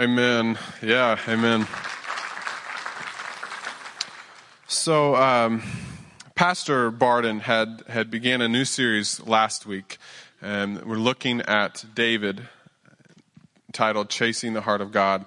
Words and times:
Amen. 0.00 0.58
Yeah, 0.80 1.18
amen. 1.28 1.66
So, 4.66 5.14
um, 5.16 5.62
Pastor 6.34 6.90
Barden 6.90 7.40
had, 7.40 7.82
had 7.88 8.10
began 8.10 8.40
a 8.40 8.48
new 8.48 8.64
series 8.64 9.20
last 9.26 9.66
week, 9.66 9.98
and 10.40 10.82
we're 10.86 10.96
looking 10.96 11.42
at 11.42 11.84
David, 11.94 12.48
titled 13.74 14.08
"Chasing 14.08 14.54
the 14.54 14.62
Heart 14.62 14.80
of 14.80 14.92
God." 14.92 15.26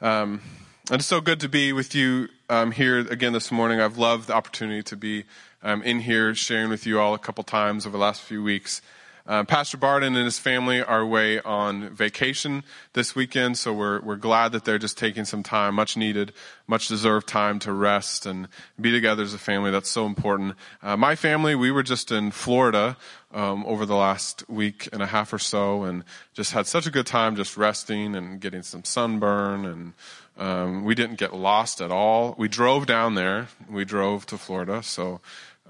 Um, 0.00 0.42
and 0.88 1.00
it's 1.00 1.06
so 1.06 1.20
good 1.20 1.40
to 1.40 1.48
be 1.48 1.72
with 1.72 1.92
you 1.92 2.28
um, 2.48 2.70
here 2.70 3.00
again 3.00 3.32
this 3.32 3.50
morning. 3.50 3.80
I've 3.80 3.98
loved 3.98 4.28
the 4.28 4.34
opportunity 4.34 4.84
to 4.84 4.96
be 4.96 5.24
um, 5.60 5.82
in 5.82 5.98
here 5.98 6.36
sharing 6.36 6.70
with 6.70 6.86
you 6.86 7.00
all 7.00 7.14
a 7.14 7.18
couple 7.18 7.42
times 7.42 7.84
over 7.84 7.96
the 7.96 8.02
last 8.02 8.20
few 8.20 8.44
weeks. 8.44 8.80
Uh, 9.26 9.44
Pastor 9.44 9.76
Barden 9.76 10.16
and 10.16 10.24
his 10.24 10.38
family 10.38 10.82
are 10.82 11.00
away 11.00 11.40
on 11.40 11.90
vacation 11.90 12.64
this 12.92 13.14
weekend, 13.14 13.56
so 13.56 13.72
we're 13.72 14.00
we're 14.00 14.16
glad 14.16 14.52
that 14.52 14.64
they're 14.64 14.78
just 14.78 14.98
taking 14.98 15.24
some 15.24 15.42
time, 15.42 15.74
much 15.74 15.96
needed, 15.96 16.32
much 16.66 16.88
deserved 16.88 17.28
time 17.28 17.58
to 17.60 17.72
rest 17.72 18.26
and 18.26 18.48
be 18.80 18.90
together 18.90 19.22
as 19.22 19.32
a 19.32 19.38
family. 19.38 19.70
That's 19.70 19.90
so 19.90 20.06
important. 20.06 20.54
Uh, 20.82 20.96
my 20.96 21.14
family, 21.14 21.54
we 21.54 21.70
were 21.70 21.84
just 21.84 22.10
in 22.10 22.32
Florida 22.32 22.96
um, 23.32 23.64
over 23.66 23.86
the 23.86 23.94
last 23.94 24.48
week 24.48 24.88
and 24.92 25.02
a 25.02 25.06
half 25.06 25.32
or 25.32 25.38
so, 25.38 25.84
and 25.84 26.02
just 26.34 26.52
had 26.52 26.66
such 26.66 26.86
a 26.86 26.90
good 26.90 27.06
time, 27.06 27.36
just 27.36 27.56
resting 27.56 28.16
and 28.16 28.40
getting 28.40 28.62
some 28.62 28.82
sunburn, 28.82 29.64
and 29.64 29.92
um, 30.36 30.84
we 30.84 30.96
didn't 30.96 31.16
get 31.16 31.32
lost 31.32 31.80
at 31.80 31.92
all. 31.92 32.34
We 32.38 32.48
drove 32.48 32.86
down 32.86 33.14
there. 33.14 33.48
We 33.70 33.84
drove 33.84 34.26
to 34.26 34.38
Florida, 34.38 34.82
so 34.82 35.20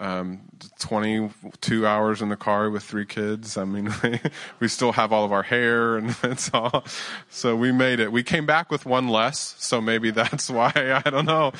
um, 0.03 0.41
22 0.81 1.87
hours 1.87 2.23
in 2.23 2.29
the 2.29 2.37
car 2.37 2.69
with 2.71 2.83
three 2.83 3.07
kids. 3.07 3.57
I 3.57 3.65
mean, 3.65 3.89
we 4.61 4.67
still 4.67 4.91
have 4.91 5.13
all 5.13 5.25
of 5.25 5.31
our 5.31 5.45
hair 5.45 5.97
and 5.97 6.17
it's 6.25 6.51
all. 6.53 6.85
So 7.31 7.55
we 7.55 7.71
made 7.71 8.01
it. 8.01 8.11
We 8.11 8.25
came 8.25 8.45
back 8.45 8.69
with 8.69 8.85
one 8.85 9.07
less. 9.07 9.55
So 9.59 9.81
maybe 9.81 10.11
that's 10.23 10.51
why, 10.51 10.73
I 10.75 11.09
don't 11.09 11.25
know. 11.25 11.53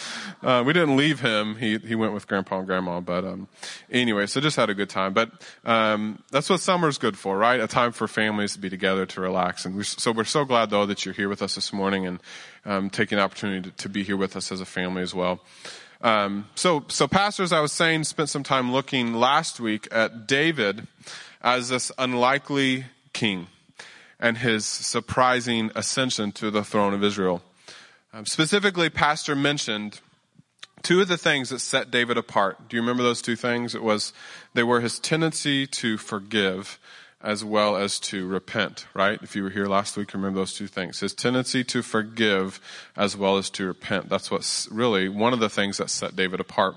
Uh, 0.43 0.65
we 0.67 0.73
didn't 0.73 0.97
leave 0.97 1.21
him. 1.21 1.55
He, 1.55 1.79
he 1.79 1.95
went 1.95 2.15
with 2.15 2.27
grandpa 2.27 2.59
and 2.59 2.67
grandma. 2.67 3.01
But, 3.01 3.25
um, 3.25 3.47
anyway, 3.91 4.27
so 4.27 4.41
just 4.41 4.57
had 4.57 4.71
a 4.71 4.75
good 4.75 4.91
time. 4.91 5.13
But, 5.13 5.31
um, 5.65 6.21
that's 6.33 6.51
what 6.51 6.59
summer's 6.59 6.99
good 6.99 7.17
for, 7.17 7.39
right? 7.39 7.61
A 7.61 7.69
time 7.69 7.93
for 7.93 8.09
families 8.09 8.55
to 8.55 8.59
be 8.59 8.69
together, 8.69 9.07
to 9.07 9.21
relax. 9.21 9.65
And 9.65 9.77
we, 9.77 9.85
so 9.85 10.11
we're 10.11 10.25
so 10.25 10.45
glad 10.45 10.71
though 10.71 10.85
that 10.87 11.05
you're 11.05 11.15
here 11.15 11.29
with 11.29 11.43
us 11.43 11.55
this 11.55 11.73
morning 11.73 12.07
and, 12.07 12.19
um, 12.65 12.91
taking 12.91 13.19
the 13.19 13.25
opportunity 13.25 13.71
to, 13.71 13.77
to 13.77 13.89
be 13.89 14.03
here 14.03 14.17
with 14.17 14.35
us 14.35 14.51
as 14.51 14.61
a 14.61 14.67
family 14.67 15.03
as 15.03 15.15
well. 15.15 15.41
Um, 16.03 16.49
so, 16.57 16.85
so 16.89 17.07
pastors, 17.07 17.53
I 17.53 17.61
was 17.61 17.73
saying, 17.73 18.05
spent 18.05 18.29
some 18.29 18.43
time 18.43 18.73
looking 18.73 19.15
last 19.15 19.61
week 19.61 19.87
at 19.93 20.27
David 20.27 20.89
as 21.41 21.69
this 21.69 21.93
unlikely 21.97 22.87
king 23.13 23.47
and 24.19 24.39
his 24.39 24.65
surprising 24.65 25.71
ascension 25.75 26.33
to 26.33 26.51
the 26.51 26.65
throne 26.65 26.93
of 26.93 27.05
Israel. 27.05 27.43
Um, 28.13 28.27
specifically, 28.27 28.91
Pastor 28.91 29.37
mentioned 29.37 30.01
two 30.83 31.01
of 31.01 31.09
the 31.09 31.17
things 31.17 31.51
that 31.51 31.61
set 31.61 31.91
David 31.91 32.19
apart. 32.19 32.69
Do 32.69 32.77
you 32.77 32.83
remember 32.83 33.03
those 33.03 33.23
two 33.23 33.37
things? 33.37 33.75
It 33.75 33.83
was 33.83 34.13
they 34.55 34.63
were 34.63 34.81
his 34.81 34.99
tendency 34.99 35.67
to 35.69 35.97
forgive 35.97 36.79
as 37.23 37.45
well 37.45 37.77
as 37.77 38.01
to 38.01 38.27
repent, 38.27 38.87
right? 38.95 39.19
If 39.23 39.37
you 39.37 39.45
were 39.45 39.51
here 39.51 39.67
last 39.67 39.97
week, 39.97 40.13
remember 40.13 40.41
those 40.41 40.55
two 40.55 40.67
things. 40.67 41.01
His 41.01 41.15
tendency 41.15 41.63
to 41.65 41.83
forgive 41.83 42.61
as 42.97 43.17
well 43.17 43.37
as 43.37 43.49
to 43.51 43.67
repent. 43.67 44.09
That's 44.09 44.31
what's 44.31 44.69
really 44.71 45.09
one 45.09 45.33
of 45.33 45.39
the 45.39 45.49
things 45.49 45.79
that 45.79 45.89
set 45.89 46.17
David 46.17 46.41
apart. 46.41 46.75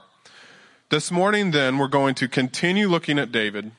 This 0.90 1.12
morning, 1.12 1.50
then, 1.50 1.80
we're 1.80 1.88
going 1.88 2.14
to 2.16 2.28
continue 2.28 2.88
looking 2.88 3.18
at 3.18 3.32
David 3.32 3.72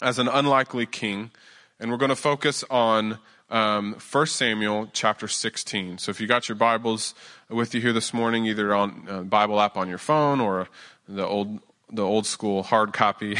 as 0.00 0.18
an 0.18 0.28
unlikely 0.28 0.86
king, 0.86 1.30
and 1.78 1.90
we're 1.90 1.98
going 1.98 2.08
to 2.08 2.16
focus 2.16 2.64
on 2.70 3.18
um, 3.50 3.96
1 4.10 4.26
Samuel 4.26 4.88
chapter 4.94 5.28
16. 5.28 5.98
So 5.98 6.10
if 6.10 6.22
you 6.22 6.26
got 6.26 6.48
your 6.48 6.56
Bibles 6.56 7.14
with 7.50 7.74
you 7.74 7.82
here 7.82 7.92
this 7.92 8.14
morning, 8.14 8.46
either 8.46 8.74
on 8.74 9.06
uh, 9.08 9.20
Bible 9.22 9.60
app 9.60 9.76
on 9.76 9.90
your 9.90 9.98
phone 9.98 10.40
or 10.40 10.68
the 11.06 11.26
old 11.26 11.60
the 11.92 12.02
old 12.02 12.26
school 12.26 12.62
hard 12.62 12.92
copy. 12.92 13.36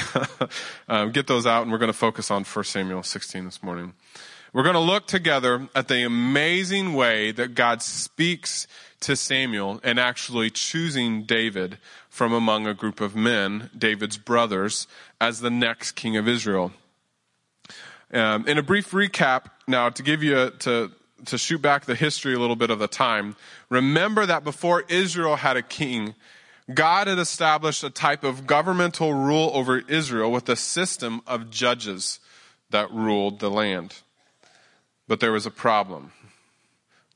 um, 0.88 1.10
get 1.12 1.26
those 1.26 1.46
out, 1.46 1.62
and 1.62 1.72
we're 1.72 1.78
going 1.78 1.92
to 1.92 1.98
focus 1.98 2.30
on 2.30 2.44
1 2.44 2.64
Samuel 2.64 3.02
16 3.02 3.44
this 3.44 3.62
morning. 3.62 3.94
We're 4.52 4.62
going 4.62 4.74
to 4.74 4.80
look 4.80 5.06
together 5.06 5.68
at 5.74 5.88
the 5.88 6.04
amazing 6.04 6.92
way 6.92 7.32
that 7.32 7.54
God 7.54 7.80
speaks 7.80 8.66
to 9.00 9.16
Samuel 9.16 9.80
and 9.82 9.98
actually 9.98 10.50
choosing 10.50 11.24
David 11.24 11.78
from 12.10 12.34
among 12.34 12.66
a 12.66 12.74
group 12.74 13.00
of 13.00 13.16
men, 13.16 13.70
David's 13.76 14.18
brothers, 14.18 14.86
as 15.20 15.40
the 15.40 15.50
next 15.50 15.92
king 15.92 16.18
of 16.18 16.28
Israel. 16.28 16.72
Um, 18.12 18.46
in 18.46 18.58
a 18.58 18.62
brief 18.62 18.90
recap, 18.90 19.46
now 19.66 19.88
to 19.88 20.02
give 20.02 20.22
you 20.22 20.38
a, 20.38 20.50
to 20.50 20.92
to 21.26 21.38
shoot 21.38 21.62
back 21.62 21.84
the 21.84 21.94
history 21.94 22.34
a 22.34 22.38
little 22.38 22.56
bit 22.56 22.70
of 22.70 22.78
the 22.78 22.88
time, 22.88 23.36
remember 23.68 24.26
that 24.26 24.44
before 24.44 24.82
Israel 24.88 25.36
had 25.36 25.56
a 25.56 25.62
king, 25.62 26.14
God 26.72 27.08
had 27.08 27.18
established 27.18 27.82
a 27.82 27.90
type 27.90 28.24
of 28.24 28.46
governmental 28.46 29.12
rule 29.12 29.50
over 29.52 29.78
Israel 29.88 30.30
with 30.30 30.48
a 30.48 30.56
system 30.56 31.20
of 31.26 31.50
judges 31.50 32.20
that 32.70 32.90
ruled 32.90 33.40
the 33.40 33.50
land. 33.50 33.96
But 35.08 35.20
there 35.20 35.32
was 35.32 35.46
a 35.46 35.50
problem. 35.50 36.12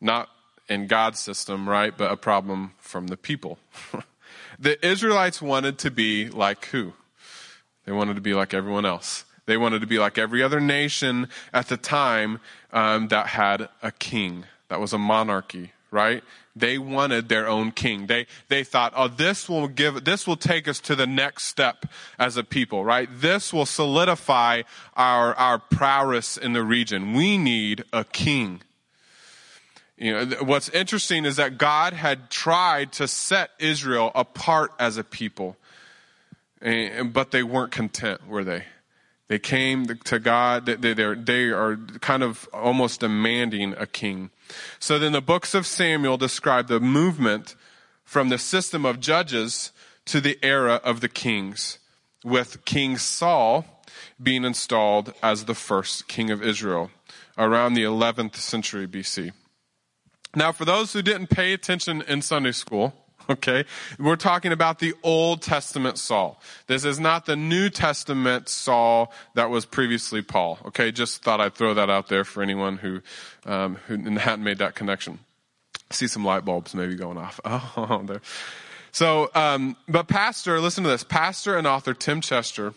Not 0.00 0.28
in 0.68 0.86
God's 0.86 1.20
system, 1.20 1.68
right? 1.68 1.96
But 1.96 2.10
a 2.10 2.16
problem 2.16 2.72
from 2.78 3.06
the 3.06 3.16
people. 3.16 3.58
the 4.58 4.84
Israelites 4.86 5.40
wanted 5.40 5.78
to 5.78 5.90
be 5.90 6.28
like 6.28 6.66
who? 6.66 6.92
They 7.84 7.92
wanted 7.92 8.14
to 8.14 8.20
be 8.20 8.34
like 8.34 8.52
everyone 8.52 8.84
else. 8.84 9.24
They 9.46 9.56
wanted 9.56 9.80
to 9.80 9.86
be 9.86 9.98
like 9.98 10.18
every 10.18 10.42
other 10.42 10.60
nation 10.60 11.28
at 11.52 11.68
the 11.68 11.76
time 11.76 12.40
um, 12.72 13.08
that 13.08 13.28
had 13.28 13.68
a 13.80 13.92
king, 13.92 14.44
that 14.68 14.80
was 14.80 14.92
a 14.92 14.98
monarchy, 14.98 15.70
right? 15.96 16.22
They 16.54 16.76
wanted 16.76 17.30
their 17.30 17.48
own 17.48 17.72
king. 17.72 18.06
They, 18.06 18.26
they 18.48 18.64
thought, 18.64 18.92
oh, 18.94 19.08
this 19.08 19.48
will 19.48 19.66
give, 19.66 20.04
this 20.04 20.26
will 20.26 20.36
take 20.36 20.68
us 20.68 20.78
to 20.80 20.94
the 20.94 21.06
next 21.06 21.44
step 21.44 21.86
as 22.18 22.36
a 22.36 22.44
people, 22.44 22.84
right? 22.84 23.08
This 23.10 23.50
will 23.50 23.64
solidify 23.64 24.62
our, 24.94 25.34
our 25.34 25.58
prowess 25.58 26.36
in 26.36 26.52
the 26.52 26.62
region. 26.62 27.14
We 27.14 27.38
need 27.38 27.84
a 27.94 28.04
king. 28.04 28.60
You 29.96 30.12
know, 30.12 30.36
what's 30.42 30.68
interesting 30.68 31.24
is 31.24 31.36
that 31.36 31.56
God 31.56 31.94
had 31.94 32.28
tried 32.28 32.92
to 32.92 33.08
set 33.08 33.50
Israel 33.58 34.12
apart 34.14 34.72
as 34.78 34.98
a 34.98 35.04
people, 35.04 35.56
but 36.60 37.30
they 37.30 37.42
weren't 37.42 37.72
content, 37.72 38.28
were 38.28 38.44
they? 38.44 38.64
They 39.28 39.38
came 39.38 39.86
to 39.86 40.18
God. 40.18 40.66
They, 40.66 40.92
they, 40.92 41.14
they 41.14 41.44
are 41.48 41.76
kind 42.00 42.22
of 42.22 42.48
almost 42.52 43.00
demanding 43.00 43.74
a 43.76 43.86
king. 43.86 44.30
So 44.78 44.98
then 44.98 45.12
the 45.12 45.20
books 45.20 45.54
of 45.54 45.66
Samuel 45.66 46.16
describe 46.16 46.68
the 46.68 46.80
movement 46.80 47.56
from 48.04 48.28
the 48.28 48.38
system 48.38 48.84
of 48.84 49.00
judges 49.00 49.72
to 50.06 50.20
the 50.20 50.38
era 50.42 50.80
of 50.84 51.00
the 51.00 51.08
kings, 51.08 51.78
with 52.24 52.64
King 52.64 52.96
Saul 52.96 53.64
being 54.22 54.44
installed 54.44 55.12
as 55.22 55.44
the 55.44 55.54
first 55.54 56.08
king 56.08 56.30
of 56.30 56.42
Israel 56.42 56.90
around 57.36 57.74
the 57.74 57.82
11th 57.82 58.36
century 58.36 58.86
BC. 58.86 59.32
Now, 60.34 60.52
for 60.52 60.64
those 60.64 60.92
who 60.92 61.02
didn't 61.02 61.28
pay 61.28 61.52
attention 61.52 62.02
in 62.02 62.22
Sunday 62.22 62.52
school, 62.52 62.92
okay? 63.30 63.64
We're 63.98 64.16
talking 64.16 64.52
about 64.52 64.78
the 64.78 64.94
Old 65.02 65.42
Testament 65.42 65.98
Saul. 65.98 66.40
This 66.66 66.84
is 66.84 66.98
not 67.00 67.26
the 67.26 67.36
New 67.36 67.70
Testament 67.70 68.48
Saul 68.48 69.12
that 69.34 69.50
was 69.50 69.64
previously 69.64 70.22
Paul, 70.22 70.58
okay? 70.66 70.92
Just 70.92 71.22
thought 71.22 71.40
I'd 71.40 71.54
throw 71.54 71.74
that 71.74 71.90
out 71.90 72.08
there 72.08 72.24
for 72.24 72.42
anyone 72.42 72.78
who, 72.78 73.00
um, 73.44 73.76
who 73.86 73.96
hadn't 74.18 74.44
made 74.44 74.58
that 74.58 74.74
connection. 74.74 75.18
see 75.90 76.06
some 76.06 76.24
light 76.24 76.44
bulbs 76.44 76.74
maybe 76.74 76.96
going 76.96 77.18
off. 77.18 77.40
Oh, 77.78 78.02
there. 78.04 78.22
So, 78.92 79.30
um, 79.34 79.76
but 79.86 80.08
Pastor, 80.08 80.58
listen 80.60 80.82
to 80.84 80.90
this. 80.90 81.04
Pastor 81.04 81.56
and 81.56 81.66
author 81.66 81.92
Tim 81.92 82.22
Chester, 82.22 82.72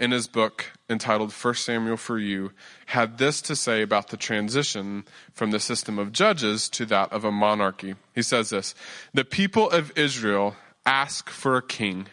in 0.00 0.10
his 0.10 0.26
book 0.26 0.72
entitled 0.90 1.32
First 1.32 1.64
Samuel 1.64 1.96
for 1.96 2.18
You, 2.18 2.52
had 2.86 3.18
this 3.18 3.40
to 3.42 3.56
say 3.56 3.80
about 3.80 4.08
the 4.08 4.16
transition 4.16 5.04
from 5.32 5.52
the 5.52 5.60
system 5.60 5.98
of 5.98 6.12
judges 6.12 6.68
to 6.70 6.84
that 6.86 7.12
of 7.12 7.24
a 7.24 7.30
monarchy. 7.30 7.94
He 8.14 8.22
says 8.22 8.50
this 8.50 8.74
The 9.14 9.24
people 9.24 9.70
of 9.70 9.96
Israel 9.96 10.56
ask 10.84 11.30
for 11.30 11.56
a 11.56 11.62
king, 11.62 12.08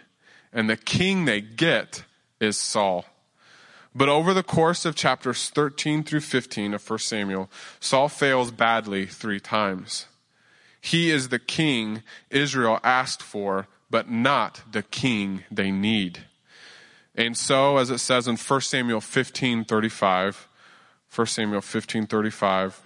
and 0.53 0.69
the 0.69 0.77
king 0.77 1.25
they 1.25 1.41
get 1.41 2.03
is 2.39 2.57
Saul. 2.57 3.06
But 3.95 4.09
over 4.09 4.33
the 4.33 4.44
course 4.44 4.85
of 4.85 4.95
chapters 4.95 5.50
13 5.50 6.03
through 6.03 6.19
15 6.19 6.75
of 6.75 6.88
1 6.88 7.00
Samuel, 7.00 7.50
Saul 7.79 8.09
fails 8.09 8.51
badly 8.51 9.07
three 9.07 9.39
times. 9.39 10.06
He 10.79 11.09
is 11.09 11.29
the 11.29 11.39
king 11.39 12.03
Israel 12.29 12.79
asked 12.83 13.24
for, 13.24 13.68
but 13.89 14.09
not 14.09 14.62
the 14.71 14.83
king 14.83 15.45
they 15.50 15.71
need. 15.71 16.25
And 17.17 17.35
so, 17.35 17.77
as 17.77 17.89
it 17.89 17.97
says 17.97 18.27
in 18.27 18.37
1 18.37 18.61
Samuel 18.61 19.01
15 19.01 19.65
35, 19.65 20.47
1 21.13 21.27
Samuel 21.27 21.61
15 21.61 22.05
35, 22.05 22.81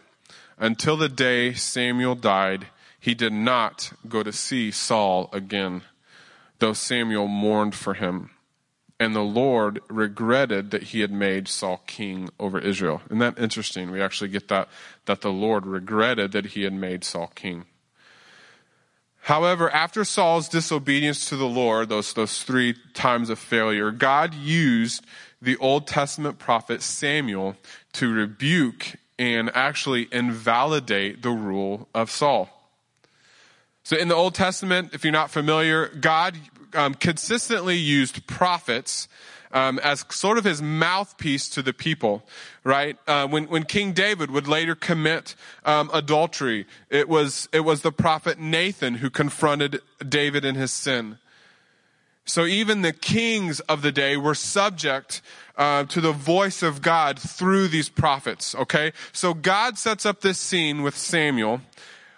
until 0.57 0.95
the 0.95 1.09
day 1.09 1.53
Samuel 1.53 2.15
died, 2.15 2.67
he 2.97 3.13
did 3.13 3.33
not 3.33 3.91
go 4.07 4.23
to 4.23 4.31
see 4.31 4.71
Saul 4.71 5.29
again, 5.33 5.81
though 6.59 6.73
Samuel 6.73 7.27
mourned 7.27 7.75
for 7.75 7.93
him. 7.93 8.29
and 9.01 9.15
the 9.15 9.21
Lord 9.21 9.81
regretted 9.89 10.69
that 10.69 10.83
he 10.83 10.99
had 10.99 11.11
made 11.11 11.47
Saul 11.47 11.81
king 11.87 12.29
over 12.39 12.59
Israel. 12.59 13.01
Isn't 13.07 13.17
that 13.17 13.39
interesting? 13.39 13.89
We 13.89 13.99
actually 13.99 14.29
get 14.29 14.47
that, 14.49 14.69
that 15.05 15.21
the 15.21 15.31
Lord 15.31 15.65
regretted 15.65 16.33
that 16.33 16.45
he 16.45 16.61
had 16.61 16.73
made 16.73 17.03
Saul 17.03 17.31
king. 17.33 17.65
However, 19.21 19.69
after 19.69 20.03
Saul's 20.03 20.49
disobedience 20.49 21.29
to 21.29 21.35
the 21.35 21.47
Lord, 21.47 21.89
those, 21.89 22.13
those 22.13 22.43
three 22.43 22.75
times 22.93 23.29
of 23.29 23.37
failure, 23.37 23.91
God 23.91 24.33
used 24.33 25.05
the 25.41 25.57
Old 25.57 25.85
Testament 25.87 26.39
prophet 26.39 26.81
Samuel 26.81 27.55
to 27.93 28.11
rebuke 28.11 28.95
and 29.19 29.51
actually 29.53 30.07
invalidate 30.11 31.21
the 31.21 31.29
rule 31.29 31.87
of 31.93 32.09
Saul. 32.09 32.49
So 33.83 33.95
in 33.95 34.07
the 34.07 34.15
Old 34.15 34.33
Testament, 34.33 34.93
if 34.93 35.03
you're 35.03 35.13
not 35.13 35.29
familiar, 35.29 35.89
God 35.89 36.37
um, 36.73 36.95
consistently 36.95 37.75
used 37.77 38.25
prophets 38.25 39.07
um, 39.53 39.79
as 39.79 40.05
sort 40.09 40.37
of 40.37 40.43
his 40.43 40.61
mouthpiece 40.61 41.49
to 41.49 41.61
the 41.61 41.73
people, 41.73 42.23
right? 42.63 42.97
Uh, 43.07 43.27
when 43.27 43.45
when 43.45 43.63
King 43.63 43.93
David 43.93 44.31
would 44.31 44.47
later 44.47 44.75
commit 44.75 45.35
um, 45.65 45.89
adultery, 45.93 46.65
it 46.89 47.07
was 47.07 47.49
it 47.51 47.61
was 47.61 47.81
the 47.81 47.91
prophet 47.91 48.39
Nathan 48.39 48.95
who 48.95 49.09
confronted 49.09 49.81
David 50.07 50.45
in 50.45 50.55
his 50.55 50.71
sin. 50.71 51.17
So 52.25 52.45
even 52.45 52.81
the 52.81 52.93
kings 52.93 53.59
of 53.61 53.81
the 53.81 53.91
day 53.91 54.15
were 54.15 54.35
subject 54.35 55.21
uh, 55.57 55.85
to 55.85 55.99
the 55.99 56.11
voice 56.11 56.63
of 56.63 56.81
God 56.81 57.19
through 57.19 57.67
these 57.67 57.89
prophets. 57.89 58.55
Okay, 58.55 58.93
so 59.11 59.33
God 59.33 59.77
sets 59.77 60.05
up 60.05 60.21
this 60.21 60.37
scene 60.37 60.81
with 60.81 60.95
Samuel, 60.95 61.61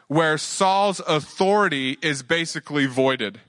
where 0.07 0.37
Saul's 0.37 1.01
authority 1.07 1.97
is 2.01 2.21
basically 2.21 2.85
voided. 2.85 3.39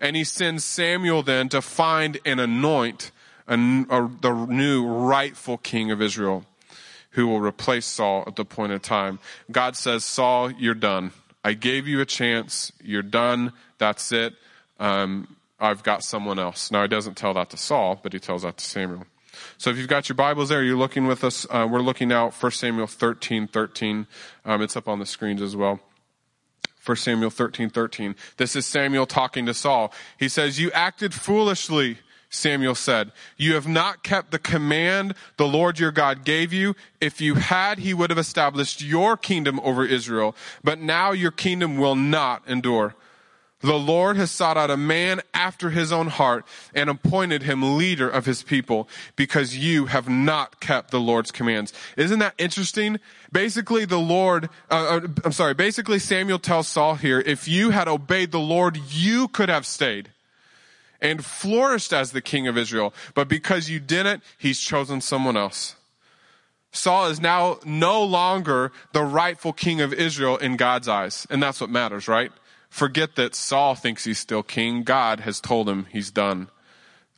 And 0.00 0.14
he 0.14 0.24
sends 0.24 0.64
Samuel 0.64 1.22
then 1.24 1.48
to 1.48 1.60
find 1.60 2.18
and 2.24 2.40
anoint 2.40 3.10
a, 3.48 3.54
a, 3.54 4.10
the 4.20 4.46
new 4.46 4.86
rightful 4.86 5.58
king 5.58 5.90
of 5.90 6.00
Israel 6.00 6.44
who 7.12 7.26
will 7.26 7.40
replace 7.40 7.86
Saul 7.86 8.24
at 8.26 8.36
the 8.36 8.44
point 8.44 8.72
of 8.72 8.82
time. 8.82 9.18
God 9.50 9.74
says, 9.76 10.04
Saul, 10.04 10.52
you're 10.52 10.74
done. 10.74 11.12
I 11.42 11.54
gave 11.54 11.88
you 11.88 12.00
a 12.00 12.04
chance. 12.04 12.70
You're 12.82 13.02
done. 13.02 13.52
That's 13.78 14.12
it. 14.12 14.34
Um, 14.78 15.36
I've 15.58 15.82
got 15.82 16.04
someone 16.04 16.38
else. 16.38 16.70
Now, 16.70 16.82
he 16.82 16.88
doesn't 16.88 17.16
tell 17.16 17.34
that 17.34 17.50
to 17.50 17.56
Saul, 17.56 17.98
but 18.02 18.12
he 18.12 18.20
tells 18.20 18.42
that 18.42 18.58
to 18.58 18.64
Samuel. 18.64 19.06
So 19.56 19.70
if 19.70 19.76
you've 19.76 19.88
got 19.88 20.08
your 20.08 20.16
Bibles 20.16 20.48
there, 20.48 20.62
you're 20.62 20.76
looking 20.76 21.06
with 21.06 21.24
us. 21.24 21.46
Uh, 21.50 21.66
we're 21.70 21.80
looking 21.80 22.08
now 22.08 22.30
1 22.30 22.52
Samuel 22.52 22.86
13, 22.86 23.48
13. 23.48 24.06
Um, 24.44 24.62
it's 24.62 24.76
up 24.76 24.88
on 24.88 24.98
the 24.98 25.06
screens 25.06 25.42
as 25.42 25.56
well. 25.56 25.80
1 26.84 26.96
Samuel 26.96 27.30
13, 27.30 27.70
13. 27.70 28.14
This 28.36 28.56
is 28.56 28.66
Samuel 28.66 29.06
talking 29.06 29.46
to 29.46 29.54
Saul. 29.54 29.92
He 30.18 30.28
says, 30.28 30.60
You 30.60 30.70
acted 30.72 31.12
foolishly, 31.12 31.98
Samuel 32.30 32.74
said. 32.74 33.12
You 33.36 33.54
have 33.54 33.66
not 33.66 34.02
kept 34.02 34.30
the 34.30 34.38
command 34.38 35.14
the 35.36 35.48
Lord 35.48 35.78
your 35.78 35.92
God 35.92 36.24
gave 36.24 36.52
you. 36.52 36.76
If 37.00 37.20
you 37.20 37.36
had, 37.36 37.78
he 37.78 37.94
would 37.94 38.10
have 38.10 38.18
established 38.18 38.82
your 38.82 39.16
kingdom 39.16 39.60
over 39.60 39.84
Israel. 39.84 40.36
But 40.62 40.78
now 40.78 41.12
your 41.12 41.30
kingdom 41.30 41.78
will 41.78 41.96
not 41.96 42.46
endure. 42.46 42.94
The 43.60 43.78
Lord 43.78 44.16
has 44.16 44.30
sought 44.30 44.56
out 44.56 44.70
a 44.70 44.76
man 44.76 45.20
after 45.34 45.70
his 45.70 45.90
own 45.90 46.06
heart 46.06 46.46
and 46.74 46.88
appointed 46.88 47.42
him 47.42 47.76
leader 47.76 48.08
of 48.08 48.24
his 48.24 48.44
people 48.44 48.88
because 49.16 49.56
you 49.56 49.86
have 49.86 50.08
not 50.08 50.60
kept 50.60 50.92
the 50.92 51.00
Lord's 51.00 51.32
commands. 51.32 51.72
Isn't 51.96 52.20
that 52.20 52.34
interesting? 52.38 53.00
Basically, 53.32 53.84
the 53.84 53.98
Lord, 53.98 54.48
uh, 54.70 55.00
uh, 55.02 55.08
I'm 55.24 55.32
sorry, 55.32 55.54
basically 55.54 55.98
Samuel 55.98 56.38
tells 56.38 56.68
Saul 56.68 56.94
here, 56.94 57.18
if 57.18 57.48
you 57.48 57.70
had 57.70 57.88
obeyed 57.88 58.30
the 58.30 58.38
Lord, 58.38 58.76
you 58.76 59.26
could 59.26 59.48
have 59.48 59.66
stayed 59.66 60.10
and 61.00 61.24
flourished 61.24 61.92
as 61.92 62.12
the 62.12 62.20
king 62.20 62.48
of 62.48 62.56
Israel. 62.56 62.92
But 63.14 63.28
because 63.28 63.70
you 63.70 63.80
didn't, 63.80 64.22
he's 64.36 64.60
chosen 64.60 65.00
someone 65.00 65.36
else. 65.36 65.76
Saul 66.70 67.06
is 67.06 67.20
now 67.20 67.58
no 67.64 68.02
longer 68.02 68.72
the 68.92 69.02
rightful 69.02 69.52
king 69.52 69.80
of 69.80 69.92
Israel 69.92 70.36
in 70.36 70.56
God's 70.56 70.88
eyes. 70.88 71.26
And 71.30 71.42
that's 71.42 71.60
what 71.60 71.70
matters, 71.70 72.08
right? 72.08 72.30
forget 72.68 73.16
that 73.16 73.34
Saul 73.34 73.74
thinks 73.74 74.04
he's 74.04 74.18
still 74.18 74.42
king. 74.42 74.82
God 74.82 75.20
has 75.20 75.40
told 75.40 75.68
him 75.68 75.86
he's 75.90 76.10
done 76.10 76.48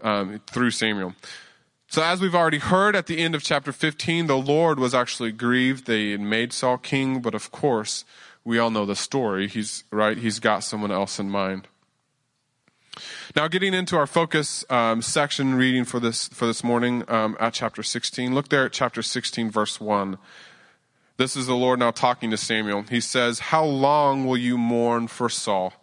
um, 0.03 0.41
through 0.47 0.71
Samuel. 0.71 1.15
So, 1.89 2.03
as 2.03 2.21
we've 2.21 2.35
already 2.35 2.59
heard 2.59 2.95
at 2.95 3.07
the 3.07 3.19
end 3.19 3.35
of 3.35 3.43
chapter 3.43 3.73
15, 3.73 4.29
the 4.29 4.37
Lord 4.37 4.79
was 4.79 4.95
actually 4.95 5.33
grieved. 5.33 5.87
They 5.87 6.13
had 6.13 6.21
made 6.21 6.53
Saul 6.53 6.79
king, 6.79 7.21
but 7.21 7.35
of 7.35 7.51
course, 7.51 8.05
we 8.45 8.59
all 8.59 8.71
know 8.71 8.87
the 8.87 8.95
story. 8.95 9.49
He's 9.49 9.85
right, 9.91 10.17
he's 10.17 10.39
got 10.39 10.61
someone 10.61 10.93
else 10.93 11.19
in 11.19 11.31
mind. 11.31 11.67
Now, 13.37 13.49
getting 13.49 13.75
into 13.75 13.97
our 13.97 14.07
focus 14.07 14.65
um, 14.71 15.03
section 15.03 15.55
reading 15.55 15.85
for 15.85 16.01
this 16.01 16.29
for 16.29 16.47
this 16.47 16.65
morning 16.65 17.05
um, 17.09 17.37
at 17.39 17.55
chapter 17.55 17.83
16. 17.83 18.35
Look 18.35 18.49
there 18.49 18.67
at 18.67 18.73
chapter 18.73 19.03
16, 19.03 19.51
verse 19.51 19.81
1. 19.81 20.19
This 21.17 21.37
is 21.37 21.47
the 21.47 21.55
Lord 21.55 21.79
now 21.79 21.91
talking 21.91 22.31
to 22.31 22.37
Samuel. 22.37 22.85
He 22.89 23.01
says, 23.01 23.39
How 23.39 23.65
long 23.65 24.25
will 24.25 24.39
you 24.39 24.57
mourn 24.57 25.07
for 25.07 25.29
Saul? 25.29 25.75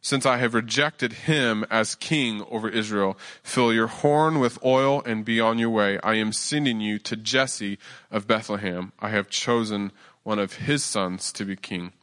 Since 0.00 0.26
I 0.26 0.36
have 0.36 0.52
rejected 0.52 1.14
him 1.14 1.64
as 1.70 1.94
king 1.94 2.44
over 2.50 2.68
Israel, 2.68 3.16
fill 3.42 3.72
your 3.72 3.86
horn 3.86 4.38
with 4.38 4.62
oil 4.62 5.02
and 5.06 5.24
be 5.24 5.40
on 5.40 5.58
your 5.58 5.70
way. 5.70 5.98
I 6.04 6.16
am 6.16 6.30
sending 6.30 6.82
you 6.82 6.98
to 6.98 7.16
Jesse 7.16 7.78
of 8.10 8.26
Bethlehem. 8.26 8.92
I 9.00 9.08
have 9.08 9.30
chosen 9.30 9.92
one 10.22 10.38
of 10.38 10.56
his 10.56 10.84
sons 10.84 11.32
to 11.32 11.46
be 11.46 11.56
king. 11.56 11.94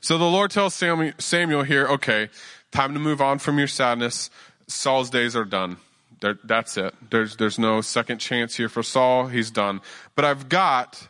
So 0.00 0.16
the 0.16 0.24
Lord 0.24 0.50
tells 0.50 0.74
Samuel 0.74 1.64
here, 1.64 1.86
okay, 1.86 2.30
time 2.74 2.92
to 2.92 3.00
move 3.00 3.20
on 3.20 3.38
from 3.38 3.56
your 3.56 3.68
sadness. 3.68 4.30
Saul's 4.66 5.08
days 5.08 5.36
are 5.36 5.44
done. 5.44 5.76
That's 6.20 6.76
it. 6.76 6.94
There's, 7.10 7.36
there's 7.36 7.58
no 7.58 7.80
second 7.80 8.18
chance 8.18 8.56
here 8.56 8.68
for 8.68 8.82
Saul. 8.82 9.28
He's 9.28 9.50
done. 9.50 9.80
But 10.16 10.24
I've 10.24 10.48
got, 10.48 11.08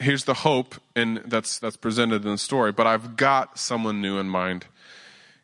here's 0.00 0.24
the 0.24 0.34
hope 0.34 0.74
and 0.96 1.18
that's, 1.24 1.58
that's 1.58 1.76
presented 1.76 2.24
in 2.24 2.32
the 2.32 2.38
story, 2.38 2.72
but 2.72 2.86
I've 2.86 3.16
got 3.16 3.58
someone 3.58 4.00
new 4.00 4.18
in 4.18 4.28
mind. 4.28 4.66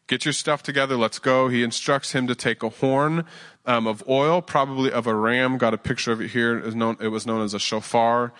Get 0.06 0.24
your 0.24 0.32
stuff 0.32 0.62
together. 0.62 0.96
Let's 0.96 1.18
go. 1.18 1.48
He 1.48 1.62
instructs 1.62 2.12
him 2.12 2.26
to 2.26 2.34
take 2.34 2.62
a 2.62 2.68
horn 2.68 3.24
um, 3.64 3.86
of 3.86 4.02
oil, 4.08 4.42
probably 4.42 4.90
of 4.90 5.06
a 5.06 5.14
ram. 5.14 5.56
Got 5.56 5.72
a 5.72 5.78
picture 5.78 6.12
of 6.12 6.20
it 6.20 6.30
here. 6.30 6.58
It 6.58 6.64
was 6.64 6.74
known, 6.74 6.96
it 7.00 7.08
was 7.08 7.26
known 7.26 7.42
as 7.42 7.54
a 7.54 7.58
shofar, 7.58 8.32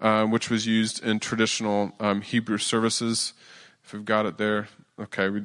uh, 0.00 0.24
which 0.24 0.50
was 0.50 0.66
used 0.66 1.04
in 1.04 1.20
traditional 1.20 1.92
um, 2.00 2.22
Hebrew 2.22 2.58
services. 2.58 3.34
If 3.84 3.92
we've 3.92 4.04
got 4.04 4.26
it 4.26 4.38
there, 4.38 4.68
Okay, 5.02 5.30
we 5.30 5.42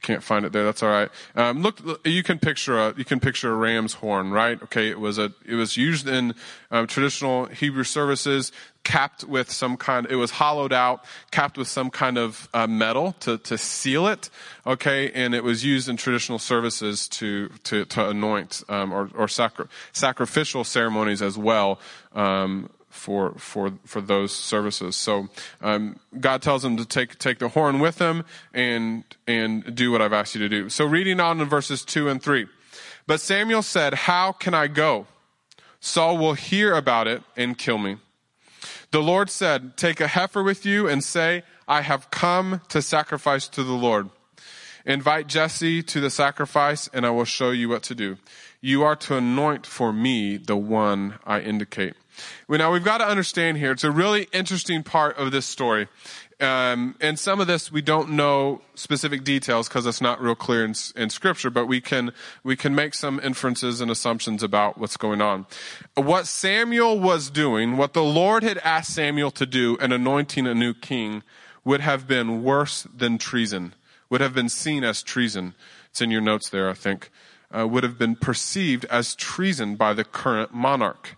can't 0.00 0.22
find 0.22 0.46
it 0.46 0.52
there. 0.52 0.64
That's 0.64 0.82
all 0.82 0.88
right. 0.88 1.10
Um, 1.34 1.60
look, 1.60 1.78
you 2.06 2.22
can 2.22 2.38
picture 2.38 2.78
a 2.78 2.94
you 2.96 3.04
can 3.04 3.20
picture 3.20 3.52
a 3.52 3.54
ram's 3.54 3.94
horn, 3.94 4.30
right? 4.30 4.60
Okay, 4.62 4.88
it 4.88 4.98
was 4.98 5.18
a 5.18 5.32
it 5.44 5.54
was 5.54 5.76
used 5.76 6.08
in 6.08 6.34
um, 6.70 6.86
traditional 6.86 7.46
Hebrew 7.46 7.84
services, 7.84 8.52
capped 8.84 9.24
with 9.24 9.50
some 9.50 9.76
kind. 9.76 10.06
It 10.08 10.16
was 10.16 10.30
hollowed 10.30 10.72
out, 10.72 11.04
capped 11.30 11.58
with 11.58 11.68
some 11.68 11.90
kind 11.90 12.16
of 12.16 12.48
uh, 12.54 12.66
metal 12.66 13.12
to 13.20 13.36
to 13.38 13.58
seal 13.58 14.06
it. 14.06 14.30
Okay, 14.66 15.10
and 15.12 15.34
it 15.34 15.44
was 15.44 15.64
used 15.64 15.88
in 15.88 15.96
traditional 15.96 16.38
services 16.38 17.08
to 17.08 17.48
to 17.64 17.84
to 17.86 18.08
anoint 18.08 18.62
um, 18.68 18.92
or 18.92 19.10
or 19.14 19.28
sacri- 19.28 19.66
sacrificial 19.92 20.64
ceremonies 20.64 21.20
as 21.20 21.36
well. 21.36 21.80
Um, 22.14 22.70
for 22.96 23.32
for 23.38 23.72
for 23.84 24.00
those 24.00 24.34
services. 24.34 24.96
So 24.96 25.28
um, 25.60 26.00
God 26.18 26.42
tells 26.42 26.64
him 26.64 26.76
to 26.78 26.84
take 26.84 27.18
take 27.18 27.38
the 27.38 27.48
horn 27.48 27.78
with 27.78 27.98
him 27.98 28.24
and 28.52 29.04
and 29.26 29.74
do 29.74 29.92
what 29.92 30.02
I've 30.02 30.12
asked 30.12 30.34
you 30.34 30.40
to 30.40 30.48
do. 30.48 30.68
So 30.68 30.84
reading 30.84 31.20
on 31.20 31.40
in 31.40 31.48
verses 31.48 31.84
two 31.84 32.08
and 32.08 32.22
three, 32.22 32.46
but 33.06 33.20
Samuel 33.20 33.62
said, 33.62 33.94
"How 33.94 34.32
can 34.32 34.54
I 34.54 34.66
go? 34.66 35.06
Saul 35.80 36.18
will 36.18 36.34
hear 36.34 36.74
about 36.74 37.06
it 37.06 37.22
and 37.36 37.56
kill 37.56 37.78
me." 37.78 37.98
The 38.90 39.02
Lord 39.02 39.30
said, 39.30 39.76
"Take 39.76 40.00
a 40.00 40.08
heifer 40.08 40.42
with 40.42 40.64
you 40.64 40.88
and 40.88 41.04
say, 41.04 41.42
I 41.68 41.82
have 41.82 42.10
come 42.10 42.62
to 42.68 42.80
sacrifice 42.80 43.46
to 43.48 43.62
the 43.62 43.72
Lord." 43.72 44.10
Invite 44.86 45.26
Jesse 45.26 45.82
to 45.82 46.00
the 46.00 46.10
sacrifice, 46.10 46.88
and 46.92 47.04
I 47.04 47.10
will 47.10 47.24
show 47.24 47.50
you 47.50 47.68
what 47.68 47.82
to 47.84 47.94
do. 47.94 48.18
You 48.60 48.84
are 48.84 48.94
to 48.96 49.16
anoint 49.16 49.66
for 49.66 49.92
me 49.92 50.36
the 50.36 50.56
one 50.56 51.18
I 51.26 51.40
indicate. 51.40 51.94
Well, 52.48 52.58
now 52.58 52.72
we've 52.72 52.84
got 52.84 52.98
to 52.98 53.06
understand 53.06 53.58
here, 53.58 53.72
it's 53.72 53.84
a 53.84 53.90
really 53.90 54.28
interesting 54.32 54.82
part 54.82 55.16
of 55.16 55.32
this 55.32 55.46
story. 55.46 55.88
Um, 56.38 56.96
and 57.00 57.18
some 57.18 57.40
of 57.40 57.46
this 57.46 57.72
we 57.72 57.80
don't 57.80 58.10
know 58.10 58.60
specific 58.74 59.24
details 59.24 59.68
because 59.68 59.86
it's 59.86 60.02
not 60.02 60.20
real 60.20 60.34
clear 60.34 60.66
in, 60.66 60.74
in, 60.94 61.08
scripture, 61.08 61.48
but 61.48 61.64
we 61.64 61.80
can, 61.80 62.12
we 62.44 62.56
can 62.56 62.74
make 62.74 62.92
some 62.92 63.18
inferences 63.20 63.80
and 63.80 63.90
assumptions 63.90 64.42
about 64.42 64.76
what's 64.76 64.98
going 64.98 65.22
on. 65.22 65.46
What 65.94 66.26
Samuel 66.26 67.00
was 67.00 67.30
doing, 67.30 67.78
what 67.78 67.94
the 67.94 68.02
Lord 68.02 68.42
had 68.42 68.58
asked 68.58 68.92
Samuel 68.92 69.30
to 69.30 69.46
do 69.46 69.76
in 69.78 69.92
anointing 69.92 70.46
a 70.46 70.54
new 70.54 70.74
king 70.74 71.22
would 71.64 71.80
have 71.80 72.06
been 72.06 72.42
worse 72.42 72.86
than 72.94 73.16
treason, 73.16 73.74
would 74.10 74.20
have 74.20 74.34
been 74.34 74.50
seen 74.50 74.84
as 74.84 75.02
treason. 75.02 75.54
It's 75.90 76.02
in 76.02 76.10
your 76.10 76.20
notes 76.20 76.50
there, 76.50 76.68
I 76.68 76.74
think. 76.74 77.10
Uh, 77.50 77.66
would 77.66 77.82
have 77.82 77.96
been 77.96 78.14
perceived 78.14 78.84
as 78.86 79.14
treason 79.14 79.76
by 79.76 79.94
the 79.94 80.04
current 80.04 80.52
monarch 80.52 81.16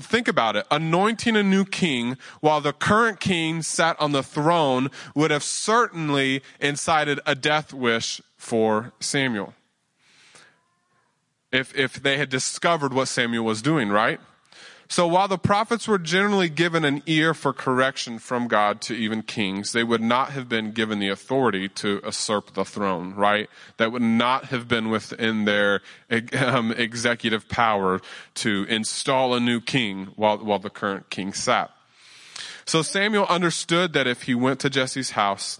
think 0.00 0.28
about 0.28 0.56
it. 0.56 0.66
Anointing 0.70 1.36
a 1.36 1.42
new 1.42 1.64
king 1.64 2.16
while 2.40 2.60
the 2.60 2.72
current 2.72 3.20
king 3.20 3.62
sat 3.62 4.00
on 4.00 4.12
the 4.12 4.22
throne 4.22 4.90
would 5.14 5.30
have 5.30 5.42
certainly 5.42 6.42
incited 6.60 7.20
a 7.26 7.34
death 7.34 7.72
wish 7.72 8.20
for 8.36 8.92
Samuel. 9.00 9.54
if, 11.52 11.76
if 11.76 12.02
they 12.02 12.16
had 12.16 12.30
discovered 12.30 12.92
what 12.94 13.08
Samuel 13.08 13.44
was 13.44 13.62
doing, 13.62 13.90
right? 13.90 14.18
So 14.92 15.06
while 15.06 15.26
the 15.26 15.38
prophets 15.38 15.88
were 15.88 15.96
generally 15.96 16.50
given 16.50 16.84
an 16.84 17.02
ear 17.06 17.32
for 17.32 17.54
correction 17.54 18.18
from 18.18 18.46
God 18.46 18.82
to 18.82 18.94
even 18.94 19.22
kings, 19.22 19.72
they 19.72 19.82
would 19.82 20.02
not 20.02 20.32
have 20.32 20.50
been 20.50 20.72
given 20.72 20.98
the 20.98 21.08
authority 21.08 21.66
to 21.70 22.02
usurp 22.04 22.52
the 22.52 22.66
throne, 22.66 23.14
right? 23.14 23.48
That 23.78 23.90
would 23.90 24.02
not 24.02 24.48
have 24.48 24.68
been 24.68 24.90
within 24.90 25.46
their 25.46 25.80
um, 26.38 26.72
executive 26.72 27.48
power 27.48 28.02
to 28.34 28.66
install 28.68 29.32
a 29.32 29.40
new 29.40 29.62
king 29.62 30.08
while, 30.14 30.36
while 30.36 30.58
the 30.58 30.68
current 30.68 31.08
king 31.08 31.32
sat. 31.32 31.70
So 32.66 32.82
Samuel 32.82 33.24
understood 33.30 33.94
that 33.94 34.06
if 34.06 34.24
he 34.24 34.34
went 34.34 34.60
to 34.60 34.68
Jesse's 34.68 35.12
house, 35.12 35.58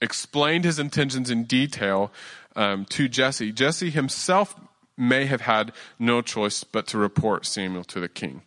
explained 0.00 0.64
his 0.64 0.78
intentions 0.78 1.28
in 1.28 1.44
detail 1.44 2.10
um, 2.56 2.86
to 2.86 3.10
Jesse, 3.10 3.52
Jesse 3.52 3.90
himself 3.90 4.58
may 4.96 5.26
have 5.26 5.42
had 5.42 5.72
no 5.98 6.22
choice 6.22 6.64
but 6.64 6.86
to 6.86 6.96
report 6.96 7.44
Samuel 7.44 7.84
to 7.84 8.00
the 8.00 8.08
king. 8.08 8.40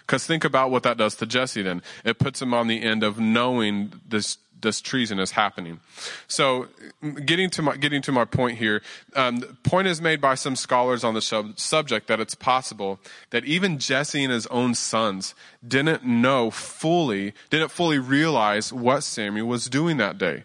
Because 0.00 0.26
think 0.26 0.44
about 0.44 0.70
what 0.70 0.82
that 0.82 0.96
does 0.96 1.14
to 1.16 1.26
Jesse 1.26 1.62
then. 1.62 1.82
It 2.04 2.18
puts 2.18 2.40
him 2.40 2.52
on 2.52 2.66
the 2.66 2.82
end 2.82 3.02
of 3.02 3.18
knowing 3.18 3.92
this 4.06 4.38
this 4.62 4.80
treason 4.80 5.18
is 5.18 5.30
happening. 5.32 5.80
So, 6.28 6.68
getting 7.24 7.50
to 7.50 7.62
my 7.62 7.76
getting 7.76 8.02
to 8.02 8.12
my 8.12 8.24
point 8.24 8.58
here, 8.58 8.82
um, 9.16 9.40
point 9.62 9.88
is 9.88 10.00
made 10.00 10.20
by 10.20 10.34
some 10.34 10.56
scholars 10.56 11.04
on 11.04 11.14
the 11.14 11.22
sub- 11.22 11.58
subject 11.58 12.08
that 12.08 12.20
it's 12.20 12.34
possible 12.34 13.00
that 13.30 13.44
even 13.44 13.78
Jesse 13.78 14.22
and 14.22 14.32
his 14.32 14.46
own 14.48 14.74
sons 14.74 15.34
didn't 15.66 16.04
know 16.04 16.50
fully, 16.50 17.32
didn't 17.48 17.70
fully 17.70 17.98
realize 17.98 18.72
what 18.72 19.02
Samuel 19.02 19.46
was 19.46 19.66
doing 19.66 19.96
that 19.96 20.18
day. 20.18 20.44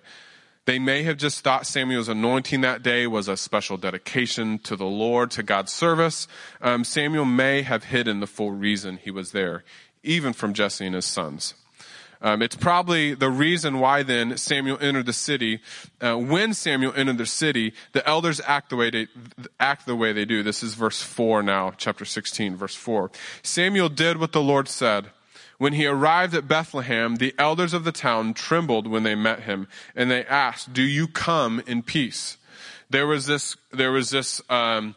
They 0.66 0.80
may 0.80 1.04
have 1.04 1.18
just 1.18 1.42
thought 1.42 1.68
Samuel's 1.68 2.10
anointing 2.10 2.62
that 2.62 2.82
day 2.82 3.06
was 3.06 3.28
a 3.28 3.38
special 3.38 3.78
dedication 3.78 4.58
to 4.60 4.76
the 4.76 4.86
Lord, 4.86 5.30
to 5.32 5.44
God's 5.44 5.72
service. 5.72 6.28
Um, 6.60 6.84
Samuel 6.84 7.26
may 7.26 7.62
have 7.62 7.86
hidden 7.86 8.20
the 8.20 8.28
full 8.28 8.52
reason 8.52 8.98
he 8.98 9.12
was 9.12 9.32
there, 9.32 9.64
even 10.02 10.34
from 10.34 10.54
Jesse 10.54 10.86
and 10.86 10.96
his 10.96 11.06
sons. 11.06 11.54
Um, 12.22 12.42
it's 12.42 12.56
probably 12.56 13.14
the 13.14 13.30
reason 13.30 13.80
why 13.80 14.02
then 14.02 14.38
Samuel 14.38 14.80
entered 14.82 15.06
the 15.06 15.14
city. 15.14 15.60
Uh, 16.02 16.16
when 16.16 16.56
Samuel 16.56 16.94
entered 16.96 17.20
the 17.20 17.26
city, 17.28 17.74
the 17.92 18.08
elders 18.08 18.42
act 18.48 18.72
the 18.72 18.76
way 18.76 18.90
they 18.90 19.08
act 19.60 19.86
the 19.86 19.96
way 19.96 20.14
they 20.14 20.26
do. 20.26 20.42
This 20.42 20.64
is 20.64 20.74
verse 20.74 21.02
four 21.04 21.44
now, 21.44 21.74
chapter 21.78 22.06
sixteen, 22.06 22.56
verse 22.56 22.74
four. 22.74 23.12
Samuel 23.44 23.90
did 23.90 24.18
what 24.18 24.32
the 24.32 24.42
Lord 24.42 24.68
said. 24.68 25.12
When 25.58 25.74
he 25.74 25.86
arrived 25.86 26.34
at 26.34 26.48
Bethlehem, 26.48 27.16
the 27.16 27.34
elders 27.38 27.74
of 27.74 27.84
the 27.84 27.92
town 27.92 28.34
trembled 28.34 28.88
when 28.88 29.04
they 29.04 29.16
met 29.16 29.42
him, 29.42 29.68
and 29.96 30.12
they 30.12 30.26
asked, 30.26 30.74
"Do 30.74 30.84
you 30.84 31.08
come 31.08 31.62
in 31.66 31.84
peace?" 31.84 32.38
There 32.90 33.08
was 33.08 33.26
this. 33.26 33.56
There 33.72 33.92
was 33.92 34.10
this. 34.10 34.42
Um, 34.50 34.96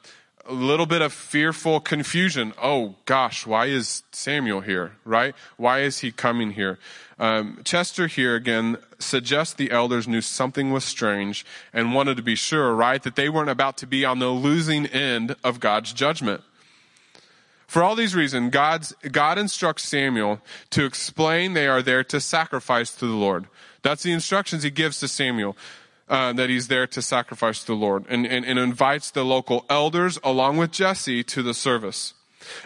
little 0.51 0.87
bit 0.87 1.03
of 1.03 1.13
fearful 1.13 1.81
confusion. 1.81 2.55
Oh 2.61 2.95
gosh, 3.05 3.47
why 3.47 3.67
is 3.67 4.03
Samuel 4.13 4.61
here? 4.61 4.93
Right? 5.05 5.35
Why 5.57 5.81
is 5.81 6.01
he 6.01 6.11
coming 6.11 6.53
here? 6.53 6.79
Um, 7.19 7.61
Chester 7.65 8.07
here 8.07 8.35
again 8.35 8.79
suggests 8.99 9.55
the 9.55 9.71
elders 9.71 10.07
knew 10.07 10.21
something 10.21 10.71
was 10.71 10.85
strange 10.85 11.45
and 11.73 11.95
wanted 11.95 12.17
to 12.17 12.23
be 12.23 12.35
sure, 12.35 12.75
right, 12.75 13.03
that 13.03 13.17
they 13.17 13.29
weren't 13.29 13.51
about 13.51 13.77
to 13.79 13.87
be 13.87 14.05
on 14.05 14.21
the 14.21 14.29
losing 14.29 14.87
end 14.87 15.37
of 15.43 15.61
God's 15.61 15.93
judgment. 15.93 16.43
For 17.69 17.83
all 17.83 17.95
these 17.95 18.17
reasons, 18.17 18.51
God's, 18.51 18.95
God 19.13 19.39
instructs 19.39 19.85
Samuel 19.85 20.41
to 20.71 20.87
explain 20.87 21.53
they 21.53 21.69
are 21.69 21.83
there 21.83 22.03
to 22.05 22.19
sacrifice 22.19 22.95
to 22.95 23.07
the 23.07 23.13
Lord. 23.13 23.47
That's 23.83 24.03
the 24.03 24.13
instructions 24.13 24.63
he 24.63 24.71
gives 24.71 24.99
to 25.01 25.09
Samuel. 25.09 25.57
Uh, 26.09 26.33
that 26.33 26.49
he's 26.49 26.69
there 26.69 26.87
to 26.87 27.03
sacrifice 27.03 27.61
to 27.61 27.67
the 27.67 27.75
Lord 27.75 28.03
and, 28.09 28.27
and, 28.27 28.43
and 28.43 28.59
invites 28.59 29.11
the 29.11 29.23
local 29.23 29.67
elders 29.69 30.19
along 30.25 30.57
with 30.57 30.71
Jesse 30.73 31.23
to 31.25 31.43
the 31.43 31.53
service. 31.53 32.15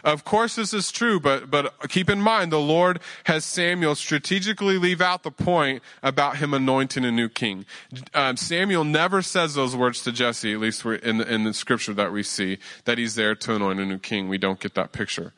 Of 0.04 0.24
course, 0.24 0.56
this 0.56 0.74
is 0.74 0.90
true, 0.92 1.20
but, 1.20 1.50
but 1.50 1.74
keep 1.88 2.10
in 2.10 2.20
mind 2.20 2.52
the 2.52 2.60
Lord 2.60 3.00
has 3.24 3.44
Samuel 3.44 3.94
strategically 3.94 4.78
leave 4.78 5.00
out 5.00 5.22
the 5.22 5.30
point 5.30 5.82
about 6.02 6.36
him 6.36 6.54
anointing 6.54 7.04
a 7.04 7.10
new 7.10 7.28
king. 7.28 7.64
Um, 8.14 8.36
Samuel 8.36 8.84
never 8.84 9.22
says 9.22 9.54
those 9.54 9.76
words 9.76 10.02
to 10.02 10.12
Jesse, 10.12 10.52
at 10.52 10.60
least 10.60 10.84
in 10.84 11.18
the, 11.18 11.32
in 11.32 11.44
the 11.44 11.54
scripture 11.54 11.94
that 11.94 12.12
we 12.12 12.22
see, 12.22 12.58
that 12.84 12.98
he's 12.98 13.14
there 13.14 13.34
to 13.34 13.54
anoint 13.54 13.80
a 13.80 13.86
new 13.86 13.98
king. 13.98 14.28
We 14.28 14.38
don't 14.38 14.60
get 14.60 14.74
that 14.74 14.92
picture. 14.92 15.32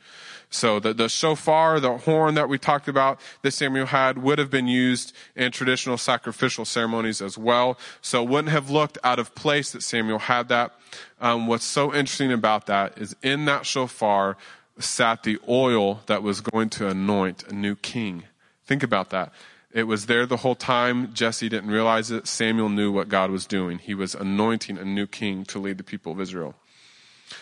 So 0.55 0.79
the, 0.79 0.95
the 0.95 1.09
shofar, 1.09 1.81
the 1.81 1.99
horn 1.99 2.37
that 2.37 2.49
we 2.49 2.59
talked 2.59 2.87
about 2.87 3.19
that 3.43 3.51
Samuel 3.51 3.87
had 3.87 4.19
would 4.19 4.39
have 4.39 4.51
been 4.51 4.69
used 4.69 5.13
in 5.35 5.51
traditional 5.51 5.99
sacrificial 5.99 6.65
ceremonies 6.65 7.21
as 7.21 7.37
well. 7.37 7.77
So 8.01 8.23
it 8.23 8.29
wouldn't 8.29 8.53
have 8.53 8.71
looked 8.71 8.97
out 9.03 9.19
of 9.19 9.35
place 9.35 9.73
that 9.73 9.83
Samuel 9.83 10.21
had 10.21 10.49
that. 10.51 10.73
Um, 11.21 11.49
what's 11.49 11.65
so 11.65 11.93
interesting 11.93 12.31
about 12.31 12.67
that 12.67 12.97
is 12.97 13.17
in 13.21 13.47
that 13.47 13.67
shofar 13.67 14.37
sat 14.79 15.25
the 15.25 15.39
oil 15.49 16.03
that 16.07 16.23
was 16.23 16.41
going 16.41 16.71
to 16.71 16.89
anoint 16.89 17.43
a 17.49 17.53
new 17.53 17.75
king. 17.75 18.23
Think 18.65 18.85
about 18.85 19.11
that. 19.11 19.33
It 19.73 19.89
was 19.89 20.07
there 20.07 20.25
the 20.25 20.37
whole 20.39 20.55
time. 20.55 21.13
Jesse 21.13 21.49
didn't 21.49 21.71
realize 21.71 22.13
it. 22.13 22.29
Samuel 22.29 22.69
knew 22.69 22.93
what 22.93 23.09
God 23.09 23.33
was 23.33 23.45
doing. 23.45 23.79
He 23.79 23.93
was 23.93 24.15
anointing 24.15 24.79
a 24.79 24.85
new 24.85 25.09
king 25.09 25.45
to 25.47 25.59
lead 25.59 25.79
the 25.79 25.85
people 25.85 26.13
of 26.13 26.21
Israel. 26.21 26.55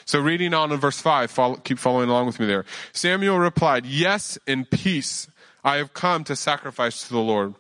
So 0.05 0.21
reading 0.21 0.55
on 0.55 0.73
in 0.73 0.81
verse 0.81 1.01
5, 1.01 1.31
follow, 1.31 1.57
keep 1.57 1.79
following 1.79 2.09
along 2.09 2.27
with 2.27 2.41
me 2.41 2.47
there. 2.47 2.65
Samuel 2.93 3.39
replied, 3.39 3.87
Yes, 3.87 4.39
in 4.47 4.65
peace. 4.65 5.29
I 5.65 5.77
have 5.77 5.95
come 5.95 6.25
to 6.25 6.35
sacrifice 6.35 7.07
to 7.07 7.13
the 7.13 7.21
Lord. 7.21 7.55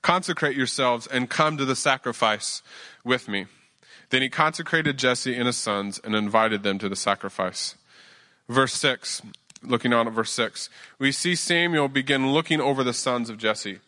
Consecrate 0.00 0.56
yourselves 0.56 1.06
and 1.06 1.28
come 1.30 1.56
to 1.58 1.64
the 1.64 1.76
sacrifice 1.76 2.62
with 3.04 3.28
me. 3.28 3.46
Then 4.10 4.22
he 4.22 4.28
consecrated 4.28 4.98
Jesse 4.98 5.34
and 5.34 5.46
his 5.46 5.56
sons 5.56 6.00
and 6.02 6.14
invited 6.14 6.62
them 6.62 6.78
to 6.78 6.88
the 6.88 6.96
sacrifice. 6.96 7.76
Verse 8.48 8.74
6, 8.74 9.22
looking 9.62 9.92
on 9.92 10.06
at 10.06 10.12
verse 10.12 10.32
6, 10.32 10.68
we 10.98 11.12
see 11.12 11.34
Samuel 11.34 11.88
begin 11.88 12.32
looking 12.32 12.60
over 12.60 12.82
the 12.82 12.92
sons 12.92 13.30
of 13.30 13.38
Jesse, 13.38 13.78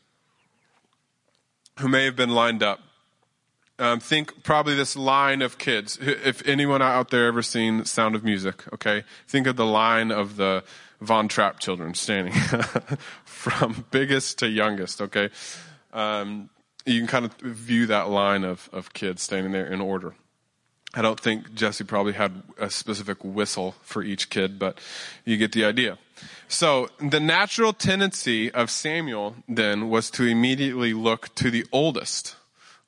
who 1.80 1.88
may 1.88 2.04
have 2.04 2.16
been 2.16 2.30
lined 2.30 2.62
up. 2.62 2.80
Um, 3.76 3.98
think 3.98 4.44
probably 4.44 4.74
this 4.74 4.94
line 4.96 5.42
of 5.42 5.58
kids. 5.58 5.98
If 6.00 6.46
anyone 6.46 6.80
out 6.80 7.10
there 7.10 7.26
ever 7.26 7.42
seen 7.42 7.84
Sound 7.84 8.14
of 8.14 8.22
Music, 8.22 8.62
okay, 8.72 9.02
think 9.26 9.48
of 9.48 9.56
the 9.56 9.66
line 9.66 10.12
of 10.12 10.36
the 10.36 10.62
Von 11.00 11.26
Trapp 11.26 11.58
children 11.58 11.94
standing 11.94 12.34
from 13.24 13.84
biggest 13.90 14.38
to 14.38 14.48
youngest. 14.48 15.02
Okay, 15.02 15.28
um, 15.92 16.50
you 16.86 17.00
can 17.00 17.08
kind 17.08 17.24
of 17.24 17.34
view 17.38 17.86
that 17.86 18.08
line 18.08 18.44
of 18.44 18.70
of 18.72 18.92
kids 18.92 19.22
standing 19.22 19.50
there 19.50 19.66
in 19.66 19.80
order. 19.80 20.14
I 20.96 21.02
don't 21.02 21.18
think 21.18 21.54
Jesse 21.54 21.82
probably 21.82 22.12
had 22.12 22.42
a 22.56 22.70
specific 22.70 23.18
whistle 23.24 23.74
for 23.82 24.02
each 24.04 24.30
kid, 24.30 24.60
but 24.60 24.78
you 25.24 25.36
get 25.36 25.50
the 25.50 25.64
idea. 25.64 25.98
So 26.46 26.88
the 27.00 27.18
natural 27.18 27.72
tendency 27.72 28.50
of 28.52 28.70
Samuel 28.70 29.34
then 29.48 29.90
was 29.90 30.10
to 30.12 30.24
immediately 30.24 30.94
look 30.94 31.34
to 31.36 31.50
the 31.50 31.66
oldest, 31.72 32.36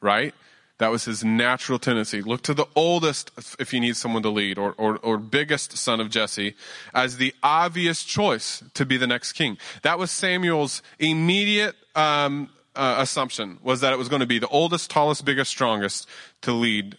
right? 0.00 0.34
That 0.78 0.90
was 0.90 1.06
his 1.06 1.24
natural 1.24 1.78
tendency. 1.78 2.20
Look 2.20 2.42
to 2.42 2.54
the 2.54 2.66
oldest 2.74 3.30
if 3.58 3.72
you 3.72 3.80
need 3.80 3.96
someone 3.96 4.22
to 4.22 4.28
lead, 4.28 4.58
or, 4.58 4.74
or, 4.76 4.98
or, 4.98 5.16
biggest 5.16 5.76
son 5.76 6.00
of 6.00 6.10
Jesse, 6.10 6.54
as 6.92 7.16
the 7.16 7.34
obvious 7.42 8.04
choice 8.04 8.62
to 8.74 8.84
be 8.84 8.98
the 8.98 9.06
next 9.06 9.32
king. 9.32 9.56
That 9.82 9.98
was 9.98 10.10
Samuel's 10.10 10.82
immediate 10.98 11.76
um, 11.94 12.50
uh, 12.74 12.96
assumption, 12.98 13.58
was 13.62 13.80
that 13.80 13.94
it 13.94 13.98
was 13.98 14.10
going 14.10 14.20
to 14.20 14.26
be 14.26 14.38
the 14.38 14.48
oldest, 14.48 14.90
tallest, 14.90 15.24
biggest, 15.24 15.50
strongest 15.50 16.06
to 16.42 16.52
lead 16.52 16.98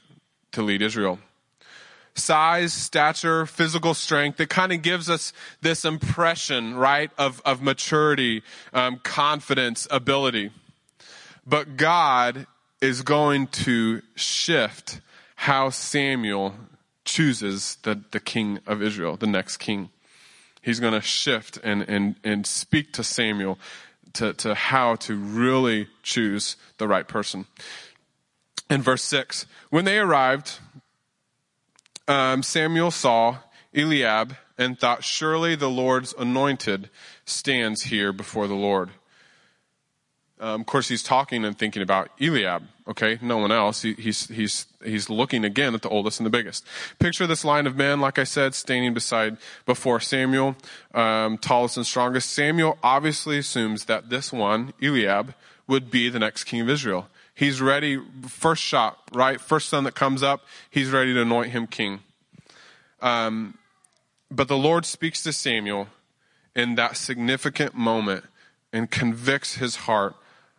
to 0.53 0.63
lead 0.63 0.81
Israel. 0.81 1.19
Size, 2.15 2.73
stature, 2.73 3.45
physical 3.45 3.93
strength, 3.93 4.39
it 4.39 4.49
kind 4.49 4.71
of 4.71 4.81
gives 4.81 5.07
us 5.07 5.33
this 5.61 5.85
impression, 5.85 6.73
right, 6.73 7.11
of, 7.15 7.43
of 7.45 7.61
maturity, 7.61 8.41
um, 8.73 8.99
confidence, 9.03 9.87
ability. 9.91 10.49
But 11.45 11.77
God 11.77 12.47
is 12.81 13.01
going 13.01 13.47
to 13.47 14.01
shift 14.15 15.01
how 15.35 15.69
Samuel 15.69 16.55
chooses 17.05 17.77
the, 17.83 18.01
the 18.11 18.19
king 18.19 18.59
of 18.67 18.81
Israel, 18.81 19.17
the 19.17 19.27
next 19.27 19.57
king. 19.57 19.89
He's 20.61 20.79
going 20.79 20.93
to 20.93 21.01
shift 21.01 21.57
and, 21.63 21.83
and, 21.83 22.15
and 22.23 22.45
speak 22.45 22.93
to 22.93 23.03
Samuel 23.03 23.57
to, 24.13 24.33
to 24.33 24.55
how 24.55 24.95
to 24.95 25.15
really 25.15 25.87
choose 26.03 26.57
the 26.77 26.87
right 26.87 27.07
person. 27.07 27.45
In 28.69 28.81
verse 28.81 29.03
6, 29.03 29.45
when 29.69 29.85
they 29.85 29.97
arrived, 29.97 30.59
um, 32.07 32.43
Samuel 32.43 32.91
saw 32.91 33.37
Eliab 33.73 34.35
and 34.57 34.77
thought, 34.77 35.03
Surely 35.03 35.55
the 35.55 35.69
Lord's 35.69 36.13
anointed 36.17 36.89
stands 37.25 37.83
here 37.83 38.11
before 38.11 38.47
the 38.47 38.55
Lord. 38.55 38.89
Um, 40.39 40.61
of 40.61 40.67
course, 40.67 40.87
he's 40.87 41.01
talking 41.01 41.43
and 41.43 41.57
thinking 41.57 41.81
about 41.81 42.09
Eliab. 42.21 42.63
Okay, 42.87 43.17
no 43.21 43.37
one 43.37 43.51
else. 43.51 43.81
He, 43.81 43.93
he's 43.93 44.27
he's 44.27 44.67
he's 44.83 45.09
looking 45.09 45.43
again 45.43 45.73
at 45.73 45.81
the 45.81 45.89
oldest 45.89 46.19
and 46.19 46.25
the 46.25 46.29
biggest. 46.29 46.65
Picture 46.99 47.27
this 47.27 47.43
line 47.43 47.67
of 47.67 47.75
men, 47.75 47.99
like 47.99 48.19
I 48.19 48.23
said, 48.23 48.53
standing 48.53 48.93
beside 48.93 49.37
before 49.65 49.99
Samuel, 49.99 50.55
um, 50.93 51.37
tallest 51.37 51.75
and 51.75 51.85
strongest. 51.85 52.31
Samuel 52.31 52.77
obviously 52.83 53.39
assumes 53.39 53.85
that 53.85 54.09
this 54.09 54.31
one, 54.31 54.73
Eliab, 54.81 55.33
would 55.67 55.89
be 55.91 56.07
the 56.07 56.19
next 56.19 56.45
king 56.45 56.61
of 56.61 56.69
Israel. 56.69 57.09
He's 57.33 57.61
ready, 57.61 57.99
first 58.27 58.63
shot, 58.63 58.99
right? 59.13 59.39
First 59.39 59.69
son 59.69 59.83
that 59.83 59.93
comes 59.93 60.23
up, 60.23 60.43
he's 60.69 60.89
ready 60.89 61.13
to 61.13 61.21
anoint 61.21 61.51
him 61.51 61.67
king. 61.67 61.99
Um, 63.01 63.57
but 64.31 64.47
the 64.47 64.57
Lord 64.57 64.85
speaks 64.85 65.21
to 65.23 65.33
Samuel 65.33 65.87
in 66.55 66.75
that 66.75 66.97
significant 66.97 67.75
moment 67.75 68.23
and 68.73 68.89
convicts 68.89 69.55
his 69.55 69.75
heart 69.75 70.15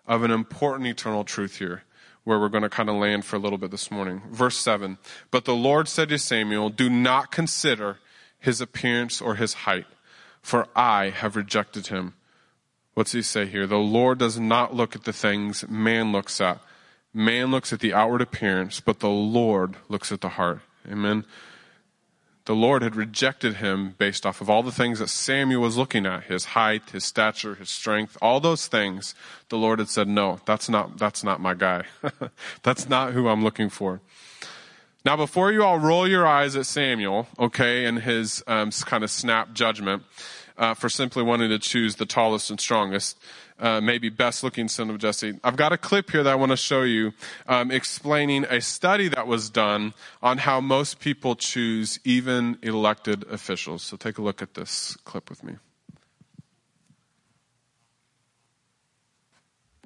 of 0.09 0.23
an 0.25 0.31
important 0.33 0.89
eternal 0.89 1.23
truth 1.23 1.59
here, 1.59 1.85
where 2.25 2.41
we're 2.41 2.49
going 2.49 2.63
to 2.65 2.69
kind 2.69 2.89
of 2.89 2.97
land 2.97 3.25
for 3.25 3.37
a 3.37 3.39
little 3.39 3.59
bit 3.59 3.71
this 3.71 3.91
morning. 3.91 4.23
Verse 4.31 4.57
7 4.57 4.99
But 5.31 5.45
the 5.45 5.55
Lord 5.55 5.87
said 5.87 6.09
to 6.09 6.19
Samuel, 6.19 6.71
Do 6.71 6.91
not 6.91 7.31
consider 7.31 7.99
his 8.41 8.61
appearance 8.61 9.21
or 9.21 9.37
his 9.37 9.55
height, 9.55 9.87
for 10.41 10.67
I 10.75 11.11
have 11.11 11.37
rejected 11.37 11.89
him. 11.89 12.15
What's 12.95 13.13
he 13.13 13.23
say 13.23 13.47
here? 13.47 13.67
The 13.67 13.77
Lord 13.77 14.19
does 14.19 14.41
not 14.41 14.75
look 14.75 14.97
at 14.97 15.05
the 15.05 15.13
things 15.13 15.69
man 15.69 16.11
looks 16.11 16.41
at. 16.41 16.59
Man 17.15 17.51
looks 17.51 17.73
at 17.73 17.81
the 17.81 17.95
outward 17.95 18.23
appearance, 18.23 18.81
but 18.81 18.99
the 18.99 19.09
Lord 19.09 19.77
looks 19.89 20.11
at 20.11 20.21
the 20.21 20.31
heart. 20.31 20.61
Amen 20.91 21.25
the 22.49 22.55
Lord 22.55 22.81
had 22.81 22.97
rejected 22.97 23.57
him 23.57 23.95
based 23.99 24.25
off 24.25 24.41
of 24.41 24.49
all 24.49 24.63
the 24.63 24.73
things 24.73 25.01
that 25.01 25.11
Samuel 25.11 25.61
was 25.61 25.77
looking 25.77 26.07
at 26.07 26.25
his 26.25 26.47
height, 26.47 26.89
his 26.93 27.05
stature, 27.05 27.57
his 27.57 27.69
strength, 27.69 28.17
all 28.23 28.41
those 28.41 28.69
things. 28.69 29.15
The 29.51 29.59
Lord 29.59 29.81
had 29.81 29.91
said, 29.91 30.09
No, 30.09 30.41
that's 30.47 30.67
not, 30.67 30.97
that's 30.97 31.23
not 31.23 31.43
my 31.43 31.53
guy. 31.53 31.83
that's 32.63 32.89
not 32.89 33.13
who 33.13 33.29
I'm 33.29 33.45
looking 33.45 33.69
for. 33.69 34.01
Now, 35.05 35.15
before 35.15 35.53
you 35.53 35.63
all 35.63 35.79
roll 35.79 36.09
your 36.09 36.27
eyes 36.27 36.57
at 36.57 36.65
Samuel, 36.65 37.29
okay, 37.39 37.85
and 37.85 37.99
his 37.99 38.43
um, 38.47 38.71
kind 38.71 39.05
of 39.05 39.11
snap 39.11 39.53
judgment 39.53 40.05
uh, 40.57 40.73
for 40.73 40.89
simply 40.89 41.23
wanting 41.23 41.51
to 41.51 41.59
choose 41.59 41.97
the 41.97 42.07
tallest 42.07 42.49
and 42.49 42.59
strongest, 42.59 43.19
uh, 43.59 43.81
maybe 43.81 44.09
best 44.09 44.43
looking 44.43 44.69
son 44.69 44.91
of 44.91 44.99
Jesse. 44.99 45.39
I've 45.43 45.57
got 45.57 45.73
a 45.73 45.79
clip 45.79 46.11
here 46.11 46.23
that 46.23 46.31
I 46.31 46.35
want 46.35 46.51
to 46.51 46.57
show 46.57 46.83
you 46.83 47.13
um, 47.47 47.71
explaining 47.71 48.45
a 48.45 48.61
study 48.61 49.09
that 49.09 49.27
was 49.27 49.51
done 49.51 49.95
on 50.23 50.39
how 50.39 50.61
most 50.61 51.01
people 51.01 51.35
choose 51.35 51.99
even 52.05 52.59
elected 52.63 53.25
officials. 53.31 53.83
So 53.83 53.97
take 53.97 54.19
a 54.19 54.23
look 54.23 54.43
at 54.43 54.55
this 54.55 54.97
clip 55.05 55.31
with 55.31 55.43
me. 55.43 55.55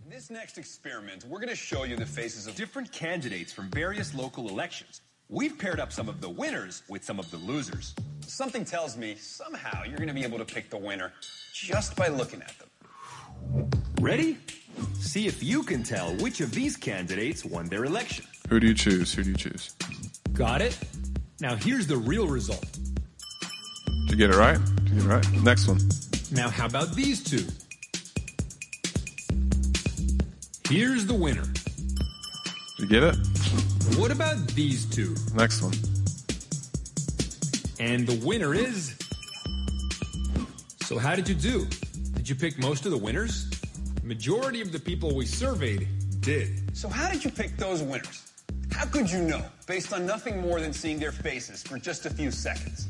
In 0.04 0.10
this 0.10 0.30
next 0.30 0.58
experiment, 0.58 1.24
we're 1.24 1.38
going 1.38 1.48
to 1.48 1.56
show 1.56 1.84
you 1.84 1.96
the 1.96 2.04
faces 2.04 2.46
of 2.46 2.54
different 2.54 2.92
candidates 2.92 3.52
from 3.52 3.70
various 3.70 4.14
local 4.14 4.48
elections. 4.48 5.00
We've 5.30 5.58
paired 5.58 5.80
up 5.80 5.92
some 5.92 6.10
of 6.10 6.20
the 6.20 6.28
winners 6.28 6.82
with 6.90 7.02
some 7.02 7.18
of 7.18 7.30
the 7.30 7.38
losers. 7.38 7.94
Something 8.20 8.66
tells 8.66 8.98
me 8.98 9.14
somehow 9.14 9.84
you're 9.84 9.96
going 9.96 10.08
to 10.08 10.14
be 10.14 10.24
able 10.24 10.36
to 10.36 10.44
pick 10.44 10.68
the 10.68 10.76
winner 10.76 11.12
just 11.54 11.96
by 11.96 12.08
looking 12.08 12.42
at 12.42 12.58
them. 12.58 12.68
Ready? 14.00 14.38
See 14.98 15.26
if 15.26 15.42
you 15.42 15.62
can 15.62 15.82
tell 15.82 16.14
which 16.16 16.40
of 16.40 16.52
these 16.52 16.76
candidates 16.76 17.44
won 17.44 17.66
their 17.66 17.84
election. 17.84 18.24
Who 18.48 18.60
do 18.60 18.66
you 18.66 18.74
choose? 18.74 19.12
Who 19.14 19.22
do 19.22 19.30
you 19.30 19.36
choose? 19.36 19.74
Got 20.32 20.62
it? 20.62 20.78
Now 21.40 21.54
here's 21.54 21.86
the 21.86 21.96
real 21.96 22.26
result. 22.26 22.66
Did 24.06 24.10
you 24.10 24.16
get 24.16 24.30
it 24.30 24.36
right? 24.36 24.58
Did 24.76 24.88
you 24.88 24.94
get 24.94 25.04
it 25.04 25.08
right? 25.08 25.32
Next 25.42 25.68
one. 25.68 25.80
Now 26.32 26.48
how 26.48 26.66
about 26.66 26.94
these 26.94 27.22
two? 27.22 27.46
Here's 30.68 31.06
the 31.06 31.14
winner. 31.14 31.42
Did 31.42 32.78
you 32.78 32.86
get 32.86 33.02
it? 33.02 33.16
What 33.98 34.10
about 34.10 34.46
these 34.48 34.86
two? 34.86 35.14
Next 35.34 35.60
one. 35.62 35.74
And 37.78 38.06
the 38.06 38.24
winner 38.26 38.54
is. 38.54 38.96
So 40.84 40.98
how 40.98 41.14
did 41.14 41.28
you 41.28 41.34
do? 41.34 41.66
Did 42.14 42.28
you 42.28 42.34
pick 42.34 42.58
most 42.58 42.84
of 42.84 42.92
the 42.92 42.98
winners? 42.98 43.50
Majority 44.02 44.60
of 44.60 44.72
the 44.72 44.78
people 44.78 45.14
we 45.14 45.26
surveyed 45.26 45.88
did. 46.20 46.76
So 46.76 46.88
how 46.88 47.10
did 47.10 47.24
you 47.24 47.30
pick 47.30 47.56
those 47.56 47.82
winners? 47.82 48.32
How 48.70 48.86
could 48.86 49.10
you 49.10 49.22
know, 49.22 49.44
based 49.66 49.92
on 49.92 50.06
nothing 50.06 50.40
more 50.40 50.60
than 50.60 50.72
seeing 50.72 50.98
their 50.98 51.12
faces 51.12 51.62
for 51.62 51.78
just 51.78 52.06
a 52.06 52.10
few 52.10 52.30
seconds? 52.30 52.88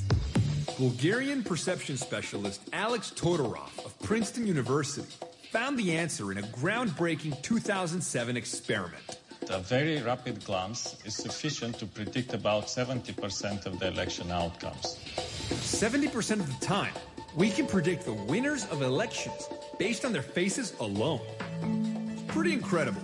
Bulgarian 0.78 1.42
perception 1.42 1.96
specialist 1.96 2.62
Alex 2.72 3.12
Todorov 3.14 3.84
of 3.84 3.98
Princeton 4.00 4.46
University 4.46 5.12
found 5.50 5.78
the 5.78 5.92
answer 5.96 6.32
in 6.32 6.38
a 6.38 6.42
groundbreaking 6.42 7.40
2007 7.42 8.36
experiment. 8.36 9.18
A 9.50 9.58
very 9.58 10.00
rapid 10.02 10.44
glance 10.44 10.96
is 11.04 11.14
sufficient 11.14 11.78
to 11.78 11.86
predict 11.86 12.32
about 12.32 12.68
70% 12.68 13.66
of 13.66 13.78
the 13.78 13.88
election 13.88 14.30
outcomes. 14.30 14.98
70% 15.50 16.40
of 16.40 16.46
the 16.46 16.66
time, 16.66 16.94
we 17.34 17.50
can 17.50 17.66
predict 17.66 18.04
the 18.04 18.12
winners 18.12 18.66
of 18.66 18.82
elections 18.82 19.48
based 19.78 20.04
on 20.04 20.12
their 20.12 20.22
faces 20.22 20.74
alone. 20.80 21.20
It's 22.12 22.22
pretty 22.32 22.52
incredible. 22.52 23.00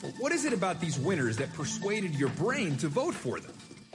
But 0.00 0.12
what 0.18 0.32
is 0.32 0.44
it 0.44 0.52
about 0.52 0.80
these 0.80 0.98
winners 0.98 1.36
that 1.38 1.52
persuaded 1.52 2.14
your 2.14 2.28
brain 2.30 2.76
to 2.78 2.88
vote 2.88 3.14
for 3.14 3.40
them? 3.40 3.52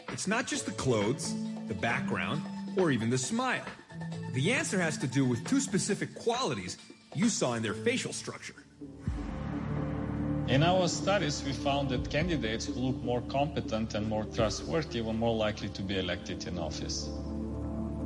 It's 0.09 0.27
not 0.27 0.47
just 0.47 0.65
the 0.65 0.71
clothes, 0.73 1.33
the 1.67 1.73
background, 1.73 2.41
or 2.77 2.91
even 2.91 3.09
the 3.09 3.17
smile. 3.17 3.63
The 4.33 4.51
answer 4.51 4.79
has 4.79 4.97
to 4.97 5.07
do 5.07 5.25
with 5.25 5.47
two 5.47 5.59
specific 5.59 6.13
qualities 6.15 6.77
you 7.15 7.29
saw 7.29 7.53
in 7.53 7.63
their 7.63 7.73
facial 7.73 8.13
structure. 8.13 8.55
In 10.47 10.63
our 10.63 10.87
studies, 10.87 11.43
we 11.45 11.53
found 11.53 11.89
that 11.89 12.09
candidates 12.09 12.65
who 12.65 12.73
look 12.73 13.03
more 13.03 13.21
competent 13.21 13.93
and 13.93 14.09
more 14.09 14.25
trustworthy 14.25 15.01
were 15.01 15.13
more 15.13 15.35
likely 15.35 15.69
to 15.69 15.81
be 15.83 15.99
elected 15.99 16.47
in 16.47 16.57
office. 16.57 17.07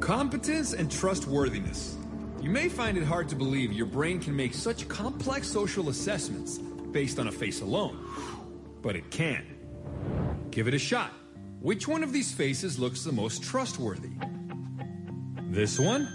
Competence 0.04 0.74
and 0.74 0.92
trustworthiness. 0.92 1.96
You 2.42 2.50
may 2.50 2.68
find 2.68 2.98
it 2.98 3.06
hard 3.06 3.30
to 3.30 3.38
believe 3.38 3.72
your 3.72 3.86
brain 3.86 4.20
can 4.20 4.36
make 4.36 4.54
such 4.54 4.86
complex 4.90 5.48
social 5.48 5.88
assessments 5.88 6.58
based 6.92 7.20
on 7.20 7.30
a 7.30 7.32
face 7.32 7.62
alone, 7.62 8.06
but 8.82 8.98
it 8.98 9.10
can. 9.12 9.46
Give 10.52 10.68
it 10.68 10.74
a 10.74 10.78
shot. 10.78 11.14
Which 11.62 11.88
one 11.88 12.04
of 12.04 12.12
these 12.12 12.34
faces 12.34 12.78
looks 12.78 13.06
the 13.06 13.14
most 13.14 13.44
trustworthy? 13.44 14.12
This 15.50 15.80
one? 15.80 16.10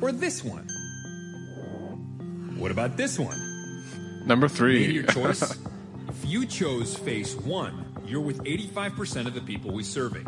Or 0.00 0.10
this 0.10 0.42
one? 0.42 0.66
What 2.56 2.70
about 2.70 2.96
this 2.96 3.18
one? 3.18 3.38
Number 4.24 4.48
three. 4.48 4.90
Your 4.90 5.02
choice? 5.02 5.42
if 6.08 6.24
you 6.24 6.46
chose 6.46 6.96
face 6.96 7.36
one, 7.36 7.84
you're 8.06 8.22
with 8.22 8.42
85% 8.44 9.26
of 9.26 9.34
the 9.34 9.42
people 9.42 9.72
we 9.72 9.82
surveyed. 9.82 10.26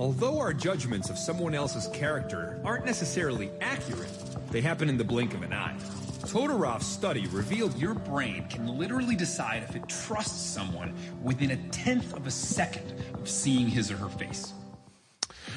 Although 0.00 0.38
our 0.38 0.54
judgments 0.54 1.10
of 1.10 1.18
someone 1.18 1.54
else's 1.54 1.86
character 1.88 2.58
aren't 2.64 2.86
necessarily 2.86 3.50
accurate, 3.60 4.08
they 4.50 4.62
happen 4.62 4.88
in 4.88 4.96
the 4.96 5.04
blink 5.04 5.34
of 5.34 5.42
an 5.42 5.52
eye. 5.52 5.76
Todorov's 6.24 6.86
study 6.86 7.26
revealed 7.26 7.78
your 7.78 7.92
brain 7.92 8.46
can 8.48 8.78
literally 8.78 9.14
decide 9.14 9.62
if 9.62 9.76
it 9.76 9.86
trusts 9.90 10.40
someone 10.40 10.94
within 11.22 11.50
a 11.50 11.56
tenth 11.68 12.14
of 12.14 12.26
a 12.26 12.30
second 12.30 12.94
of 13.12 13.28
seeing 13.28 13.66
his 13.66 13.90
or 13.90 13.98
her 13.98 14.08
face. 14.08 14.54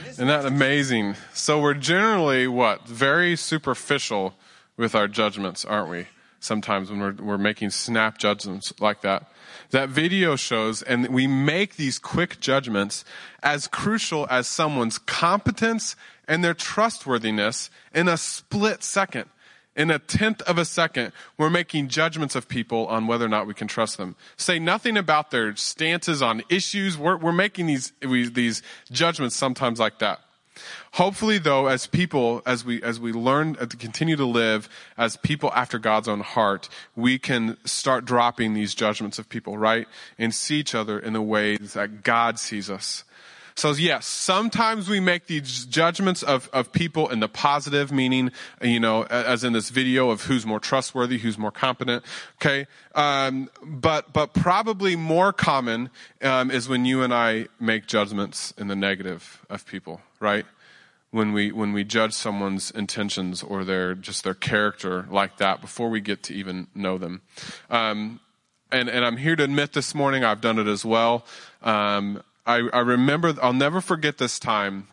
Isn't 0.09 0.27
that 0.27 0.45
amazing? 0.45 1.15
So 1.33 1.61
we're 1.61 1.73
generally 1.73 2.45
what? 2.45 2.85
Very 2.85 3.37
superficial 3.37 4.33
with 4.75 4.93
our 4.93 5.07
judgments, 5.07 5.63
aren't 5.63 5.89
we? 5.89 6.07
Sometimes 6.43 6.89
when 6.89 6.99
we're, 6.99 7.13
we're 7.13 7.37
making 7.37 7.69
snap 7.69 8.17
judgments 8.17 8.73
like 8.79 9.01
that 9.01 9.31
that 9.73 9.89
video 9.89 10.35
shows, 10.35 10.81
and 10.81 11.07
we 11.09 11.27
make 11.27 11.75
these 11.75 11.99
quick 11.99 12.39
judgments 12.39 13.03
as 13.41 13.67
crucial 13.67 14.27
as 14.29 14.47
someone's 14.47 14.97
competence 14.97 15.95
and 16.27 16.43
their 16.43 16.53
trustworthiness 16.53 17.69
in 17.93 18.07
a 18.07 18.17
split 18.17 18.83
second. 18.83 19.25
In 19.75 19.89
a 19.89 19.97
tenth 19.97 20.43
of 20.43 20.59
a 20.59 20.65
second, 20.65 21.11
we're 21.35 21.49
making 21.49 21.87
judgments 21.87 22.35
of 22.35 22.47
people 22.47 22.85
on 22.87 23.07
whether 23.07 23.25
or 23.25 23.29
not 23.29 23.47
we 23.47 23.55
can 23.55 23.67
trust 23.67 23.97
them. 23.97 24.15
Say 24.37 24.59
nothing 24.59 24.97
about 24.97 25.31
their 25.31 25.55
stances 25.55 26.21
on 26.21 26.43
issues. 26.47 26.95
We're, 26.95 27.17
we're 27.17 27.31
making 27.31 27.65
these, 27.65 27.91
we, 28.07 28.29
these 28.29 28.61
judgments 28.91 29.35
sometimes 29.35 29.79
like 29.79 29.97
that. 29.99 30.19
Hopefully, 30.93 31.37
though, 31.37 31.67
as 31.67 31.87
people, 31.87 32.41
as 32.45 32.63
we, 32.63 32.81
as 32.83 32.99
we 32.99 33.11
learn 33.11 33.57
uh, 33.59 33.65
to 33.65 33.77
continue 33.77 34.15
to 34.15 34.25
live 34.25 34.69
as 34.97 35.17
people 35.17 35.51
after 35.53 35.79
God's 35.79 36.07
own 36.07 36.19
heart, 36.19 36.69
we 36.95 37.17
can 37.17 37.57
start 37.65 38.05
dropping 38.05 38.53
these 38.53 38.75
judgments 38.75 39.17
of 39.17 39.29
people, 39.29 39.57
right? 39.57 39.87
And 40.17 40.33
see 40.33 40.57
each 40.57 40.75
other 40.75 40.99
in 40.99 41.13
the 41.13 41.21
ways 41.21 41.73
that 41.73 42.03
God 42.03 42.37
sees 42.39 42.69
us. 42.69 43.03
So 43.55 43.71
yes, 43.71 44.05
sometimes 44.05 44.89
we 44.89 44.99
make 44.99 45.27
these 45.27 45.65
judgments 45.65 46.23
of, 46.23 46.49
of 46.51 46.71
people 46.71 47.09
in 47.09 47.19
the 47.19 47.27
positive, 47.27 47.91
meaning, 47.91 48.31
you 48.61 48.79
know, 48.79 49.03
as 49.03 49.43
in 49.43 49.53
this 49.53 49.69
video 49.69 50.09
of 50.09 50.23
who's 50.23 50.45
more 50.45 50.59
trustworthy, 50.59 51.19
who's 51.19 51.37
more 51.37 51.51
competent. 51.51 52.03
Okay. 52.41 52.65
Um, 52.95 53.49
but, 53.63 54.11
but 54.11 54.33
probably 54.33 54.95
more 54.95 55.31
common, 55.31 55.89
um, 56.21 56.49
is 56.51 56.67
when 56.67 56.85
you 56.85 57.03
and 57.03 57.13
I 57.13 57.47
make 57.59 57.85
judgments 57.85 58.53
in 58.57 58.67
the 58.67 58.75
negative 58.75 59.45
of 59.49 59.65
people, 59.65 60.01
right? 60.19 60.45
When 61.11 61.31
we, 61.31 61.51
when 61.51 61.73
we 61.73 61.83
judge 61.83 62.13
someone's 62.13 62.71
intentions 62.71 63.43
or 63.43 63.63
their, 63.63 63.93
just 63.93 64.23
their 64.23 64.33
character 64.33 65.05
like 65.11 65.37
that 65.37 65.61
before 65.61 65.89
we 65.89 66.01
get 66.01 66.23
to 66.23 66.33
even 66.33 66.67
know 66.73 66.97
them. 66.97 67.21
Um, 67.69 68.19
and, 68.71 68.89
and 68.89 69.05
I'm 69.05 69.17
here 69.17 69.35
to 69.35 69.43
admit 69.43 69.73
this 69.73 69.93
morning, 69.93 70.23
I've 70.23 70.41
done 70.41 70.57
it 70.57 70.65
as 70.65 70.83
well. 70.83 71.23
Um, 71.61 72.23
I, 72.45 72.69
I 72.73 72.79
remember, 72.79 73.33
I'll 73.41 73.53
never 73.53 73.79
forget 73.81 74.17
this 74.17 74.37
time 74.37 74.87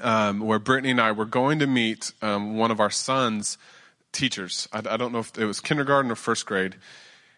um, 0.00 0.40
where 0.40 0.58
Brittany 0.58 0.90
and 0.90 1.00
I 1.00 1.12
were 1.12 1.24
going 1.24 1.58
to 1.60 1.66
meet 1.66 2.12
um, 2.22 2.56
one 2.56 2.70
of 2.70 2.80
our 2.80 2.90
son's 2.90 3.56
teachers. 4.10 4.68
I, 4.72 4.78
I, 4.78 4.96
don't 4.96 5.12
know 5.12 5.20
if 5.20 5.36
it 5.38 5.46
was 5.46 5.60
kindergarten 5.60 6.10
or 6.10 6.16
first 6.16 6.44
grade. 6.44 6.76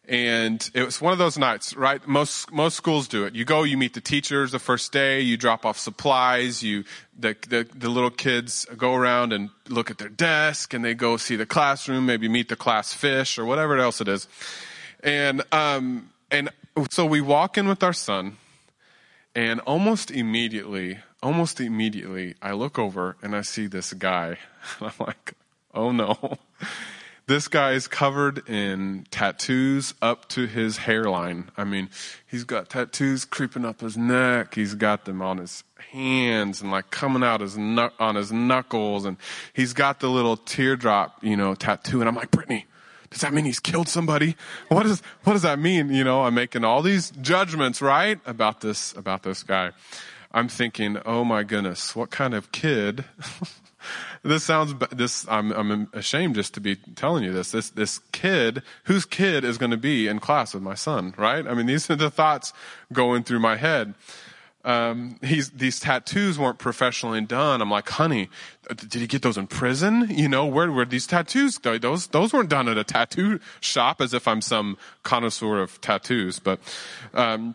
And 0.07 0.69
it 0.75 0.85
was 0.85 1.01
one 1.01 1.13
of 1.15 1.19
those 1.19 1.39
nights, 1.39 1.75
right? 1.75 2.07
Most, 2.07 2.53
most 2.53 2.77
schools 2.77 3.09
do 3.09 3.25
it. 3.25 3.35
You 3.35 3.47
go, 3.47 3.63
you 3.63 3.79
meet 3.79 3.95
the 3.95 4.03
teachers 4.03 4.53
the 4.53 4.59
first 4.59 4.93
day, 4.93 5.21
you 5.21 5.39
drop 5.39 5.65
off 5.65 5.79
supplies, 5.79 6.63
you, 6.63 6.85
the, 7.19 7.35
the, 7.49 7.67
the 7.75 7.89
little 7.89 8.11
kids 8.11 8.67
go 8.77 8.95
around 8.95 9.33
and 9.33 9.49
look 9.69 9.91
at 9.91 9.97
their 9.97 10.11
desk 10.11 10.75
and 10.75 10.85
they 10.85 10.95
go 10.95 11.17
see 11.17 11.37
the 11.37 11.47
classroom, 11.47 12.05
maybe 12.05 12.29
meet 12.29 12.51
the 12.51 12.57
class 12.57 12.93
fish 12.93 13.39
or 13.39 13.47
whatever 13.47 13.79
else 13.79 14.03
it 14.03 14.09
is. 14.09 14.29
And, 15.03 15.43
um, 15.53 16.11
and 16.31 16.51
so 16.91 17.07
we 17.07 17.23
walk 17.23 17.57
in 17.57 17.67
with 17.67 17.83
our 17.83 17.95
son 17.95 18.37
and 19.35 19.61
almost 19.61 20.11
immediately, 20.11 20.99
almost 21.23 21.61
immediately, 21.61 22.35
I 22.41 22.53
look 22.53 22.79
over 22.79 23.17
and 23.23 23.35
I 23.35 23.43
see 23.43 23.67
this 23.67 23.93
guy. 23.93 24.39
And 24.81 24.93
I'm 24.99 25.07
like, 25.07 25.35
oh 25.75 25.93
no. 25.93 26.39
This 27.27 27.49
guy 27.49 27.73
is 27.73 27.89
covered 27.89 28.47
in 28.51 29.07
tattoos 29.11 29.95
up 30.03 30.29
to 30.29 30.47
his 30.47 30.77
hairline. 30.77 31.51
I 31.57 31.65
mean, 31.65 31.89
he's 32.27 32.45
got 32.45 32.69
tattoos 32.69 33.25
creeping 33.25 33.65
up 33.65 33.81
his 33.81 33.97
neck. 33.97 34.55
He's 34.55 34.75
got 34.75 35.07
them 35.07 35.23
on 35.23 35.39
his 35.39 35.65
hands 35.91 36.61
and 36.61 36.71
like 36.71 36.91
coming 36.91 37.23
out 37.23 37.41
his 37.41 37.57
on 37.57 38.15
his 38.15 38.31
knuckles, 38.31 39.07
and 39.07 39.17
he's 39.55 39.73
got 39.73 40.01
the 40.01 40.11
little 40.11 40.37
teardrop, 40.37 41.25
you 41.25 41.35
know, 41.35 41.55
tattoo. 41.55 42.01
And 42.01 42.09
I'm 42.11 42.15
like, 42.15 42.31
Brittany, 42.31 42.67
does 43.15 43.21
that 43.21 43.33
mean 43.33 43.45
he's 43.45 43.61
killed 43.61 43.89
somebody? 43.89 44.37
What 44.69 44.83
does 44.83 45.01
what 45.23 45.35
does 45.35 45.43
that 45.43 45.61
mean? 45.61 45.89
You 45.91 46.03
know, 46.03 46.25
I'm 46.25 46.35
making 46.35 46.65
all 46.65 46.83
these 46.83 47.13
judgments, 47.13 47.81
right, 47.81 48.19
about 48.27 48.61
this 48.61 48.93
about 48.95 49.23
this 49.23 49.45
guy. 49.45 49.71
I'm 50.33 50.49
thinking, 50.49 50.99
oh 51.07 51.25
my 51.25 51.45
goodness, 51.45 51.95
what 51.95 52.11
kind 52.11 52.35
of 52.35 52.51
kid 52.51 53.05
this 54.25 54.43
sounds 54.43 54.75
this 54.91 55.29
I'm 55.29 55.53
I'm 55.53 55.89
ashamed 55.93 56.35
just 56.35 56.55
to 56.55 56.61
be 56.61 56.75
telling 56.97 57.23
you 57.23 57.33
this. 57.33 57.53
This 57.53 57.71
this 57.71 58.01
kid, 58.11 58.65
whose 58.85 59.05
kid 59.05 59.45
is 59.45 59.59
going 59.59 59.71
to 59.71 59.77
be 59.77 60.09
in 60.09 60.19
class 60.19 60.53
with 60.53 60.65
my 60.65 60.75
son, 60.75 61.15
right? 61.17 61.47
I 61.47 61.55
mean, 61.55 61.67
these 61.67 61.89
are 61.91 61.97
the 61.97 62.11
thoughts 62.11 62.53
going 62.93 63.23
through 63.23 63.39
my 63.39 63.55
head. 63.55 63.95
Um, 64.65 65.19
he's, 65.23 65.51
these 65.51 65.79
tattoos 65.79 66.39
weren't 66.39 66.59
professionally 66.59 67.21
done. 67.21 67.61
I'm 67.61 67.71
like, 67.71 67.89
honey, 67.89 68.31
did 68.75 68.95
he 68.95 69.07
get 69.07 69.21
those 69.23 69.37
in 69.37 69.47
prison? 69.47 70.09
You 70.09 70.29
know, 70.29 70.47
where 70.47 70.71
were 70.71 70.87
these 70.87 71.07
tattoos? 71.07 71.59
Those, 71.59 72.07
those 72.09 72.33
weren't 72.33 72.49
done 72.49 72.69
at 72.69 72.79
a 72.79 72.85
tattoo 72.85 73.41
shop 73.61 74.01
as 74.01 74.15
if 74.15 74.27
I'm 74.27 74.41
some 74.41 74.79
connoisseur 75.03 75.61
of 75.61 75.81
tattoos. 75.83 76.39
But, 76.39 76.61
um, 77.13 77.55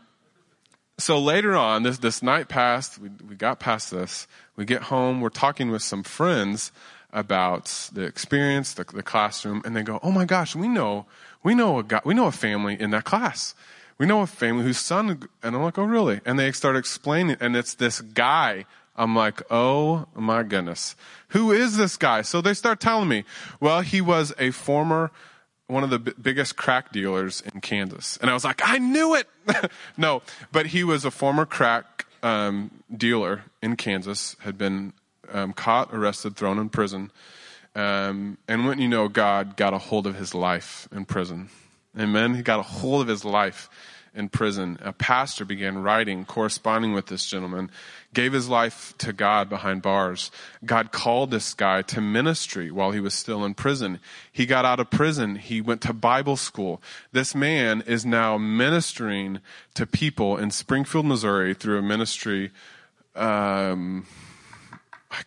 so 1.00 1.18
later 1.18 1.56
on, 1.56 1.84
this, 1.84 1.98
this 1.98 2.22
night 2.22 2.48
passed, 2.48 3.00
we, 3.00 3.10
we 3.28 3.36
got 3.36 3.60
past 3.60 3.90
this. 3.90 4.28
We 4.56 4.66
get 4.66 4.84
home, 4.84 5.22
we're 5.22 5.30
talking 5.30 5.72
with 5.72 5.82
some 5.82 6.04
friends 6.04 6.72
about 7.12 7.90
the 7.94 8.04
experience, 8.04 8.74
the, 8.74 8.84
the 8.84 9.02
classroom, 9.02 9.62
and 9.66 9.76
they 9.76 9.82
go, 9.82 10.00
"Oh 10.04 10.12
my 10.12 10.26
gosh, 10.26 10.56
we 10.56 10.68
know, 10.68 11.06
we 11.42 11.56
know 11.56 11.80
a 11.80 11.84
guy, 11.84 12.02
we 12.06 12.14
know 12.14 12.28
a 12.28 12.32
family 12.32 12.80
in 12.80 12.92
that 12.92 13.06
class. 13.06 13.56
We 14.00 14.08
know 14.08 14.22
a 14.22 14.28
family 14.28 14.64
whose 14.64 14.80
son." 14.80 15.28
And 15.44 15.56
I'm 15.56 15.62
like, 15.62 15.78
"Oh, 15.78 15.84
really?" 15.84 16.22
And 16.26 16.40
they 16.40 16.52
start 16.52 16.76
explaining, 16.76 17.38
and 17.40 17.56
it's 17.56 17.76
this 17.76 18.02
guy. 18.02 18.66
I'm 18.96 19.16
like, 19.16 19.42
"Oh 19.52 20.08
my 20.16 20.42
goodness, 20.44 20.96
who 21.30 21.52
is 21.52 21.78
this 21.78 21.96
guy?" 21.96 22.24
So 22.24 22.42
they 22.42 22.56
start 22.56 22.80
telling 22.80 23.08
me, 23.08 23.24
"Well, 23.60 23.82
he 23.82 24.02
was 24.02 24.34
a 24.40 24.52
former." 24.52 25.12
One 25.68 25.84
of 25.84 25.92
the 25.92 26.00
b- 26.00 26.14
biggest 26.20 26.56
crack 26.56 26.92
dealers 26.92 27.42
in 27.42 27.62
Kansas. 27.62 28.18
And 28.22 28.32
I 28.32 28.34
was 28.34 28.44
like, 28.44 28.60
I 28.64 28.80
knew 28.80 29.14
it! 29.14 29.30
no, 29.98 30.24
but 30.52 30.66
he 30.66 30.84
was 30.84 31.06
a 31.06 31.12
former 31.12 31.46
crack 31.46 32.08
um, 32.24 32.72
dealer 32.96 33.44
in 33.62 33.76
Kansas 33.76 34.36
had 34.40 34.58
been 34.58 34.94
um, 35.32 35.54
caught, 35.54 35.94
arrested, 35.94 36.36
thrown 36.36 36.58
in 36.58 36.70
prison. 36.70 37.12
Um, 37.76 38.38
and 38.48 38.66
when 38.66 38.80
you 38.80 38.88
know, 38.88 39.08
God 39.08 39.56
got 39.58 39.74
a 39.74 39.78
hold 39.78 40.08
of 40.08 40.16
his 40.16 40.34
life 40.34 40.88
in 40.92 41.06
prison. 41.06 41.50
Amen. 41.98 42.36
He 42.36 42.42
got 42.42 42.60
a 42.60 42.64
hold 42.64 43.04
of 43.04 43.08
his 43.08 43.26
life 43.26 43.70
in 44.14 44.30
prison. 44.30 44.78
A 44.82 44.92
pastor 44.92 45.46
began 45.46 45.82
writing, 45.82 46.26
corresponding 46.26 46.94
with 46.94 47.08
this 47.08 47.26
gentleman, 47.26 47.72
gave 48.14 48.34
his 48.34 48.50
life 48.50 48.94
to 49.00 49.14
God 49.14 49.50
behind 49.50 49.82
bars. 49.82 50.32
God 50.66 50.92
called 50.92 51.32
this 51.32 51.54
guy 51.54 51.82
to 51.84 52.02
ministry 52.02 52.72
while 52.72 52.92
he 52.92 53.00
was 53.00 53.14
still 53.14 53.46
in 53.46 53.54
prison. 53.54 54.00
He 54.32 54.46
got 54.46 54.66
out 54.66 54.80
of 54.80 54.90
prison. 54.90 55.36
He 55.36 55.62
went 55.62 55.82
to 55.82 55.94
Bible 55.94 56.38
school. 56.38 56.82
This 57.12 57.36
man 57.36 57.82
is 57.86 58.06
now 58.06 58.38
ministering 58.38 59.40
to 59.76 59.86
people 59.86 60.38
in 60.38 60.52
Springfield, 60.52 61.06
Missouri 61.06 61.54
through 61.54 61.80
a 61.80 61.84
ministry, 61.84 62.52
um, 63.16 64.06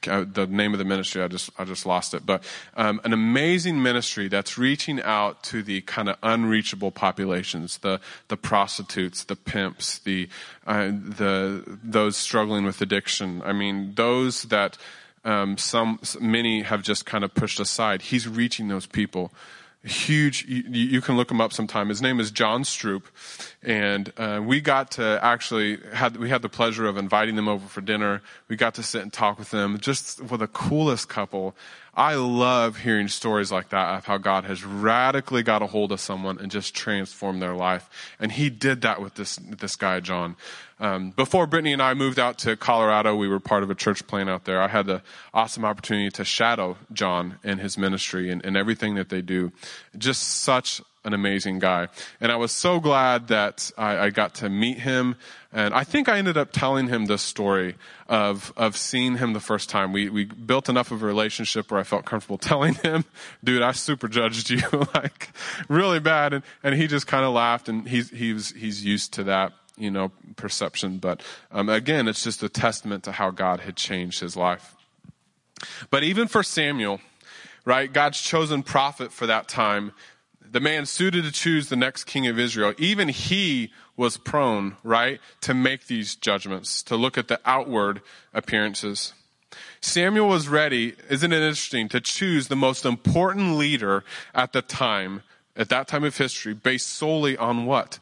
the 0.03 0.47
name 0.49 0.73
of 0.73 0.79
the 0.79 0.85
ministry, 0.85 1.23
I 1.23 1.29
just, 1.29 1.51
I 1.59 1.65
just 1.65 1.87
lost 1.87 2.15
it, 2.15 2.25
but 2.25 2.45
um, 2.77 3.01
an 3.05 3.13
amazing 3.13 3.83
ministry 3.83 4.29
that's 4.29 4.57
reaching 4.57 5.03
out 5.03 5.43
to 5.45 5.63
the 5.63 5.81
kind 5.83 6.09
of 6.09 6.17
unreachable 6.23 6.93
populations, 6.93 7.79
the, 7.79 8.01
the 8.29 8.37
prostitutes, 8.37 9.25
the 9.25 9.37
pimps, 9.37 9.99
the, 9.99 10.29
uh, 10.67 10.87
the, 10.87 11.79
those 11.83 12.17
struggling 12.17 12.65
with 12.65 12.81
addiction. 12.81 13.43
I 13.45 13.53
mean, 13.53 13.95
those 13.95 14.45
that 14.45 14.79
um, 15.25 15.59
some, 15.59 15.99
many 16.21 16.63
have 16.63 16.83
just 16.83 17.05
kind 17.05 17.25
of 17.25 17.35
pushed 17.35 17.61
aside. 17.61 18.03
He's 18.03 18.29
reaching 18.29 18.69
those 18.69 18.87
people 18.87 19.33
huge 19.85 20.45
you, 20.47 20.63
you, 20.69 21.01
can 21.01 21.17
look 21.17 21.31
him 21.31 21.41
up 21.41 21.53
sometime. 21.53 21.89
His 21.89 22.01
name 22.01 22.21
is 22.21 22.31
john 22.31 22.63
stroop. 22.63 23.03
And 23.63 24.13
uh, 24.17 24.41
we 24.45 24.61
got 24.61 24.93
to 24.93 25.19
actually 25.23 25.79
had 25.93 26.17
we 26.17 26.29
had 26.29 26.43
the 26.43 26.49
pleasure 26.49 26.87
of 26.87 26.97
inviting 26.97 27.37
them 27.37 27.49
over 27.49 27.67
for 27.67 27.81
dinner. 27.81 28.23
We 28.49 28.57
got 28.57 28.75
to 28.75 28.83
sit 28.83 29.03
and 29.03 29.13
talk 29.13 29.39
with 29.39 29.51
them 29.51 29.79
just 29.79 30.21
with 30.21 30.41
the 30.41 30.47
coolest 30.47 31.09
couple 31.09 31.57
I 31.95 32.15
love 32.15 32.79
hearing 32.79 33.09
stories 33.09 33.53
like 33.53 33.69
that 33.69 33.99
of 33.99 34.07
how 34.07 34.17
God 34.17 34.45
has 34.45 34.65
radically 34.65 35.43
got 35.43 35.61
a 35.61 35.67
hold 35.67 35.93
of 35.93 36.01
someone 36.01 36.39
and 36.39 36.51
just 36.51 36.75
transformed 36.75 37.43
their 37.43 37.55
life. 37.55 37.91
And 38.19 38.33
he 38.33 38.49
did 38.49 38.81
that 38.81 39.03
with 39.03 39.15
this, 39.15 39.37
this 39.37 39.77
guy, 39.77 40.01
John. 40.01 40.37
Um, 40.81 41.11
before 41.11 41.47
Brittany 41.47 41.75
and 41.75 41.83
I 41.83 41.93
moved 41.93 42.19
out 42.19 42.39
to 42.39 42.57
Colorado, 42.57 43.15
we 43.15 43.29
were 43.29 43.41
part 43.41 43.63
of 43.63 43.71
a 43.71 43.75
church 43.75 44.07
plant 44.07 44.31
out 44.31 44.47
there. 44.47 44.63
I 44.63 44.69
had 44.69 44.87
the 44.87 45.03
awesome 45.35 45.67
opportunity 45.67 46.11
to 46.13 46.25
shadow 46.25 46.79
John 46.93 47.39
and 47.45 47.61
his 47.61 47.77
ministry 47.77 48.31
and, 48.31 48.45
and 48.45 48.57
everything 48.57 48.95
that 48.95 49.11
they 49.11 49.21
do. 49.21 49.53
Just 49.97 50.23
such 50.23 50.81
an 51.05 51.15
amazing 51.15 51.59
guy. 51.59 51.89
And 52.21 52.31
I 52.31 52.37
was 52.37 52.53
so 52.53 52.79
glad 52.79 53.29
that 53.29 53.71
I, 53.77 53.99
I, 53.99 54.11
got 54.11 54.35
to 54.37 54.49
meet 54.49 54.79
him. 54.79 55.17
And 55.53 55.75
I 55.75 55.83
think 55.83 56.09
I 56.09 56.19
ended 56.19 56.37
up 56.37 56.51
telling 56.53 56.87
him 56.87 57.07
this 57.07 57.23
story 57.23 57.75
of, 58.09 58.53
of 58.57 58.77
seeing 58.77 59.17
him 59.17 59.33
the 59.33 59.41
first 59.41 59.69
time. 59.69 59.93
We, 59.93 60.09
we 60.09 60.25
built 60.25 60.69
enough 60.69 60.93
of 60.93 61.03
a 61.03 61.07
relationship 61.07 61.71
where 61.71 61.81
I 61.81 61.83
felt 61.83 62.05
comfortable 62.05 62.39
telling 62.53 62.75
him, 62.75 63.05
dude, 63.43 63.63
I 63.63 63.73
super 63.73 64.07
judged 64.07 64.51
you, 64.51 64.63
like 64.95 65.31
really 65.69 65.99
bad. 65.99 66.35
And, 66.35 66.45
and 66.63 66.75
he 66.77 66.87
just 66.87 67.07
kind 67.07 67.25
of 67.25 67.33
laughed 67.33 67.69
and 67.69 67.89
he's, 67.89 68.11
he's, 68.11 68.53
he's 68.53 68.85
used 68.85 69.13
to 69.15 69.25
that, 69.25 69.53
you 69.77 69.91
know, 69.91 70.13
perception. 70.37 70.99
But, 70.99 71.21
um, 71.51 71.69
again, 71.69 72.07
it's 72.07 72.23
just 72.23 72.43
a 72.45 72.49
testament 72.49 73.05
to 73.05 73.13
how 73.13 73.31
God 73.31 73.61
had 73.61 73.77
changed 73.77 74.21
his 74.21 74.37
life. 74.37 74.77
But 75.91 76.05
even 76.05 76.29
for 76.29 76.43
Samuel, 76.43 77.01
right, 77.65 77.93
God's 77.93 78.21
chosen 78.21 78.63
prophet 78.63 79.13
for 79.13 79.27
that 79.27 79.49
time, 79.49 79.93
the 80.53 80.61
man 80.61 80.85
suited 80.87 81.25
to 81.25 81.33
choose 81.33 81.69
the 81.69 81.77
next 81.77 82.05
king 82.05 82.27
of 82.27 82.39
Israel, 82.39 82.75
even 82.77 83.09
he 83.09 83.73
was 83.97 84.19
prone, 84.19 84.77
right, 84.85 85.19
to 85.41 85.55
make 85.55 85.87
these 85.87 86.15
judgments, 86.15 86.83
to 86.85 86.97
look 86.97 87.17
at 87.17 87.29
the 87.29 87.41
outward 87.47 88.03
appearances. 88.35 89.15
Samuel 89.81 90.29
was 90.29 90.49
ready, 90.49 90.95
isn't 91.09 91.33
it 91.33 91.43
interesting, 91.43 91.89
to 91.89 92.01
choose 92.01 92.49
the 92.49 92.57
most 92.57 92.85
important 92.85 93.57
leader 93.57 94.05
at 94.35 94.53
the 94.53 94.63
time, 94.63 95.23
at 95.57 95.71
that 95.71 95.89
time 95.89 96.05
of 96.05 96.17
history, 96.17 96.55
based 96.55 96.89
solely 96.89 97.37
on 97.37 97.67
what? 97.67 97.99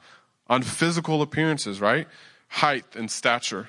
On 0.48 0.62
physical 0.62 1.22
appearances, 1.22 1.80
right? 1.80 2.08
Height 2.48 2.84
and 2.94 3.10
stature. 3.10 3.68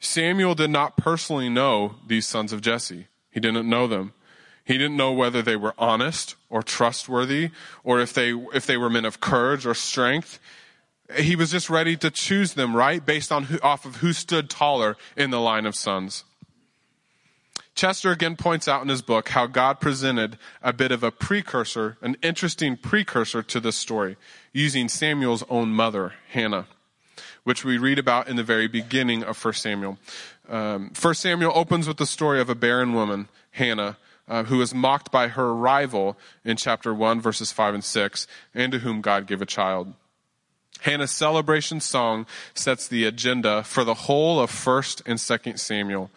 Samuel 0.00 0.54
did 0.54 0.70
not 0.70 0.96
personally 0.96 1.48
know 1.48 1.94
these 2.06 2.26
sons 2.26 2.52
of 2.52 2.60
Jesse. 2.60 3.06
He 3.30 3.38
didn't 3.38 3.68
know 3.68 3.86
them. 3.86 4.12
He 4.70 4.78
didn't 4.78 4.96
know 4.96 5.10
whether 5.10 5.42
they 5.42 5.56
were 5.56 5.74
honest 5.76 6.36
or 6.48 6.62
trustworthy 6.62 7.50
or 7.82 8.00
if 8.00 8.12
they, 8.12 8.30
if 8.54 8.66
they 8.66 8.76
were 8.76 8.88
men 8.88 9.04
of 9.04 9.18
courage 9.18 9.66
or 9.66 9.74
strength. 9.74 10.38
He 11.16 11.34
was 11.34 11.50
just 11.50 11.68
ready 11.68 11.96
to 11.96 12.08
choose 12.08 12.54
them, 12.54 12.76
right? 12.76 13.04
Based 13.04 13.32
on 13.32 13.44
who, 13.44 13.58
off 13.64 13.84
of 13.84 13.96
who 13.96 14.12
stood 14.12 14.48
taller 14.48 14.96
in 15.16 15.30
the 15.30 15.40
line 15.40 15.66
of 15.66 15.74
sons. 15.74 16.22
Chester 17.74 18.12
again 18.12 18.36
points 18.36 18.68
out 18.68 18.80
in 18.80 18.88
his 18.88 19.02
book 19.02 19.30
how 19.30 19.48
God 19.48 19.80
presented 19.80 20.38
a 20.62 20.72
bit 20.72 20.92
of 20.92 21.02
a 21.02 21.10
precursor, 21.10 21.96
an 22.00 22.16
interesting 22.22 22.76
precursor 22.76 23.42
to 23.42 23.58
this 23.58 23.74
story, 23.74 24.16
using 24.52 24.88
Samuel's 24.88 25.42
own 25.50 25.70
mother, 25.70 26.12
Hannah, 26.28 26.68
which 27.42 27.64
we 27.64 27.76
read 27.76 27.98
about 27.98 28.28
in 28.28 28.36
the 28.36 28.44
very 28.44 28.68
beginning 28.68 29.24
of 29.24 29.44
1 29.44 29.52
Samuel. 29.54 29.98
Um, 30.48 30.92
1 31.00 31.14
Samuel 31.14 31.50
opens 31.56 31.88
with 31.88 31.96
the 31.96 32.06
story 32.06 32.40
of 32.40 32.48
a 32.48 32.54
barren 32.54 32.92
woman, 32.92 33.28
Hannah, 33.50 33.96
uh, 34.30 34.44
who 34.44 34.58
was 34.58 34.72
mocked 34.72 35.10
by 35.10 35.28
her 35.28 35.52
rival 35.52 36.16
in 36.44 36.56
chapter 36.56 36.94
1, 36.94 37.20
verses 37.20 37.52
5 37.52 37.74
and 37.74 37.84
6, 37.84 38.26
and 38.54 38.72
to 38.72 38.78
whom 38.78 39.00
God 39.00 39.26
gave 39.26 39.42
a 39.42 39.46
child. 39.46 39.92
Hannah's 40.82 41.10
celebration 41.10 41.80
song 41.80 42.24
sets 42.54 42.88
the 42.88 43.04
agenda 43.04 43.64
for 43.64 43.84
the 43.84 43.94
whole 43.94 44.40
of 44.40 44.50
1st 44.50 45.02
and 45.04 45.18
2nd 45.18 45.58
Samuel. 45.58 46.10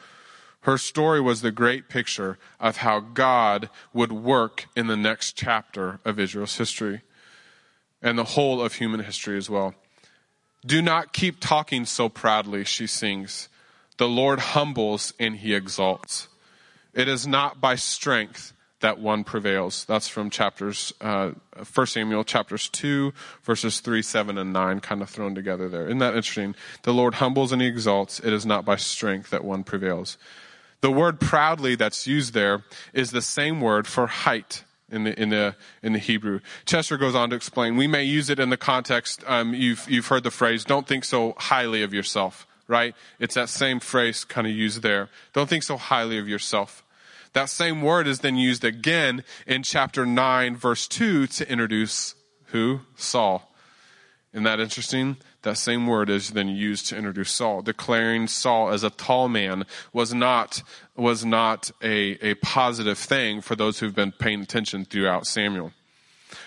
Her 0.61 0.77
story 0.77 1.19
was 1.19 1.41
the 1.41 1.51
great 1.51 1.89
picture 1.89 2.37
of 2.59 2.77
how 2.77 3.01
God 3.01 3.69
would 3.91 4.13
work 4.13 4.67
in 4.77 4.87
the 4.87 4.95
next 4.95 5.33
chapter 5.33 5.99
of 6.05 6.19
Israel's 6.19 6.55
history. 6.55 7.01
and 8.05 8.17
the 8.17 8.35
whole 8.35 8.61
of 8.61 8.73
human 8.73 8.99
history 8.99 9.37
as 9.37 9.49
well. 9.49 9.73
Do 10.65 10.81
not 10.81 11.13
keep 11.13 11.39
talking 11.39 11.85
so 11.85 12.09
proudly, 12.09 12.65
she 12.65 12.85
sings. 12.85 13.47
The 13.97 14.09
Lord 14.09 14.39
humbles 14.39 15.13
and 15.19 15.37
he 15.37 15.53
exalts. 15.53 16.27
It 16.93 17.07
is 17.07 17.25
not 17.25 17.59
by 17.59 17.75
strength 17.75 18.53
that 18.83 18.99
one 18.99 19.23
prevails. 19.23 19.85
That's 19.85 20.09
from 20.09 20.29
chapters, 20.29 20.93
uh, 20.99 21.31
1 21.73 21.87
Samuel 21.87 22.23
chapters 22.25 22.67
2, 22.69 23.13
verses 23.41 23.79
3, 23.79 24.01
7, 24.01 24.37
and 24.37 24.51
9, 24.51 24.81
kind 24.81 25.01
of 25.01 25.09
thrown 25.09 25.33
together 25.33 25.69
there. 25.69 25.85
Isn't 25.85 25.99
that 25.99 26.15
interesting? 26.15 26.53
The 26.83 26.93
Lord 26.93 27.15
humbles 27.15 27.51
and 27.53 27.61
he 27.61 27.67
exalts. 27.67 28.19
It 28.19 28.33
is 28.33 28.45
not 28.45 28.65
by 28.65 28.75
strength 28.75 29.29
that 29.29 29.43
one 29.43 29.63
prevails. 29.63 30.17
The 30.81 30.91
word 30.91 31.21
proudly 31.21 31.75
that's 31.75 32.07
used 32.07 32.33
there 32.33 32.65
is 32.91 33.11
the 33.11 33.21
same 33.21 33.61
word 33.61 33.87
for 33.87 34.05
height 34.05 34.65
in 34.91 35.05
the 35.05 35.19
in 35.19 35.29
the 35.29 35.55
in 35.81 35.93
the 35.93 35.99
Hebrew. 35.99 36.41
Chester 36.65 36.97
goes 36.97 37.15
on 37.15 37.29
to 37.29 37.37
explain. 37.37 37.77
We 37.77 37.87
may 37.87 38.03
use 38.03 38.29
it 38.29 38.37
in 38.37 38.49
the 38.49 38.57
context. 38.57 39.23
Um, 39.25 39.53
you've 39.53 39.89
you've 39.89 40.07
heard 40.07 40.23
the 40.23 40.31
phrase 40.31 40.65
"Don't 40.65 40.85
think 40.85 41.05
so 41.05 41.35
highly 41.37 41.83
of 41.83 41.93
yourself." 41.93 42.45
Right? 42.67 42.95
It's 43.17 43.35
that 43.35 43.47
same 43.47 43.79
phrase 43.79 44.25
kind 44.25 44.45
of 44.45 44.51
used 44.51 44.81
there. 44.81 45.07
Don't 45.31 45.49
think 45.49 45.63
so 45.63 45.77
highly 45.77 46.17
of 46.17 46.27
yourself. 46.27 46.82
That 47.33 47.49
same 47.49 47.81
word 47.81 48.07
is 48.07 48.19
then 48.19 48.35
used 48.35 48.63
again 48.63 49.23
in 49.45 49.63
chapter 49.63 50.05
nine, 50.05 50.55
verse 50.55 50.87
two, 50.87 51.27
to 51.27 51.49
introduce 51.49 52.15
who 52.45 52.81
Saul. 52.95 53.51
Isn't 54.33 54.43
that 54.43 54.59
interesting? 54.59 55.17
That 55.43 55.57
same 55.57 55.85
word 55.85 56.09
is 56.09 56.31
then 56.31 56.47
used 56.47 56.87
to 56.87 56.97
introduce 56.97 57.31
Saul. 57.31 57.61
Declaring 57.61 58.27
Saul 58.27 58.69
as 58.69 58.83
a 58.83 58.89
tall 58.89 59.29
man 59.29 59.65
was 59.91 60.13
not, 60.13 60.63
was 60.95 61.25
not 61.25 61.69
a, 61.83 62.17
a 62.25 62.35
positive 62.35 62.97
thing 62.97 63.41
for 63.41 63.55
those 63.55 63.79
who've 63.79 63.95
been 63.95 64.11
paying 64.11 64.41
attention 64.41 64.85
throughout 64.85 65.27
Samuel. 65.27 65.71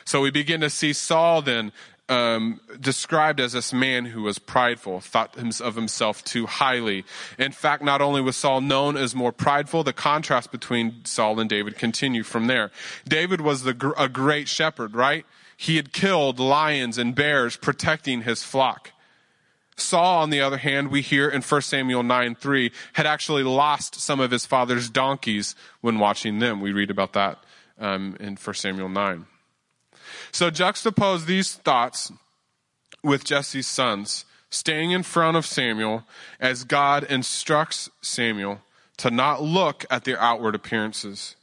So 0.04 0.20
we 0.20 0.30
begin 0.30 0.60
to 0.62 0.70
see 0.70 0.92
Saul 0.92 1.42
then 1.42 1.72
um, 2.08 2.60
described 2.80 3.40
as 3.40 3.52
this 3.52 3.72
man 3.72 4.06
who 4.06 4.22
was 4.22 4.38
prideful, 4.38 5.00
thought 5.00 5.36
of 5.60 5.74
himself 5.74 6.22
too 6.24 6.46
highly. 6.46 7.04
In 7.38 7.52
fact, 7.52 7.82
not 7.82 8.00
only 8.00 8.20
was 8.20 8.36
Saul 8.36 8.60
known 8.60 8.96
as 8.96 9.14
more 9.14 9.32
prideful, 9.32 9.82
the 9.82 9.92
contrast 9.92 10.52
between 10.52 11.04
Saul 11.04 11.40
and 11.40 11.50
David 11.50 11.76
continued 11.76 12.26
from 12.26 12.46
there. 12.46 12.70
David 13.08 13.40
was 13.40 13.62
the, 13.64 13.94
a 13.98 14.08
great 14.08 14.48
shepherd, 14.48 14.94
right? 14.94 15.26
He 15.56 15.76
had 15.76 15.92
killed 15.92 16.38
lions 16.38 16.98
and 16.98 17.14
bears 17.14 17.56
protecting 17.56 18.22
his 18.22 18.42
flock. 18.42 18.92
Saul, 19.78 20.22
on 20.22 20.30
the 20.30 20.40
other 20.40 20.56
hand, 20.56 20.90
we 20.90 21.02
hear 21.02 21.28
in 21.28 21.42
1 21.42 21.62
Samuel 21.62 22.02
9 22.02 22.34
3, 22.36 22.72
had 22.94 23.06
actually 23.06 23.42
lost 23.42 23.96
some 23.96 24.20
of 24.20 24.30
his 24.30 24.46
father's 24.46 24.88
donkeys 24.88 25.54
when 25.80 25.98
watching 25.98 26.38
them. 26.38 26.60
We 26.60 26.72
read 26.72 26.90
about 26.90 27.12
that 27.12 27.38
um, 27.78 28.16
in 28.20 28.36
1 28.36 28.54
Samuel 28.54 28.88
9. 28.88 29.26
So 30.32 30.50
juxtapose 30.50 31.26
these 31.26 31.54
thoughts 31.54 32.12
with 33.02 33.24
Jesse's 33.24 33.66
sons, 33.66 34.24
staying 34.50 34.90
in 34.90 35.02
front 35.02 35.36
of 35.36 35.46
Samuel 35.46 36.04
as 36.40 36.64
God 36.64 37.04
instructs 37.04 37.90
Samuel 38.00 38.62
to 38.98 39.10
not 39.10 39.42
look 39.42 39.84
at 39.90 40.04
their 40.04 40.20
outward 40.20 40.54
appearances. 40.54 41.36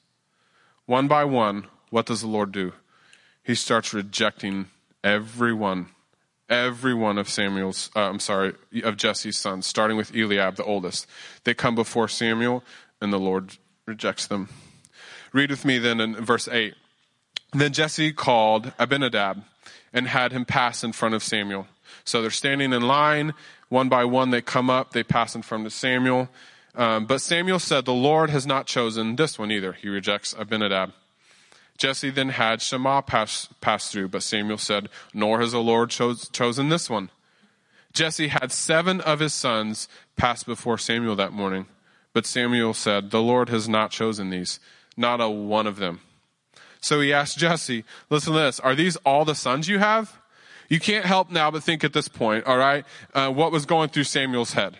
One 0.86 1.08
by 1.08 1.24
one, 1.24 1.68
what 1.90 2.06
does 2.06 2.22
the 2.22 2.28
Lord 2.28 2.52
do? 2.52 2.74
he 3.44 3.56
starts 3.56 3.94
rejecting 3.94 4.68
everyone, 5.04 5.88
every 6.50 6.94
one 6.94 7.18
of 7.18 7.30
Samuel's, 7.30 7.92
uh, 7.96 8.02
I'm 8.02 8.20
sorry, 8.20 8.54
of 8.84 8.96
Jesse's 8.96 9.38
sons, 9.38 9.68
starting 9.68 9.98
with 9.98 10.16
Eliab, 10.16 10.56
the 10.56 10.64
oldest. 10.64 11.08
They 11.44 11.54
come 11.54 11.76
before 11.76 12.08
Samuel, 12.08 12.64
and 13.02 13.12
the 13.12 13.20
Lord 13.20 13.58
rejects 13.86 14.28
them. 14.28 14.50
Read 15.34 15.50
with 15.50 15.66
me 15.66 15.78
then 15.78 16.00
in 16.00 16.16
verse 16.16 16.48
8. 16.48 16.74
Then 17.54 17.74
Jesse 17.74 18.12
called 18.12 18.72
Abinadab 18.80 19.44
and 19.94 20.08
had 20.08 20.32
him 20.32 20.46
pass 20.46 20.84
in 20.84 20.92
front 20.92 21.16
of 21.16 21.24
Samuel. 21.24 21.68
So 22.04 22.22
they're 22.22 22.32
standing 22.32 22.74
in 22.74 22.82
line, 22.82 23.34
one 23.70 23.90
by 23.90 24.06
one 24.06 24.32
they 24.32 24.42
come 24.42 24.70
up, 24.70 24.92
they 24.92 25.04
pass 25.04 25.36
in 25.36 25.42
front 25.42 25.66
of 25.66 25.74
Samuel. 25.74 26.30
Um, 26.76 27.06
but 27.06 27.22
Samuel 27.22 27.60
said, 27.60 27.86
The 27.86 27.94
Lord 27.94 28.30
has 28.32 28.48
not 28.48 28.66
chosen 28.66 29.16
this 29.16 29.38
one 29.38 29.52
either. 29.52 29.74
He 29.74 29.90
rejects 29.90 30.34
Abinadab. 30.38 30.92
Jesse 31.78 32.10
then 32.10 32.30
had 32.30 32.62
Shammah 32.62 33.04
pass, 33.04 33.50
pass 33.62 33.92
through, 33.92 34.10
but 34.10 34.24
Samuel 34.24 34.58
said, 34.58 34.90
Nor 35.14 35.40
has 35.40 35.52
the 35.52 35.60
Lord 35.60 35.90
chose, 35.90 36.30
chosen 36.30 36.70
this 36.70 36.90
one. 36.90 37.10
Jesse 37.94 38.30
had 38.30 38.52
seven 38.52 39.02
of 39.02 39.20
his 39.20 39.34
sons 39.34 39.88
pass 40.18 40.44
before 40.44 40.78
Samuel 40.78 41.16
that 41.16 41.32
morning, 41.32 41.68
but 42.12 42.26
Samuel 42.26 42.74
said, 42.74 43.12
The 43.12 43.22
Lord 43.22 43.50
has 43.50 43.70
not 43.70 43.92
chosen 43.92 44.32
these, 44.32 44.60
not 44.98 45.22
a 45.22 45.30
one 45.30 45.68
of 45.68 45.78
them. 45.78 46.02
So 46.84 47.00
he 47.00 47.14
asked 47.14 47.38
Jesse, 47.38 47.86
Listen 48.10 48.34
to 48.34 48.40
this, 48.40 48.60
are 48.60 48.76
these 48.76 48.98
all 48.98 49.24
the 49.24 49.36
sons 49.36 49.70
you 49.70 49.80
have? 49.80 50.20
You 50.68 50.80
can't 50.80 51.06
help 51.06 51.32
now 51.32 51.50
but 51.50 51.64
think 51.64 51.84
at 51.84 51.94
this 51.94 52.08
point, 52.08 52.46
all 52.46 52.58
right, 52.58 52.86
uh, 53.14 53.30
what 53.30 53.52
was 53.52 53.66
going 53.66 53.90
through 53.90 54.04
Samuel's 54.06 54.54
head. 54.54 54.78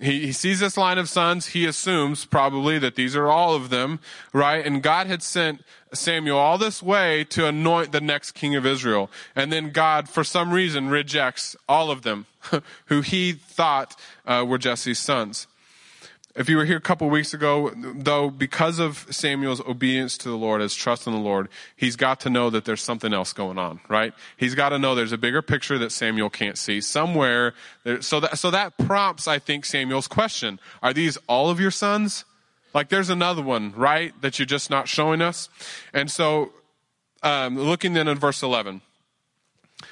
He, 0.00 0.26
he 0.26 0.32
sees 0.32 0.60
this 0.60 0.76
line 0.76 0.98
of 0.98 1.08
sons. 1.08 1.48
He 1.48 1.66
assumes 1.66 2.24
probably 2.24 2.78
that 2.78 2.94
these 2.94 3.16
are 3.16 3.28
all 3.28 3.54
of 3.54 3.70
them, 3.70 4.00
right? 4.32 4.64
And 4.64 4.82
God 4.82 5.06
had 5.06 5.22
sent 5.22 5.64
Samuel 5.92 6.38
all 6.38 6.58
this 6.58 6.82
way 6.82 7.24
to 7.30 7.46
anoint 7.46 7.92
the 7.92 8.00
next 8.00 8.32
king 8.32 8.54
of 8.54 8.66
Israel. 8.66 9.10
And 9.34 9.52
then 9.52 9.70
God, 9.70 10.08
for 10.08 10.24
some 10.24 10.52
reason, 10.52 10.88
rejects 10.88 11.56
all 11.68 11.90
of 11.90 12.02
them 12.02 12.26
who 12.86 13.00
he 13.00 13.32
thought 13.32 13.96
uh, 14.26 14.44
were 14.46 14.58
Jesse's 14.58 14.98
sons. 14.98 15.46
If 16.36 16.48
you 16.48 16.56
were 16.56 16.64
here 16.64 16.78
a 16.78 16.80
couple 16.80 17.08
weeks 17.10 17.32
ago, 17.32 17.70
though, 17.76 18.28
because 18.28 18.80
of 18.80 19.06
Samuel's 19.08 19.60
obedience 19.60 20.18
to 20.18 20.28
the 20.28 20.36
Lord, 20.36 20.60
his 20.62 20.74
trust 20.74 21.06
in 21.06 21.12
the 21.12 21.18
Lord, 21.20 21.48
he's 21.76 21.94
got 21.94 22.20
to 22.20 22.30
know 22.30 22.50
that 22.50 22.64
there's 22.64 22.82
something 22.82 23.14
else 23.14 23.32
going 23.32 23.56
on, 23.56 23.78
right? 23.88 24.12
He's 24.36 24.56
got 24.56 24.70
to 24.70 24.78
know 24.78 24.96
there's 24.96 25.12
a 25.12 25.18
bigger 25.18 25.42
picture 25.42 25.78
that 25.78 25.92
Samuel 25.92 26.30
can't 26.30 26.58
see 26.58 26.80
somewhere. 26.80 27.54
There, 27.84 28.02
so 28.02 28.18
that, 28.18 28.36
so 28.36 28.50
that 28.50 28.76
prompts, 28.78 29.28
I 29.28 29.38
think, 29.38 29.64
Samuel's 29.64 30.08
question. 30.08 30.58
Are 30.82 30.92
these 30.92 31.18
all 31.28 31.50
of 31.50 31.60
your 31.60 31.70
sons? 31.70 32.24
Like 32.74 32.88
there's 32.88 33.10
another 33.10 33.42
one, 33.42 33.72
right? 33.76 34.12
That 34.20 34.40
you're 34.40 34.46
just 34.46 34.70
not 34.70 34.88
showing 34.88 35.22
us. 35.22 35.48
And 35.92 36.10
so, 36.10 36.52
um, 37.22 37.56
looking 37.56 37.92
then 37.92 38.08
in 38.08 38.18
verse 38.18 38.42
11. 38.42 38.80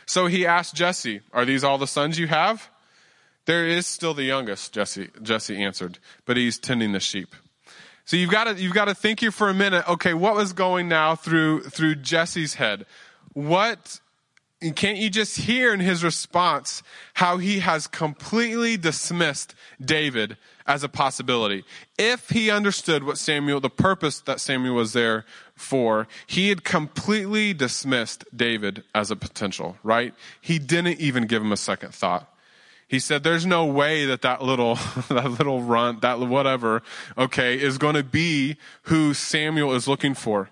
So 0.06 0.26
he 0.26 0.44
asked 0.44 0.74
Jesse, 0.74 1.20
are 1.32 1.44
these 1.44 1.62
all 1.62 1.78
the 1.78 1.86
sons 1.86 2.18
you 2.18 2.26
have? 2.26 2.68
There 3.44 3.66
is 3.66 3.86
still 3.86 4.14
the 4.14 4.24
youngest, 4.24 4.72
Jesse, 4.72 5.10
Jesse 5.20 5.62
answered, 5.62 5.98
but 6.26 6.36
he's 6.36 6.58
tending 6.58 6.92
the 6.92 7.00
sheep. 7.00 7.34
So 8.04 8.16
you've 8.16 8.30
got 8.30 8.44
to, 8.44 8.54
you've 8.54 8.74
got 8.74 8.86
to 8.86 8.94
think 8.94 9.20
here 9.20 9.30
for 9.30 9.48
a 9.48 9.54
minute. 9.54 9.88
Okay, 9.88 10.14
what 10.14 10.34
was 10.34 10.52
going 10.52 10.88
now 10.88 11.14
through, 11.14 11.62
through 11.64 11.96
Jesse's 11.96 12.54
head? 12.54 12.86
What, 13.32 14.00
can't 14.74 14.98
you 14.98 15.10
just 15.10 15.38
hear 15.38 15.72
in 15.72 15.80
his 15.80 16.04
response 16.04 16.82
how 17.14 17.38
he 17.38 17.60
has 17.60 17.86
completely 17.86 18.76
dismissed 18.76 19.54
David 19.80 20.36
as 20.66 20.84
a 20.84 20.88
possibility? 20.88 21.64
If 21.98 22.30
he 22.30 22.50
understood 22.50 23.04
what 23.04 23.18
Samuel, 23.18 23.60
the 23.60 23.70
purpose 23.70 24.20
that 24.20 24.40
Samuel 24.40 24.74
was 24.74 24.92
there 24.92 25.24
for, 25.54 26.06
he 26.26 26.48
had 26.48 26.64
completely 26.64 27.54
dismissed 27.54 28.24
David 28.34 28.84
as 28.94 29.10
a 29.10 29.16
potential, 29.16 29.76
right? 29.82 30.14
He 30.40 30.58
didn't 30.58 31.00
even 31.00 31.26
give 31.26 31.42
him 31.42 31.52
a 31.52 31.56
second 31.56 31.94
thought. 31.94 32.31
He 32.92 32.98
said, 32.98 33.22
there's 33.22 33.46
no 33.46 33.64
way 33.64 34.04
that 34.04 34.20
that 34.20 34.42
little, 34.42 34.74
that 35.08 35.30
little 35.38 35.62
runt, 35.62 36.02
that 36.02 36.18
whatever, 36.18 36.82
okay, 37.16 37.58
is 37.58 37.78
going 37.78 37.94
to 37.94 38.02
be 38.02 38.58
who 38.82 39.14
Samuel 39.14 39.72
is 39.72 39.88
looking 39.88 40.12
for. 40.12 40.50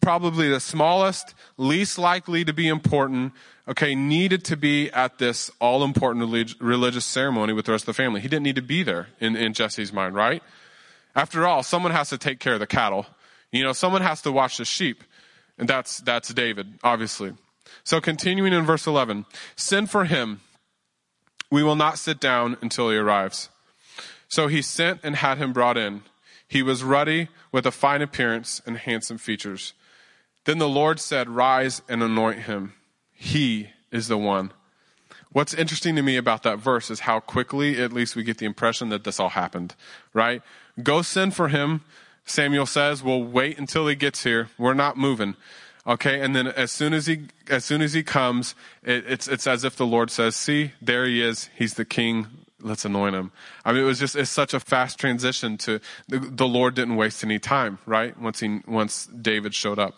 Probably 0.00 0.48
the 0.48 0.58
smallest, 0.58 1.34
least 1.58 1.98
likely 1.98 2.46
to 2.46 2.54
be 2.54 2.66
important, 2.66 3.34
okay, 3.68 3.94
needed 3.94 4.42
to 4.46 4.56
be 4.56 4.90
at 4.92 5.18
this 5.18 5.50
all 5.60 5.84
important 5.84 6.56
religious 6.62 7.04
ceremony 7.04 7.52
with 7.52 7.66
the 7.66 7.72
rest 7.72 7.82
of 7.82 7.94
the 7.94 8.02
family. 8.02 8.22
He 8.22 8.28
didn't 8.28 8.44
need 8.44 8.56
to 8.56 8.62
be 8.62 8.82
there 8.82 9.08
in, 9.20 9.36
in 9.36 9.52
Jesse's 9.52 9.92
mind, 9.92 10.14
right? 10.14 10.42
After 11.14 11.46
all, 11.46 11.62
someone 11.62 11.92
has 11.92 12.08
to 12.08 12.16
take 12.16 12.40
care 12.40 12.54
of 12.54 12.60
the 12.60 12.66
cattle. 12.66 13.04
You 13.52 13.64
know, 13.64 13.74
someone 13.74 14.00
has 14.00 14.22
to 14.22 14.32
watch 14.32 14.56
the 14.56 14.64
sheep. 14.64 15.04
And 15.58 15.68
that's, 15.68 15.98
that's 15.98 16.32
David, 16.32 16.78
obviously. 16.82 17.34
So 17.84 18.00
continuing 18.00 18.54
in 18.54 18.64
verse 18.64 18.86
11, 18.86 19.26
send 19.56 19.90
for 19.90 20.06
him 20.06 20.40
we 21.50 21.62
will 21.62 21.76
not 21.76 21.98
sit 21.98 22.20
down 22.20 22.56
until 22.60 22.90
he 22.90 22.96
arrives. 22.96 23.48
So 24.28 24.46
he 24.46 24.62
sent 24.62 25.00
and 25.02 25.16
had 25.16 25.38
him 25.38 25.52
brought 25.52 25.76
in. 25.76 26.02
He 26.46 26.62
was 26.62 26.82
ruddy, 26.82 27.28
with 27.52 27.66
a 27.66 27.70
fine 27.70 28.02
appearance 28.02 28.62
and 28.64 28.76
handsome 28.76 29.18
features. 29.18 29.72
Then 30.44 30.58
the 30.58 30.68
Lord 30.68 31.00
said, 31.00 31.28
Rise 31.28 31.82
and 31.88 32.02
anoint 32.02 32.40
him. 32.42 32.74
He 33.12 33.70
is 33.90 34.08
the 34.08 34.18
one. 34.18 34.52
What's 35.32 35.54
interesting 35.54 35.94
to 35.96 36.02
me 36.02 36.16
about 36.16 36.42
that 36.42 36.58
verse 36.58 36.90
is 36.90 37.00
how 37.00 37.20
quickly, 37.20 37.80
at 37.80 37.92
least, 37.92 38.16
we 38.16 38.24
get 38.24 38.38
the 38.38 38.46
impression 38.46 38.88
that 38.88 39.04
this 39.04 39.20
all 39.20 39.28
happened, 39.28 39.76
right? 40.12 40.42
Go 40.82 41.02
send 41.02 41.34
for 41.34 41.48
him, 41.48 41.82
Samuel 42.24 42.66
says. 42.66 43.02
We'll 43.02 43.22
wait 43.22 43.58
until 43.58 43.86
he 43.86 43.94
gets 43.94 44.24
here. 44.24 44.48
We're 44.58 44.74
not 44.74 44.96
moving. 44.96 45.36
Okay, 45.86 46.20
and 46.20 46.36
then 46.36 46.46
as 46.46 46.70
soon 46.70 46.92
as 46.92 47.06
he 47.06 47.28
as 47.48 47.64
soon 47.64 47.80
as 47.80 47.94
he 47.94 48.02
comes, 48.02 48.54
it, 48.82 49.04
it's 49.06 49.28
it's 49.28 49.46
as 49.46 49.64
if 49.64 49.76
the 49.76 49.86
Lord 49.86 50.10
says, 50.10 50.36
"See, 50.36 50.72
there 50.82 51.06
he 51.06 51.22
is. 51.22 51.48
He's 51.56 51.74
the 51.74 51.86
king. 51.86 52.26
Let's 52.60 52.84
anoint 52.84 53.14
him." 53.14 53.32
I 53.64 53.72
mean, 53.72 53.82
it 53.82 53.86
was 53.86 53.98
just 53.98 54.14
it's 54.14 54.30
such 54.30 54.52
a 54.52 54.60
fast 54.60 54.98
transition 54.98 55.56
to 55.58 55.80
the, 56.06 56.18
the 56.18 56.46
Lord 56.46 56.74
didn't 56.74 56.96
waste 56.96 57.24
any 57.24 57.38
time, 57.38 57.78
right? 57.86 58.18
Once 58.20 58.40
he 58.40 58.60
once 58.66 59.06
David 59.06 59.54
showed 59.54 59.78
up. 59.78 59.94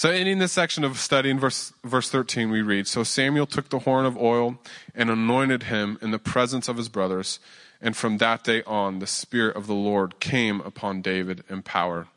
So, 0.00 0.08
ending 0.08 0.38
this 0.38 0.52
section 0.52 0.82
of 0.82 0.98
study 0.98 1.28
in 1.28 1.38
verse, 1.38 1.74
verse 1.84 2.08
13, 2.08 2.50
we 2.50 2.62
read 2.62 2.88
So 2.88 3.04
Samuel 3.04 3.44
took 3.44 3.68
the 3.68 3.80
horn 3.80 4.06
of 4.06 4.16
oil 4.16 4.58
and 4.94 5.10
anointed 5.10 5.64
him 5.64 5.98
in 6.00 6.10
the 6.10 6.18
presence 6.18 6.70
of 6.70 6.78
his 6.78 6.88
brothers. 6.88 7.38
And 7.82 7.94
from 7.94 8.16
that 8.16 8.42
day 8.42 8.62
on, 8.62 9.00
the 9.00 9.06
Spirit 9.06 9.56
of 9.56 9.66
the 9.66 9.74
Lord 9.74 10.18
came 10.18 10.62
upon 10.62 11.02
David 11.02 11.44
in 11.50 11.60
power. 11.60 12.08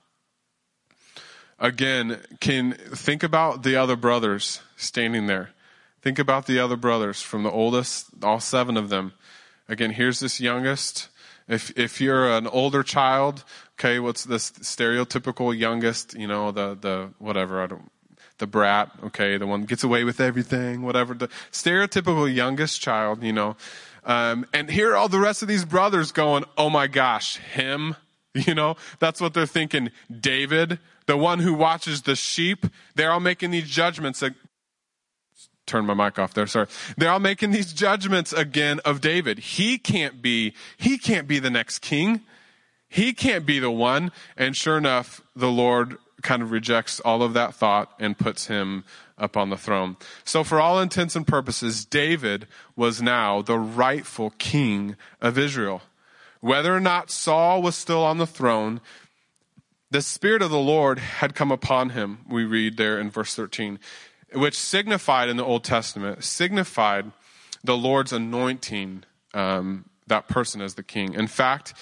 Again, 1.60 2.20
can 2.40 2.74
think 2.74 3.24
about 3.24 3.64
the 3.64 3.76
other 3.76 3.96
brothers 3.96 4.62
standing 4.76 5.28
there. 5.28 5.52
Think 6.02 6.20
about 6.20 6.48
the 6.48 6.60
other 6.60 6.76
brothers 6.76 7.22
from 7.22 7.44
the 7.44 7.52
oldest, 7.52 8.08
all 8.22 8.40
seven 8.40 8.76
of 8.76 8.90
them. 8.90 9.14
Again, 9.70 9.92
here's 9.92 10.20
this 10.20 10.42
youngest. 10.42 11.08
If 11.48 11.78
if 11.78 12.02
you're 12.02 12.30
an 12.30 12.48
older 12.48 12.84
child, 12.84 13.44
okay, 13.80 14.00
what's 14.00 14.26
this 14.26 14.52
stereotypical 14.52 15.58
youngest? 15.58 16.14
You 16.14 16.28
know, 16.28 16.52
the 16.52 16.78
the 16.80 17.10
whatever 17.20 17.62
I 17.62 17.68
don't, 17.68 17.92
the 18.38 18.48
brat, 18.48 18.92
okay, 19.06 19.38
the 19.38 19.48
one 19.48 19.64
gets 19.64 19.84
away 19.84 20.04
with 20.04 20.20
everything, 20.20 20.82
whatever. 20.82 21.14
The 21.14 21.30
stereotypical 21.52 22.34
youngest 22.34 22.82
child, 22.82 23.24
you 23.24 23.34
know. 23.34 23.56
Um, 24.06 24.46
and 24.54 24.70
here 24.70 24.92
are 24.92 24.96
all 24.98 25.10
the 25.10 25.20
rest 25.20 25.42
of 25.42 25.48
these 25.48 25.64
brothers 25.64 26.12
going, 26.12 26.44
"Oh 26.58 26.70
my 26.70 26.88
gosh, 26.88 27.38
him." 27.38 27.96
You 28.48 28.56
know, 28.56 28.78
that's 28.98 29.22
what 29.22 29.36
they're 29.36 29.46
thinking. 29.46 29.92
David, 30.12 30.80
the 31.06 31.18
one 31.18 31.40
who 31.40 31.54
watches 31.54 32.02
the 32.02 32.16
sheep, 32.16 32.66
they're 32.96 33.12
all 33.12 33.20
making 33.20 33.52
these 33.52 33.70
judgments. 33.70 34.22
That, 34.22 34.34
turn 35.68 35.86
my 35.86 35.94
mic 35.94 36.18
off 36.18 36.34
there, 36.34 36.48
sorry. 36.48 36.68
They're 36.98 37.12
all 37.12 37.20
making 37.20 37.52
these 37.52 37.74
judgments 37.74 38.34
again 38.34 38.80
of 38.86 39.02
David. 39.02 39.38
He 39.38 39.78
can't 39.78 40.22
be, 40.22 40.56
he 40.78 40.98
can't 40.98 41.28
be 41.28 41.38
the 41.38 41.52
next 41.52 41.80
king. 41.80 42.22
He 42.90 43.14
can't 43.14 43.46
be 43.46 43.60
the 43.60 43.72
one. 43.72 44.12
And 44.36 44.56
sure 44.56 44.78
enough, 44.78 45.22
the 45.36 45.52
Lord 45.52 45.98
kind 46.24 46.42
of 46.42 46.52
rejects 46.52 47.00
all 47.02 47.22
of 47.22 47.34
that 47.34 47.54
thought 47.54 47.92
and 48.00 48.18
puts 48.18 48.48
him 48.48 48.84
up 49.18 49.38
on 49.38 49.50
the 49.50 49.58
throne. 49.58 49.98
So 50.24 50.44
for 50.44 50.60
all 50.60 50.80
intents 50.80 51.16
and 51.16 51.28
purposes, 51.28 51.86
David 51.86 52.48
was 52.76 53.02
now 53.02 53.42
the 53.42 53.60
rightful 53.60 54.32
king 54.40 54.96
of 55.22 55.38
Israel. 55.38 55.82
Whether 56.44 56.76
or 56.76 56.82
not 56.82 57.10
Saul 57.10 57.62
was 57.62 57.74
still 57.74 58.04
on 58.04 58.18
the 58.18 58.28
throne, 58.28 58.82
the 59.90 60.02
Spirit 60.02 60.42
of 60.42 60.52
the 60.52 60.60
Lord 60.60 61.00
had 61.00 61.36
come 61.36 61.54
upon 61.54 61.92
him, 61.92 62.26
we 62.28 62.44
read 62.44 62.76
there 62.76 63.00
in 63.00 63.10
verse 63.10 63.34
13, 63.34 63.80
which 64.34 64.60
signified 64.60 65.30
in 65.30 65.38
the 65.38 65.46
Old 65.46 65.64
Testament, 65.64 66.22
signified 66.22 67.14
the 67.64 67.78
Lord's 67.78 68.12
anointing 68.12 69.06
um, 69.34 69.86
that 70.08 70.28
person 70.28 70.60
as 70.60 70.74
the 70.74 70.84
king. 70.84 71.14
In 71.14 71.28
fact, 71.28 71.76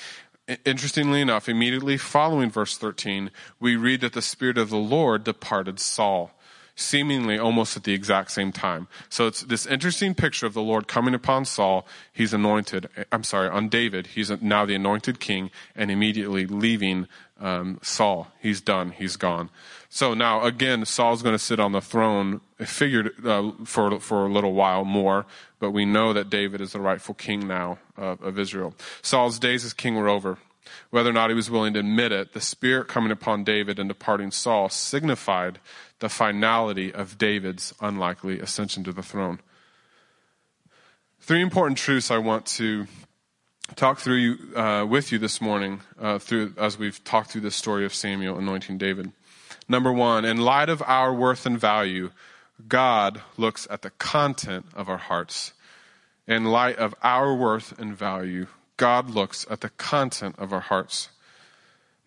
interestingly 0.63 1.21
enough, 1.21 1.49
immediately 1.49 1.97
following 1.97 2.51
verse 2.51 2.77
13, 2.77 3.31
we 3.59 3.75
read 3.75 4.01
that 4.01 4.13
the 4.13 4.21
Spirit 4.21 4.59
of 4.59 4.69
the 4.69 4.77
Lord 4.77 5.23
departed 5.23 5.79
Saul 5.79 6.39
seemingly 6.75 7.37
almost 7.37 7.77
at 7.77 7.83
the 7.83 7.93
exact 7.93 8.31
same 8.31 8.51
time. 8.51 8.87
So 9.09 9.27
it's 9.27 9.41
this 9.41 9.65
interesting 9.65 10.15
picture 10.15 10.45
of 10.45 10.53
the 10.53 10.61
Lord 10.61 10.87
coming 10.87 11.13
upon 11.13 11.45
Saul. 11.45 11.85
He's 12.11 12.33
anointed, 12.33 12.89
I'm 13.11 13.23
sorry, 13.23 13.49
on 13.49 13.69
David. 13.69 14.07
He's 14.07 14.29
now 14.41 14.65
the 14.65 14.75
anointed 14.75 15.19
king 15.19 15.51
and 15.75 15.91
immediately 15.91 16.45
leaving 16.45 17.07
um, 17.39 17.79
Saul. 17.81 18.27
He's 18.39 18.61
done. 18.61 18.91
He's 18.91 19.17
gone. 19.17 19.49
So 19.89 20.13
now 20.13 20.43
again, 20.43 20.85
Saul's 20.85 21.21
going 21.21 21.35
to 21.35 21.39
sit 21.39 21.59
on 21.59 21.73
the 21.73 21.81
throne, 21.81 22.39
figured 22.59 23.13
uh, 23.25 23.51
for 23.65 23.99
for 23.99 24.25
a 24.25 24.29
little 24.29 24.53
while 24.53 24.85
more, 24.85 25.25
but 25.59 25.71
we 25.71 25.85
know 25.85 26.13
that 26.13 26.29
David 26.29 26.61
is 26.61 26.71
the 26.71 26.79
rightful 26.79 27.15
king 27.15 27.47
now 27.47 27.79
uh, 27.97 28.15
of 28.21 28.39
Israel. 28.39 28.73
Saul's 29.01 29.37
days 29.39 29.65
as 29.65 29.73
king 29.73 29.95
were 29.95 30.07
over. 30.07 30.37
Whether 30.89 31.09
or 31.09 31.13
not 31.13 31.29
he 31.29 31.35
was 31.35 31.49
willing 31.49 31.73
to 31.73 31.79
admit 31.79 32.11
it, 32.11 32.33
the 32.33 32.41
Spirit 32.41 32.87
coming 32.87 33.11
upon 33.11 33.43
David 33.43 33.79
and 33.79 33.89
departing 33.89 34.31
Saul 34.31 34.69
signified 34.69 35.59
the 35.99 36.09
finality 36.09 36.93
of 36.93 37.17
David's 37.17 37.73
unlikely 37.81 38.39
ascension 38.39 38.83
to 38.83 38.93
the 38.93 39.03
throne. 39.03 39.39
Three 41.19 41.41
important 41.41 41.77
truths 41.77 42.11
I 42.11 42.17
want 42.17 42.45
to 42.47 42.87
talk 43.75 43.99
through 43.99 44.15
you, 44.15 44.55
uh, 44.55 44.85
with 44.85 45.11
you 45.11 45.19
this 45.19 45.39
morning 45.39 45.81
uh, 45.99 46.19
through, 46.19 46.53
as 46.57 46.77
we've 46.77 47.03
talked 47.03 47.31
through 47.31 47.41
this 47.41 47.55
story 47.55 47.85
of 47.85 47.93
Samuel 47.93 48.37
anointing 48.37 48.77
David. 48.77 49.11
Number 49.69 49.91
one, 49.91 50.25
in 50.25 50.37
light 50.37 50.69
of 50.69 50.81
our 50.81 51.13
worth 51.13 51.45
and 51.45 51.59
value, 51.59 52.11
God 52.67 53.21
looks 53.37 53.67
at 53.69 53.81
the 53.81 53.91
content 53.91 54.65
of 54.75 54.89
our 54.89 54.97
hearts. 54.97 55.53
In 56.27 56.45
light 56.45 56.77
of 56.77 56.93
our 57.03 57.33
worth 57.35 57.77
and 57.79 57.95
value, 57.95 58.47
God 58.81 59.11
looks 59.11 59.45
at 59.47 59.61
the 59.61 59.69
content 59.69 60.33
of 60.39 60.51
our 60.51 60.59
hearts. 60.59 61.09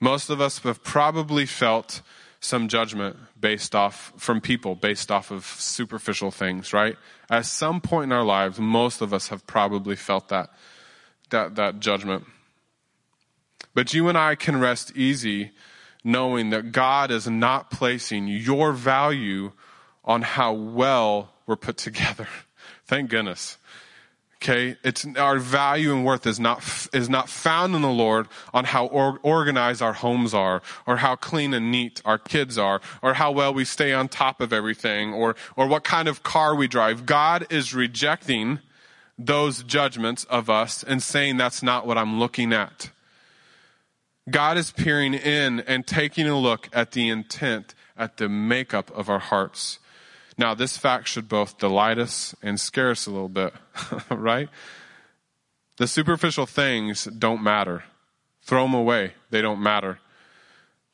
Most 0.01 0.29
of 0.29 0.41
us 0.41 0.59
have 0.59 0.83
probably 0.83 1.47
felt 1.47 2.03
some 2.41 2.67
judgment 2.67 3.17
based 3.39 3.77
off 3.77 4.13
from 4.17 4.41
people 4.41 4.75
based 4.75 5.09
off 5.09 5.31
of 5.31 5.45
superficial 5.45 6.33
things, 6.33 6.73
right? 6.73 6.97
At 7.31 7.47
some 7.47 7.81
point 7.81 8.11
in 8.11 8.13
our 8.13 8.25
lives, 8.25 8.59
most 8.59 9.01
of 9.01 9.15
us 9.15 9.29
have 9.29 9.47
probably 9.47 9.95
felt 9.95 10.31
that 10.31 10.51
that 11.31 11.55
that 11.55 11.79
judgment. 11.79 12.25
But 13.73 13.95
you 13.95 14.09
and 14.09 14.19
I 14.19 14.35
can 14.35 14.59
rest 14.59 14.97
easy 14.97 15.53
knowing 16.03 16.51
that 16.51 16.73
God 16.73 17.13
is 17.13 17.29
not 17.29 17.71
placing 17.71 18.27
your 18.27 18.73
value 18.73 19.53
on 20.05 20.23
how 20.23 20.53
well 20.53 21.35
we're 21.47 21.55
put 21.55 21.77
together. 21.77 22.27
Thank 22.85 23.11
goodness. 23.11 23.59
Okay, 24.42 24.77
it's 24.85 25.07
our 25.16 25.38
value 25.38 25.94
and 25.94 26.05
worth 26.05 26.27
is 26.27 26.38
not 26.38 26.62
is 26.92 27.09
not 27.09 27.29
found 27.29 27.75
in 27.75 27.83
the 27.83 27.88
Lord 27.88 28.29
on 28.53 28.64
how 28.64 28.87
or, 28.87 29.18
organized 29.23 29.81
our 29.81 29.94
homes 29.94 30.35
are, 30.35 30.61
or 30.87 30.99
how 30.99 31.16
clean 31.16 31.55
and 31.55 31.70
neat 31.70 32.03
our 32.05 32.18
kids 32.18 32.59
are, 32.59 32.81
or 33.01 33.14
how 33.14 33.31
well 33.31 33.55
we 33.55 33.64
stay 33.64 33.94
on 33.94 34.09
top 34.09 34.40
of 34.40 34.53
everything, 34.53 35.14
or 35.14 35.35
or 35.57 35.66
what 35.66 35.83
kind 35.85 36.09
of 36.09 36.23
car 36.23 36.55
we 36.55 36.68
drive. 36.68 37.07
God 37.07 37.47
is 37.49 37.75
rejecting 37.75 38.59
those 39.18 39.62
judgments 39.62 40.25
of 40.25 40.51
us 40.51 40.83
and 40.83 41.03
saying 41.03 41.37
that's 41.37 41.62
not 41.62 41.87
what 41.87 41.97
I'm 41.97 42.18
looking 42.18 42.53
at. 42.53 42.90
God 44.29 44.57
is 44.57 44.73
peering 44.73 45.14
in 45.14 45.61
and 45.61 45.87
taking 45.87 46.27
a 46.27 46.38
look 46.38 46.68
at 46.73 46.92
the 46.92 47.09
intent, 47.09 47.75
at 47.97 48.16
the 48.16 48.29
makeup 48.29 48.90
of 48.94 49.09
our 49.09 49.18
hearts. 49.18 49.79
Now, 50.37 50.55
this 50.55 50.77
fact 50.77 51.09
should 51.09 51.29
both 51.29 51.59
delight 51.59 51.99
us 51.99 52.35
and 52.42 52.59
scare 52.59 52.90
us 52.90 53.07
a 53.07 53.11
little 53.11 53.29
bit, 53.29 53.55
right? 54.11 54.49
The 55.77 55.87
superficial 55.87 56.47
things 56.47 57.05
don't 57.05 57.42
matter. 57.42 57.85
Throw 58.42 58.64
them 58.64 58.75
away. 58.75 59.14
They 59.31 59.40
don't 59.42 59.62
matter. 59.62 59.99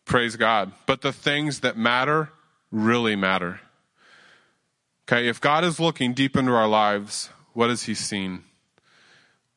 Praise 0.04 0.36
God. 0.36 0.72
But 0.86 1.00
the 1.00 1.12
things 1.12 1.60
that 1.60 1.76
matter 1.76 2.30
really 2.70 3.16
matter. 3.16 3.60
Okay, 5.08 5.28
if 5.28 5.40
God 5.40 5.64
is 5.64 5.80
looking 5.80 6.14
deep 6.14 6.36
into 6.36 6.52
our 6.52 6.68
lives, 6.68 7.30
what 7.52 7.70
has 7.70 7.84
He 7.84 7.94
seen? 7.94 8.44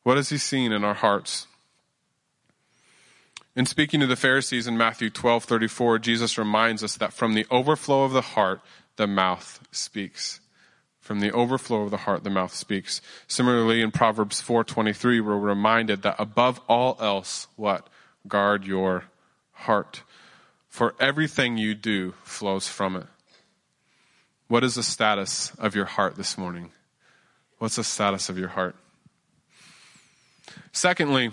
What 0.04 0.18
has 0.18 0.30
He 0.30 0.38
seen 0.38 0.72
in 0.72 0.84
our 0.84 0.96
hearts? 0.96 1.48
In 3.56 3.68
speaking 3.68 4.00
to 4.00 4.08
the 4.08 4.16
Pharisees 4.16 4.66
in 4.66 4.78
Matthew 4.78 5.12
12 5.12 5.44
34, 5.44 6.00
Jesus 6.00 6.38
reminds 6.38 6.84
us 6.84 6.98
that 6.98 7.14
from 7.14 7.36
the 7.36 7.46
overflow 7.52 8.04
of 8.04 8.12
the 8.12 8.22
heart, 8.22 8.62
the 8.96 9.08
mouth 9.08 9.66
speaks. 9.72 10.40
From 11.00 11.20
the 11.20 11.32
overflow 11.32 11.82
of 11.82 11.92
the 11.92 11.98
heart, 11.98 12.24
the 12.24 12.30
mouth 12.30 12.56
speaks. 12.56 13.02
Similarly, 13.28 13.82
in 13.82 13.92
Proverbs 13.92 14.42
4:23, 14.42 15.20
we're 15.20 15.38
reminded 15.38 16.02
that 16.04 16.16
above 16.18 16.62
all 16.70 16.98
else, 17.02 17.48
what? 17.58 17.90
Guard 18.28 18.66
your 18.66 19.06
heart. 19.52 20.04
For 20.70 20.96
everything 21.00 21.58
you 21.58 21.76
do 21.76 22.14
flows 22.24 22.68
from 22.68 22.96
it. 22.96 23.08
What 24.48 24.64
is 24.64 24.76
the 24.76 24.84
status 24.84 25.52
of 25.58 25.76
your 25.76 25.86
heart 25.86 26.16
this 26.16 26.38
morning? 26.38 26.72
What's 27.58 27.76
the 27.76 27.84
status 27.84 28.30
of 28.30 28.38
your 28.38 28.50
heart? 28.50 28.76
Secondly, 30.72 31.32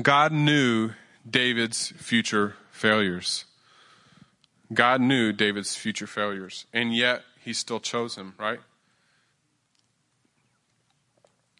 God 0.00 0.32
knew 0.32 0.90
David's 1.28 1.88
future 1.98 2.56
failures. 2.70 3.44
God 4.72 5.00
knew 5.00 5.32
David's 5.32 5.76
future 5.76 6.06
failures, 6.06 6.66
and 6.72 6.94
yet 6.94 7.22
he 7.44 7.52
still 7.52 7.80
chose 7.80 8.16
him, 8.16 8.34
right? 8.38 8.60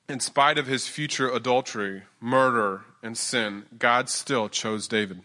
In 0.09 0.21
spite 0.21 0.59
of 0.59 0.67
his 0.67 0.89
future 0.89 1.29
adultery, 1.29 2.03
murder, 2.21 2.83
and 3.03 3.17
sin, 3.17 3.65
God 3.79 4.09
still 4.09 4.49
chose 4.49 4.87
David. 4.89 5.23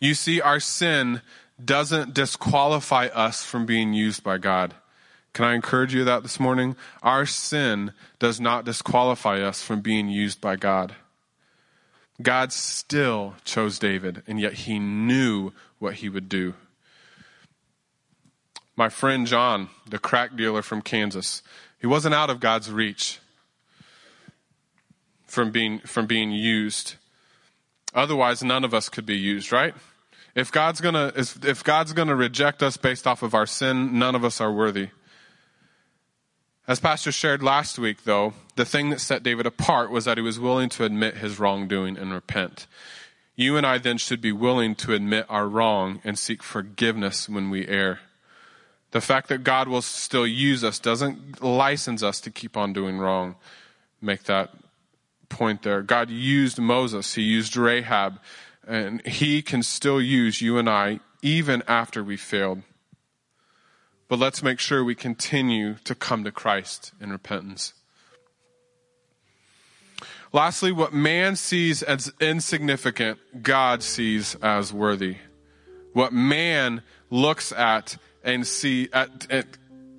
You 0.00 0.14
see, 0.14 0.40
our 0.40 0.60
sin 0.60 1.22
doesn't 1.62 2.14
disqualify 2.14 3.06
us 3.06 3.44
from 3.44 3.66
being 3.66 3.92
used 3.92 4.24
by 4.24 4.38
God. 4.38 4.74
Can 5.32 5.44
I 5.44 5.54
encourage 5.54 5.94
you 5.94 6.04
that 6.04 6.22
this 6.22 6.40
morning? 6.40 6.74
Our 7.02 7.26
sin 7.26 7.92
does 8.18 8.40
not 8.40 8.64
disqualify 8.64 9.40
us 9.40 9.62
from 9.62 9.80
being 9.80 10.08
used 10.08 10.40
by 10.40 10.56
God. 10.56 10.94
God 12.20 12.52
still 12.52 13.34
chose 13.44 13.78
David, 13.78 14.22
and 14.26 14.40
yet 14.40 14.52
he 14.52 14.78
knew 14.78 15.52
what 15.80 15.94
he 15.94 16.08
would 16.08 16.28
do. 16.28 16.54
My 18.76 18.88
friend 18.88 19.26
John, 19.26 19.68
the 19.88 19.98
crack 19.98 20.36
dealer 20.36 20.62
from 20.62 20.80
Kansas, 20.80 21.42
he 21.80 21.88
wasn't 21.88 22.14
out 22.14 22.30
of 22.30 22.38
God's 22.38 22.70
reach 22.70 23.18
from 25.26 25.50
being, 25.50 25.80
from 25.80 26.06
being 26.06 26.30
used. 26.30 26.94
Otherwise, 27.94 28.44
none 28.44 28.62
of 28.62 28.72
us 28.72 28.88
could 28.88 29.04
be 29.04 29.18
used, 29.18 29.50
right? 29.50 29.74
If 30.34 30.52
God's 30.52 30.80
gonna, 30.80 31.12
if 31.16 31.64
God's 31.64 31.92
gonna 31.92 32.14
reject 32.14 32.62
us 32.62 32.76
based 32.76 33.06
off 33.06 33.22
of 33.22 33.34
our 33.34 33.46
sin, 33.46 33.98
none 33.98 34.14
of 34.14 34.24
us 34.24 34.40
are 34.40 34.52
worthy. 34.52 34.90
As 36.68 36.78
Pastor 36.78 37.10
shared 37.10 37.42
last 37.42 37.80
week, 37.80 38.04
though, 38.04 38.34
the 38.54 38.64
thing 38.64 38.90
that 38.90 39.00
set 39.00 39.24
David 39.24 39.44
apart 39.44 39.90
was 39.90 40.04
that 40.04 40.18
he 40.18 40.22
was 40.22 40.38
willing 40.38 40.68
to 40.70 40.84
admit 40.84 41.16
his 41.16 41.40
wrongdoing 41.40 41.96
and 41.96 42.12
repent. 42.12 42.68
You 43.40 43.56
and 43.56 43.66
I 43.66 43.78
then 43.78 43.96
should 43.96 44.20
be 44.20 44.32
willing 44.32 44.74
to 44.74 44.92
admit 44.92 45.24
our 45.30 45.48
wrong 45.48 46.02
and 46.04 46.18
seek 46.18 46.42
forgiveness 46.42 47.26
when 47.26 47.48
we 47.48 47.66
err. 47.66 48.00
The 48.90 49.00
fact 49.00 49.30
that 49.30 49.44
God 49.44 49.66
will 49.66 49.80
still 49.80 50.26
use 50.26 50.62
us 50.62 50.78
doesn't 50.78 51.42
license 51.42 52.02
us 52.02 52.20
to 52.20 52.30
keep 52.30 52.54
on 52.54 52.74
doing 52.74 52.98
wrong. 52.98 53.36
Make 54.02 54.24
that 54.24 54.50
point 55.30 55.62
there. 55.62 55.80
God 55.80 56.10
used 56.10 56.58
Moses, 56.58 57.14
He 57.14 57.22
used 57.22 57.56
Rahab, 57.56 58.20
and 58.68 59.00
He 59.06 59.40
can 59.40 59.62
still 59.62 60.02
use 60.02 60.42
you 60.42 60.58
and 60.58 60.68
I 60.68 61.00
even 61.22 61.62
after 61.66 62.04
we 62.04 62.18
failed. 62.18 62.60
But 64.08 64.18
let's 64.18 64.42
make 64.42 64.60
sure 64.60 64.84
we 64.84 64.94
continue 64.94 65.76
to 65.84 65.94
come 65.94 66.24
to 66.24 66.30
Christ 66.30 66.92
in 67.00 67.10
repentance. 67.10 67.72
Lastly, 70.32 70.70
what 70.70 70.92
man 70.92 71.34
sees 71.34 71.82
as 71.82 72.12
insignificant, 72.20 73.42
God 73.42 73.82
sees 73.82 74.36
as 74.36 74.72
worthy. 74.72 75.16
What 75.92 76.12
man 76.12 76.82
looks 77.10 77.50
at 77.50 77.96
and 78.22 78.46
see 78.46 78.88
at, 78.92 79.26
at 79.30 79.46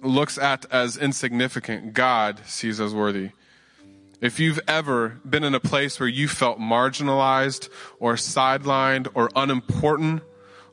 looks 0.02 0.38
at 0.38 0.66
as 0.72 0.96
insignificant, 0.96 1.94
God 1.94 2.40
sees 2.46 2.80
as 2.80 2.94
worthy. 2.94 3.32
If 4.22 4.40
you've 4.40 4.60
ever 4.68 5.20
been 5.28 5.44
in 5.44 5.54
a 5.54 5.60
place 5.60 6.00
where 6.00 6.08
you 6.08 6.28
felt 6.28 6.60
marginalized 6.60 7.70
or 8.00 8.14
sidelined 8.14 9.10
or 9.14 9.30
unimportant, 9.36 10.24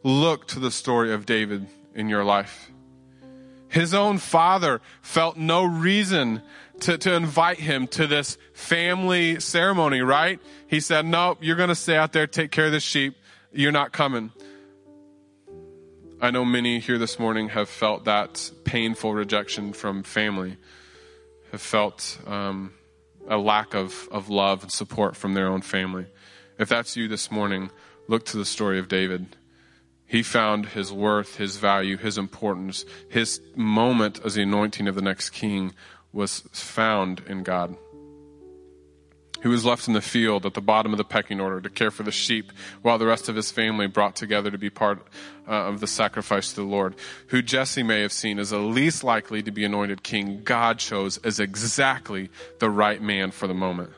look 0.03 0.47
to 0.49 0.61
the 0.61 0.71
story 0.71 1.13
of 1.13 1.27
David 1.27 1.67
in 1.95 2.09
your 2.09 2.25
life. 2.25 2.71
His 3.69 3.93
own 3.93 4.19
father 4.19 4.81
felt 5.03 5.37
no 5.37 5.65
reason 5.65 6.43
to, 6.81 6.99
to 6.99 7.15
invite 7.15 7.59
him 7.59 7.87
to 7.89 8.07
this 8.07 8.39
family 8.53 9.41
ceremony, 9.41 10.01
right? 10.01 10.41
He 10.67 10.81
said, 10.81 11.07
Nope, 11.07 11.39
you're 11.41 11.57
going 11.57 11.69
to 11.69 11.75
stay 11.75 11.97
out 11.97 12.13
there, 12.13 12.27
take 12.27 12.51
care 12.51 12.67
of 12.67 12.73
the 12.73 12.81
sheep. 12.81 13.17
You're 13.53 13.73
not 13.73 13.93
coming. 13.93 14.33
I 16.21 16.31
know 16.31 16.45
many 16.45 16.81
here 16.81 16.99
this 16.99 17.19
morning 17.19 17.51
have 17.51 17.69
felt 17.69 18.05
that 18.05 18.51
painful 18.65 19.15
rejection 19.15 19.73
from 19.73 20.03
family, 20.03 20.57
have 21.53 21.61
felt 21.61 22.19
um, 22.27 22.73
a 23.29 23.39
lack 23.39 23.75
of, 23.75 24.09
of 24.11 24.29
love 24.29 24.63
and 24.63 24.73
support 24.73 25.17
from 25.17 25.35
their 25.35 25.47
own 25.47 25.63
family. 25.63 26.07
If 26.59 26.69
that's 26.69 26.97
you 26.97 27.07
this 27.07 27.31
morning, 27.31 27.71
look 28.09 28.25
to 28.27 28.37
the 28.37 28.45
story 28.45 28.81
of 28.81 28.89
David. 28.89 29.37
He 30.07 30.23
found 30.23 30.67
his 30.67 30.93
worth, 30.93 31.37
his 31.37 31.59
value, 31.59 31.97
his 31.97 32.19
importance, 32.19 32.85
his 33.09 33.41
moment 33.55 34.21
as 34.25 34.35
the 34.35 34.43
anointing 34.43 34.89
of 34.89 34.95
the 34.95 35.03
next 35.03 35.31
king 35.31 35.73
was 36.13 36.41
found 36.53 37.23
in 37.29 37.43
God 37.43 37.77
who 39.41 39.51
was 39.51 39.65
left 39.65 39.87
in 39.87 39.95
the 39.95 40.01
field 40.01 40.45
at 40.47 40.55
the 40.55 40.61
bottom 40.61 40.93
of 40.93 40.99
the 40.99 41.05
pecking 41.05 41.41
order 41.41 41.61
to 41.61 41.71
care 41.71 41.91
for 41.91 42.03
the 42.03 42.13
sheep 42.13 42.53
while 42.83 42.99
the 42.99 43.07
rest 43.07 43.29
of 43.29 43.37
his 43.37 43.51
family 43.51 43.87
brought 43.87 44.17
together 44.17 44.51
to 44.51 44.59
be 44.59 44.71
part 44.71 45.01
uh, 45.47 45.53
of 45.53 45.81
the 45.81 45.87
sacrifice 45.87 46.51
to 46.51 46.57
the 46.57 46.67
Lord, 46.67 46.95
who 47.29 47.41
Jesse 47.43 47.83
may 47.83 48.03
have 48.03 48.13
seen 48.13 48.39
as 48.39 48.51
the 48.51 48.59
least 48.59 49.05
likely 49.05 49.43
to 49.43 49.51
be 49.51 49.65
anointed 49.65 50.03
king, 50.03 50.43
God 50.43 50.79
chose 50.79 51.19
as 51.19 51.39
exactly 51.41 52.31
the 52.59 52.71
right 52.71 53.01
man 53.01 53.31
for 53.31 53.47
the 53.47 53.55
moment. 53.55 53.91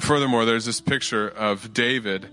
Furthermore, 0.00 0.44
there's 0.44 0.64
this 0.64 0.80
picture 0.80 1.28
of 1.28 1.72
David 1.72 2.28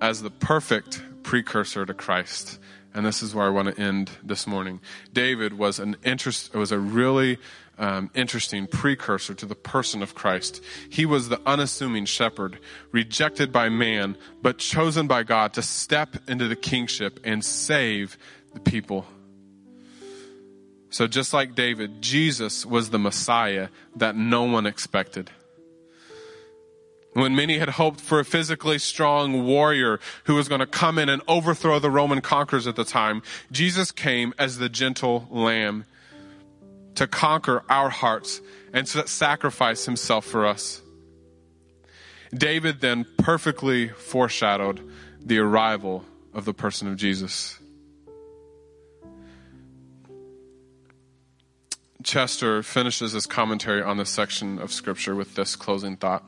as 0.00 0.22
the 0.22 0.30
perfect 0.30 1.02
precursor 1.22 1.84
to 1.84 1.92
Christ. 1.92 2.58
And 2.92 3.06
this 3.06 3.22
is 3.22 3.34
where 3.34 3.46
I 3.46 3.50
want 3.50 3.74
to 3.74 3.80
end 3.80 4.10
this 4.22 4.46
morning. 4.46 4.80
David 5.12 5.56
was 5.56 5.78
an 5.78 5.96
interest, 6.04 6.54
was 6.54 6.72
a 6.72 6.78
really 6.78 7.38
um, 7.78 8.10
interesting 8.14 8.66
precursor 8.66 9.34
to 9.34 9.46
the 9.46 9.54
person 9.54 10.02
of 10.02 10.14
Christ. 10.14 10.62
He 10.90 11.06
was 11.06 11.28
the 11.28 11.40
unassuming 11.46 12.04
shepherd, 12.04 12.58
rejected 12.92 13.52
by 13.52 13.68
man, 13.68 14.16
but 14.42 14.58
chosen 14.58 15.06
by 15.06 15.22
God 15.22 15.54
to 15.54 15.62
step 15.62 16.16
into 16.28 16.48
the 16.48 16.56
kingship 16.56 17.20
and 17.24 17.44
save 17.44 18.18
the 18.52 18.60
people. 18.60 19.06
So, 20.90 21.06
just 21.06 21.32
like 21.32 21.54
David, 21.54 22.02
Jesus 22.02 22.66
was 22.66 22.90
the 22.90 22.98
Messiah 22.98 23.68
that 23.96 24.16
no 24.16 24.42
one 24.42 24.66
expected. 24.66 25.30
When 27.12 27.34
many 27.34 27.58
had 27.58 27.70
hoped 27.70 28.00
for 28.00 28.20
a 28.20 28.24
physically 28.24 28.78
strong 28.78 29.44
warrior 29.44 29.98
who 30.24 30.36
was 30.36 30.48
going 30.48 30.60
to 30.60 30.66
come 30.66 30.96
in 30.96 31.08
and 31.08 31.22
overthrow 31.26 31.80
the 31.80 31.90
Roman 31.90 32.20
conquerors 32.20 32.68
at 32.68 32.76
the 32.76 32.84
time, 32.84 33.22
Jesus 33.50 33.90
came 33.90 34.32
as 34.38 34.58
the 34.58 34.68
gentle 34.68 35.26
lamb 35.30 35.86
to 36.94 37.06
conquer 37.08 37.64
our 37.68 37.90
hearts 37.90 38.40
and 38.72 38.86
to 38.86 39.06
sacrifice 39.08 39.86
himself 39.86 40.24
for 40.24 40.46
us. 40.46 40.82
David 42.32 42.80
then 42.80 43.04
perfectly 43.18 43.88
foreshadowed 43.88 44.88
the 45.20 45.38
arrival 45.38 46.04
of 46.32 46.44
the 46.44 46.54
person 46.54 46.86
of 46.86 46.96
Jesus. 46.96 47.58
Chester 52.04 52.62
finishes 52.62 53.12
his 53.12 53.26
commentary 53.26 53.82
on 53.82 53.96
this 53.96 54.10
section 54.10 54.58
of 54.58 54.72
Scripture 54.72 55.14
with 55.14 55.34
this 55.34 55.56
closing 55.56 55.96
thought. 55.96 56.24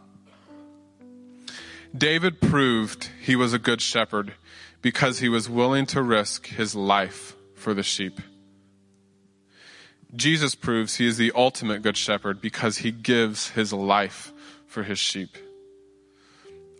David 1.96 2.40
proved 2.40 3.10
he 3.20 3.36
was 3.36 3.52
a 3.52 3.58
good 3.58 3.82
shepherd 3.82 4.32
because 4.80 5.18
he 5.18 5.28
was 5.28 5.48
willing 5.48 5.84
to 5.86 6.02
risk 6.02 6.46
his 6.46 6.74
life 6.74 7.36
for 7.54 7.74
the 7.74 7.82
sheep. 7.82 8.20
Jesus 10.14 10.54
proves 10.54 10.96
he 10.96 11.06
is 11.06 11.16
the 11.16 11.32
ultimate 11.34 11.82
good 11.82 11.96
shepherd 11.96 12.40
because 12.40 12.78
he 12.78 12.90
gives 12.90 13.50
his 13.50 13.72
life 13.72 14.32
for 14.66 14.82
his 14.82 14.98
sheep. 14.98 15.36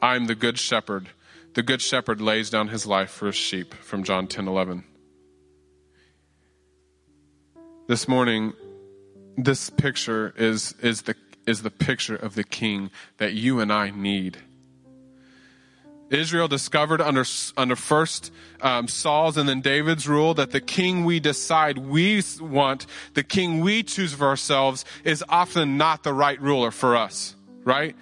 I 0.00 0.16
am 0.16 0.26
the 0.26 0.34
good 0.34 0.58
shepherd. 0.58 1.08
The 1.54 1.62
good 1.62 1.82
shepherd 1.82 2.20
lays 2.20 2.50
down 2.50 2.68
his 2.68 2.86
life 2.86 3.10
for 3.10 3.26
his 3.26 3.36
sheep 3.36 3.74
from 3.74 4.04
John 4.04 4.26
10 4.26 4.48
11. 4.48 4.84
This 7.86 8.08
morning, 8.08 8.54
this 9.36 9.68
picture 9.68 10.32
is, 10.36 10.74
is, 10.80 11.02
the, 11.02 11.14
is 11.46 11.62
the 11.62 11.70
picture 11.70 12.16
of 12.16 12.34
the 12.34 12.44
king 12.44 12.90
that 13.18 13.34
you 13.34 13.60
and 13.60 13.72
I 13.72 13.90
need. 13.90 14.38
Israel 16.12 16.46
discovered 16.48 17.00
under, 17.00 17.24
under 17.56 17.76
first 17.76 18.32
um, 18.60 18.86
Saul's 18.86 19.36
and 19.36 19.48
then 19.48 19.60
David's 19.60 20.06
rule 20.06 20.34
that 20.34 20.50
the 20.50 20.60
king 20.60 21.04
we 21.04 21.20
decide 21.20 21.78
we 21.78 22.22
want, 22.40 22.86
the 23.14 23.22
king 23.22 23.60
we 23.60 23.82
choose 23.82 24.12
for 24.12 24.26
ourselves, 24.26 24.84
is 25.04 25.24
often 25.28 25.78
not 25.78 26.02
the 26.02 26.12
right 26.12 26.40
ruler 26.40 26.70
for 26.70 26.96
us, 26.96 27.34
right? 27.64 27.96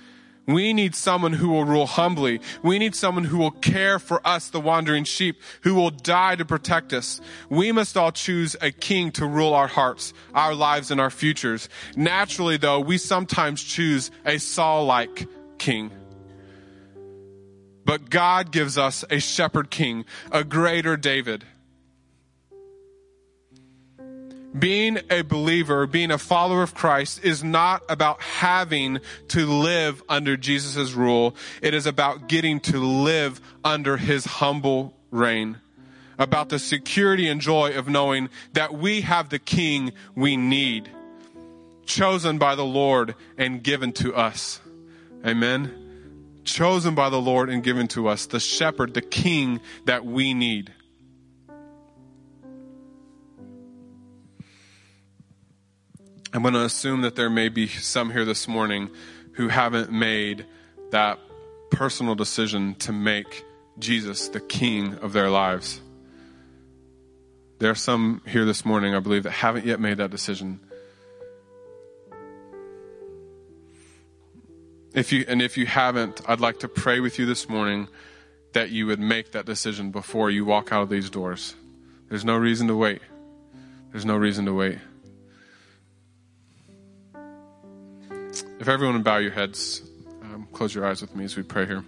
We 0.47 0.73
need 0.73 0.97
someone 0.97 1.33
who 1.33 1.51
will 1.51 1.65
rule 1.65 1.87
humbly. 1.87 2.41
We 2.65 2.81
need 2.81 2.97
someone 2.97 3.25
who 3.25 3.39
will 3.39 3.53
care 3.53 4.01
for 4.01 4.27
us, 4.27 4.51
the 4.51 4.61
wandering 4.61 5.05
sheep, 5.05 5.41
who 5.61 5.75
will 5.75 5.91
die 5.91 6.35
to 6.37 6.45
protect 6.45 6.93
us. 6.93 7.21
We 7.49 7.71
must 7.71 7.97
all 7.97 8.11
choose 8.11 8.57
a 8.61 8.73
king 8.73 9.13
to 9.13 9.27
rule 9.27 9.55
our 9.55 9.69
hearts, 9.69 10.13
our 10.35 10.55
lives, 10.55 10.91
and 10.91 11.01
our 11.01 11.11
futures. 11.11 11.69
Naturally, 11.95 12.57
though, 12.57 12.81
we 12.81 12.99
sometimes 12.99 13.63
choose 13.63 14.11
a 14.25 14.39
Saul 14.39 14.87
like 14.87 15.29
king. 15.59 15.93
But 17.91 18.09
God 18.09 18.53
gives 18.53 18.79
us 18.79 19.05
a 19.11 19.19
shepherd 19.19 19.69
king, 19.69 20.05
a 20.31 20.45
greater 20.45 20.97
David. 20.97 21.45
Being 24.57 25.01
a 25.11 25.23
believer, 25.23 25.89
being 25.89 26.13
a 26.13 26.19
follower 26.19 26.63
of 26.63 26.73
Christ 26.73 27.25
is 27.25 27.43
not 27.43 27.83
about 27.89 28.23
having 28.23 29.01
to 29.31 29.45
live 29.45 30.05
under 30.09 30.37
Jesus' 30.37 30.93
rule. 30.93 31.35
It 31.63 31.75
is 31.75 31.85
about 31.85 32.29
getting 32.29 32.61
to 32.61 32.79
live 32.79 33.41
under 33.65 33.97
his 33.97 34.25
humble 34.25 34.97
reign. 35.11 35.59
About 36.17 36.49
the 36.49 36.61
security 36.61 37.27
and 37.27 37.41
joy 37.41 37.77
of 37.77 37.89
knowing 37.89 38.29
that 38.53 38.73
we 38.73 39.01
have 39.01 39.31
the 39.31 39.41
king 39.41 39.91
we 40.15 40.37
need, 40.37 40.89
chosen 41.87 42.39
by 42.39 42.55
the 42.55 42.65
Lord 42.65 43.17
and 43.37 43.65
given 43.65 43.91
to 43.95 44.15
us. 44.15 44.61
Amen 45.27 45.80
chosen 46.45 46.95
by 46.95 47.11
the 47.11 47.21
Lord 47.21 47.51
and 47.51 47.63
given 47.63 47.89
to 47.89 48.09
us, 48.09 48.27
the 48.27 48.41
shepherd, 48.41 48.95
the 48.95 49.03
king 49.03 49.61
that 49.85 50.05
we 50.05 50.35
need. 50.35 50.73
I'm 56.33 56.43
going 56.43 56.55
to 56.55 56.65
assume 56.65 57.03
that 57.03 57.17
there 57.17 57.31
may 57.31 57.49
be 57.49 57.67
some 57.67 58.11
here 58.11 58.25
this 58.25 58.47
morning 58.47 58.91
who 59.33 59.49
haven't 59.49 59.91
made 59.91 60.47
that 60.91 61.19
personal 61.71 62.15
decision 62.15 62.75
to 62.77 62.93
make 62.93 63.45
Jesus 63.79 64.29
the 64.29 64.41
king 64.41 64.95
of 64.97 65.13
their 65.13 65.29
lives. 65.29 65.81
There 67.59 67.71
are 67.71 67.77
some 67.77 68.23
here 68.27 68.45
this 68.45 68.65
morning, 68.65 68.95
I 68.95 69.01
believe, 69.01 69.25
that 69.25 69.33
haven't 69.33 69.67
yet 69.67 69.81
made 69.81 69.99
that 69.99 70.11
decision. 70.11 70.61
If 74.93 75.13
you, 75.13 75.25
and 75.29 75.41
if 75.41 75.57
you 75.57 75.67
haven't, 75.67 76.21
I'd 76.27 76.41
like 76.41 76.61
to 76.61 76.69
pray 76.69 76.99
with 76.99 77.19
you 77.19 77.27
this 77.27 77.49
morning 77.49 77.89
that 78.53 78.71
you 78.71 78.87
would 78.87 78.99
make 78.99 79.33
that 79.33 79.47
decision 79.47 79.93
before 79.93 80.31
you 80.31 80.45
walk 80.45 80.73
out 80.73 80.83
of 80.83 80.89
these 80.89 81.09
doors. 81.09 81.55
There's 82.09 82.25
no 82.25 82.37
reason 82.37 82.67
to 82.67 82.77
wait. 82.77 83.01
There's 83.93 84.05
no 84.05 84.17
reason 84.17 84.47
to 84.47 84.55
wait. 84.55 84.79
If 88.59 88.69
everyone 88.69 88.97
would 88.97 89.05
bow 89.05 89.19
your 89.19 89.31
heads, 89.31 89.83
um, 90.23 90.49
close 90.53 90.75
your 90.75 90.85
eyes 90.85 91.01
with 91.01 91.15
me 91.15 91.25
as 91.25 91.37
we 91.37 91.45
pray 91.45 91.67
here. 91.67 91.85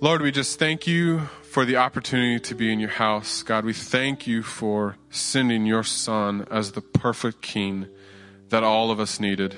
Lord, 0.00 0.22
we 0.22 0.30
just 0.30 0.58
thank 0.58 0.86
you 0.86 1.20
for 1.42 1.64
the 1.64 1.76
opportunity 1.76 2.40
to 2.40 2.54
be 2.54 2.72
in 2.72 2.80
your 2.80 2.90
house. 2.90 3.42
God, 3.42 3.64
we 3.64 3.72
thank 3.72 4.26
you 4.26 4.42
for 4.42 4.96
sending 5.10 5.66
your 5.66 5.84
son 5.84 6.46
as 6.50 6.72
the 6.72 6.80
perfect 6.80 7.42
king 7.42 7.88
that 8.48 8.64
all 8.64 8.90
of 8.90 8.98
us 8.98 9.20
needed. 9.20 9.54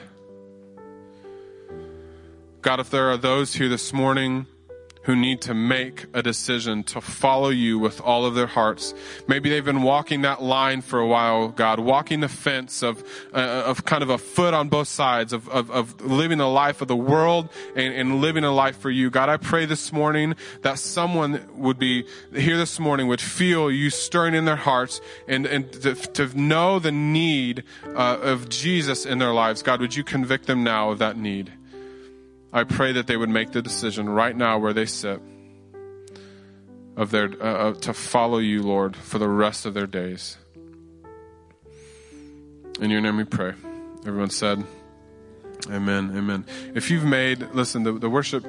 God, 2.66 2.80
if 2.80 2.90
there 2.90 3.12
are 3.12 3.16
those 3.16 3.54
here 3.54 3.68
this 3.68 3.92
morning 3.92 4.44
who 5.04 5.14
need 5.14 5.40
to 5.42 5.54
make 5.54 6.06
a 6.14 6.20
decision 6.20 6.82
to 6.82 7.00
follow 7.00 7.48
you 7.48 7.78
with 7.78 8.00
all 8.00 8.26
of 8.26 8.34
their 8.34 8.48
hearts. 8.48 8.92
Maybe 9.28 9.48
they've 9.48 9.64
been 9.64 9.82
walking 9.82 10.22
that 10.22 10.42
line 10.42 10.80
for 10.80 10.98
a 10.98 11.06
while, 11.06 11.46
God, 11.46 11.78
walking 11.78 12.18
the 12.18 12.28
fence 12.28 12.82
of, 12.82 13.04
uh, 13.32 13.36
of 13.38 13.84
kind 13.84 14.02
of 14.02 14.10
a 14.10 14.18
foot 14.18 14.52
on 14.52 14.68
both 14.68 14.88
sides 14.88 15.32
of, 15.32 15.48
of, 15.48 15.70
of 15.70 16.00
living 16.00 16.38
the 16.38 16.48
life 16.48 16.82
of 16.82 16.88
the 16.88 16.96
world 16.96 17.50
and, 17.76 17.94
and 17.94 18.20
living 18.20 18.42
a 18.42 18.50
life 18.50 18.78
for 18.78 18.90
you. 18.90 19.10
God, 19.10 19.28
I 19.28 19.36
pray 19.36 19.64
this 19.64 19.92
morning 19.92 20.34
that 20.62 20.80
someone 20.80 21.46
would 21.54 21.78
be 21.78 22.04
here 22.34 22.56
this 22.56 22.80
morning 22.80 23.06
would 23.06 23.20
feel 23.20 23.70
you 23.70 23.90
stirring 23.90 24.34
in 24.34 24.44
their 24.44 24.56
hearts 24.56 25.00
and, 25.28 25.46
and 25.46 25.72
to, 25.82 25.94
to 25.94 26.36
know 26.36 26.80
the 26.80 26.90
need 26.90 27.62
uh, 27.94 28.18
of 28.20 28.48
Jesus 28.48 29.06
in 29.06 29.18
their 29.18 29.32
lives. 29.32 29.62
God, 29.62 29.80
would 29.80 29.94
you 29.94 30.02
convict 30.02 30.46
them 30.46 30.64
now 30.64 30.90
of 30.90 30.98
that 30.98 31.16
need? 31.16 31.52
I 32.52 32.64
pray 32.64 32.92
that 32.92 33.06
they 33.06 33.16
would 33.16 33.28
make 33.28 33.52
the 33.52 33.62
decision 33.62 34.08
right 34.08 34.36
now 34.36 34.58
where 34.58 34.72
they 34.72 34.86
sit 34.86 35.20
of 36.96 37.10
their 37.10 37.30
uh, 37.42 37.74
to 37.74 37.92
follow 37.92 38.38
you, 38.38 38.62
Lord, 38.62 38.96
for 38.96 39.18
the 39.18 39.28
rest 39.28 39.66
of 39.66 39.74
their 39.74 39.86
days. 39.86 40.38
In 42.80 42.90
your 42.90 43.00
name 43.00 43.16
we 43.16 43.24
pray. 43.24 43.54
Everyone 44.06 44.30
said, 44.30 44.64
Amen. 45.68 46.12
Amen. 46.16 46.44
If 46.74 46.90
you've 46.90 47.04
made, 47.04 47.40
listen, 47.52 47.82
the, 47.82 47.92
the 47.92 48.10
worship 48.10 48.44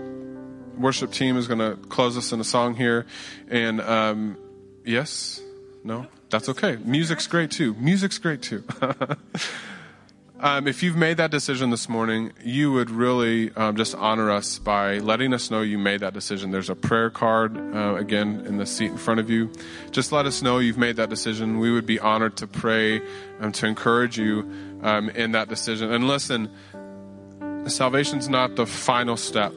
worship 0.77 1.11
team 1.11 1.37
is 1.37 1.47
going 1.47 1.59
to 1.59 1.75
close 1.87 2.17
us 2.17 2.31
in 2.31 2.39
a 2.39 2.43
song 2.43 2.75
here, 2.75 3.05
and 3.47 3.81
um, 3.81 4.37
yes, 4.85 5.41
no, 5.83 6.07
that's 6.29 6.49
okay. 6.49 6.77
Music's 6.83 7.27
great 7.27 7.51
too. 7.51 7.73
Music's 7.75 8.17
great 8.17 8.41
too. 8.41 8.63
Um, 10.39 10.67
if 10.67 10.83
you've 10.83 10.95
made 10.95 11.17
that 11.17 11.31
decision 11.31 11.71
this 11.71 11.89
morning, 11.89 12.31
you 12.43 12.71
would 12.71 12.91
really 12.91 13.51
um, 13.55 13.75
just 13.75 13.95
honor 13.95 14.29
us 14.29 14.59
by 14.59 14.99
letting 14.99 15.33
us 15.33 15.49
know 15.49 15.61
you 15.61 15.79
made 15.79 16.01
that 16.01 16.13
decision. 16.13 16.51
There's 16.51 16.69
a 16.69 16.75
prayer 16.75 17.09
card, 17.09 17.57
uh, 17.57 17.95
again, 17.95 18.45
in 18.45 18.57
the 18.57 18.67
seat 18.67 18.91
in 18.91 18.97
front 18.97 19.19
of 19.19 19.31
you. 19.31 19.51
Just 19.89 20.11
let 20.11 20.27
us 20.27 20.43
know 20.43 20.59
you've 20.59 20.77
made 20.77 20.97
that 20.97 21.09
decision. 21.09 21.57
We 21.57 21.71
would 21.71 21.87
be 21.87 21.99
honored 21.99 22.37
to 22.37 22.45
pray 22.45 23.01
and 23.39 23.51
to 23.55 23.65
encourage 23.65 24.19
you 24.19 24.47
um, 24.83 25.09
in 25.09 25.31
that 25.31 25.49
decision. 25.49 25.91
And 25.91 26.07
listen, 26.07 26.51
salvation's 27.65 28.29
not 28.29 28.57
the 28.57 28.67
final 28.67 29.17
step. 29.17 29.53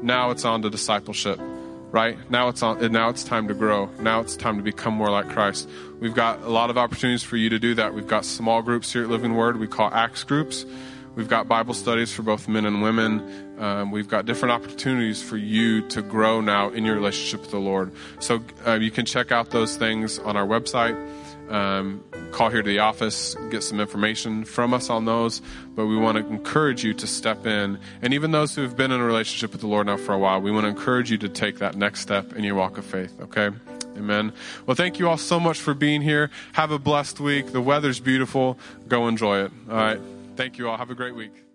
Now 0.00 0.30
it's 0.30 0.44
on 0.44 0.62
to 0.62 0.70
discipleship 0.70 1.40
right? 1.90 2.18
Now 2.30 2.48
it's 2.48 2.62
on, 2.62 2.92
now 2.92 3.08
it's 3.08 3.24
time 3.24 3.48
to 3.48 3.54
grow. 3.54 3.86
Now 4.00 4.20
it's 4.20 4.36
time 4.36 4.56
to 4.56 4.62
become 4.62 4.94
more 4.94 5.10
like 5.10 5.28
Christ. 5.28 5.68
We've 6.00 6.14
got 6.14 6.42
a 6.42 6.48
lot 6.48 6.70
of 6.70 6.78
opportunities 6.78 7.22
for 7.22 7.36
you 7.36 7.48
to 7.50 7.58
do 7.58 7.74
that. 7.74 7.94
We've 7.94 8.06
got 8.06 8.24
small 8.24 8.62
groups 8.62 8.92
here 8.92 9.04
at 9.04 9.08
Living 9.08 9.34
Word. 9.34 9.58
We 9.58 9.66
call 9.66 9.90
Acts 9.92 10.24
groups. 10.24 10.64
We've 11.14 11.28
got 11.28 11.48
Bible 11.48 11.74
studies 11.74 12.12
for 12.12 12.22
both 12.22 12.46
men 12.46 12.64
and 12.64 12.80
women. 12.80 13.58
Um, 13.58 13.90
we've 13.90 14.06
got 14.06 14.24
different 14.24 14.52
opportunities 14.52 15.20
for 15.20 15.36
you 15.36 15.88
to 15.88 16.00
grow 16.00 16.40
now 16.40 16.70
in 16.70 16.84
your 16.84 16.94
relationship 16.94 17.40
with 17.40 17.50
the 17.50 17.58
Lord. 17.58 17.90
So 18.20 18.40
uh, 18.64 18.74
you 18.74 18.92
can 18.92 19.04
check 19.04 19.32
out 19.32 19.50
those 19.50 19.76
things 19.76 20.20
on 20.20 20.36
our 20.36 20.46
website. 20.46 20.96
Um, 21.50 22.04
call 22.30 22.50
here 22.50 22.62
to 22.62 22.68
the 22.68 22.80
office, 22.80 23.34
get 23.50 23.62
some 23.62 23.80
information 23.80 24.44
from 24.44 24.74
us 24.74 24.90
on 24.90 25.04
those. 25.04 25.40
But 25.74 25.86
we 25.86 25.96
want 25.96 26.18
to 26.18 26.26
encourage 26.26 26.84
you 26.84 26.94
to 26.94 27.06
step 27.06 27.46
in. 27.46 27.78
And 28.02 28.14
even 28.14 28.30
those 28.30 28.54
who 28.54 28.62
have 28.62 28.76
been 28.76 28.90
in 28.90 29.00
a 29.00 29.04
relationship 29.04 29.52
with 29.52 29.60
the 29.60 29.66
Lord 29.66 29.86
now 29.86 29.96
for 29.96 30.12
a 30.12 30.18
while, 30.18 30.40
we 30.40 30.50
want 30.50 30.64
to 30.64 30.68
encourage 30.68 31.10
you 31.10 31.18
to 31.18 31.28
take 31.28 31.58
that 31.58 31.76
next 31.76 32.00
step 32.00 32.34
in 32.34 32.44
your 32.44 32.54
walk 32.54 32.78
of 32.78 32.84
faith, 32.84 33.18
okay? 33.20 33.50
Amen. 33.96 34.32
Well, 34.66 34.76
thank 34.76 34.98
you 34.98 35.08
all 35.08 35.16
so 35.16 35.40
much 35.40 35.58
for 35.58 35.74
being 35.74 36.02
here. 36.02 36.30
Have 36.52 36.70
a 36.70 36.78
blessed 36.78 37.18
week. 37.18 37.52
The 37.52 37.60
weather's 37.60 37.98
beautiful. 37.98 38.58
Go 38.86 39.08
enjoy 39.08 39.44
it. 39.44 39.52
All 39.68 39.76
right. 39.76 40.00
Thank 40.36 40.58
you 40.58 40.68
all. 40.68 40.76
Have 40.76 40.90
a 40.90 40.94
great 40.94 41.16
week. 41.16 41.47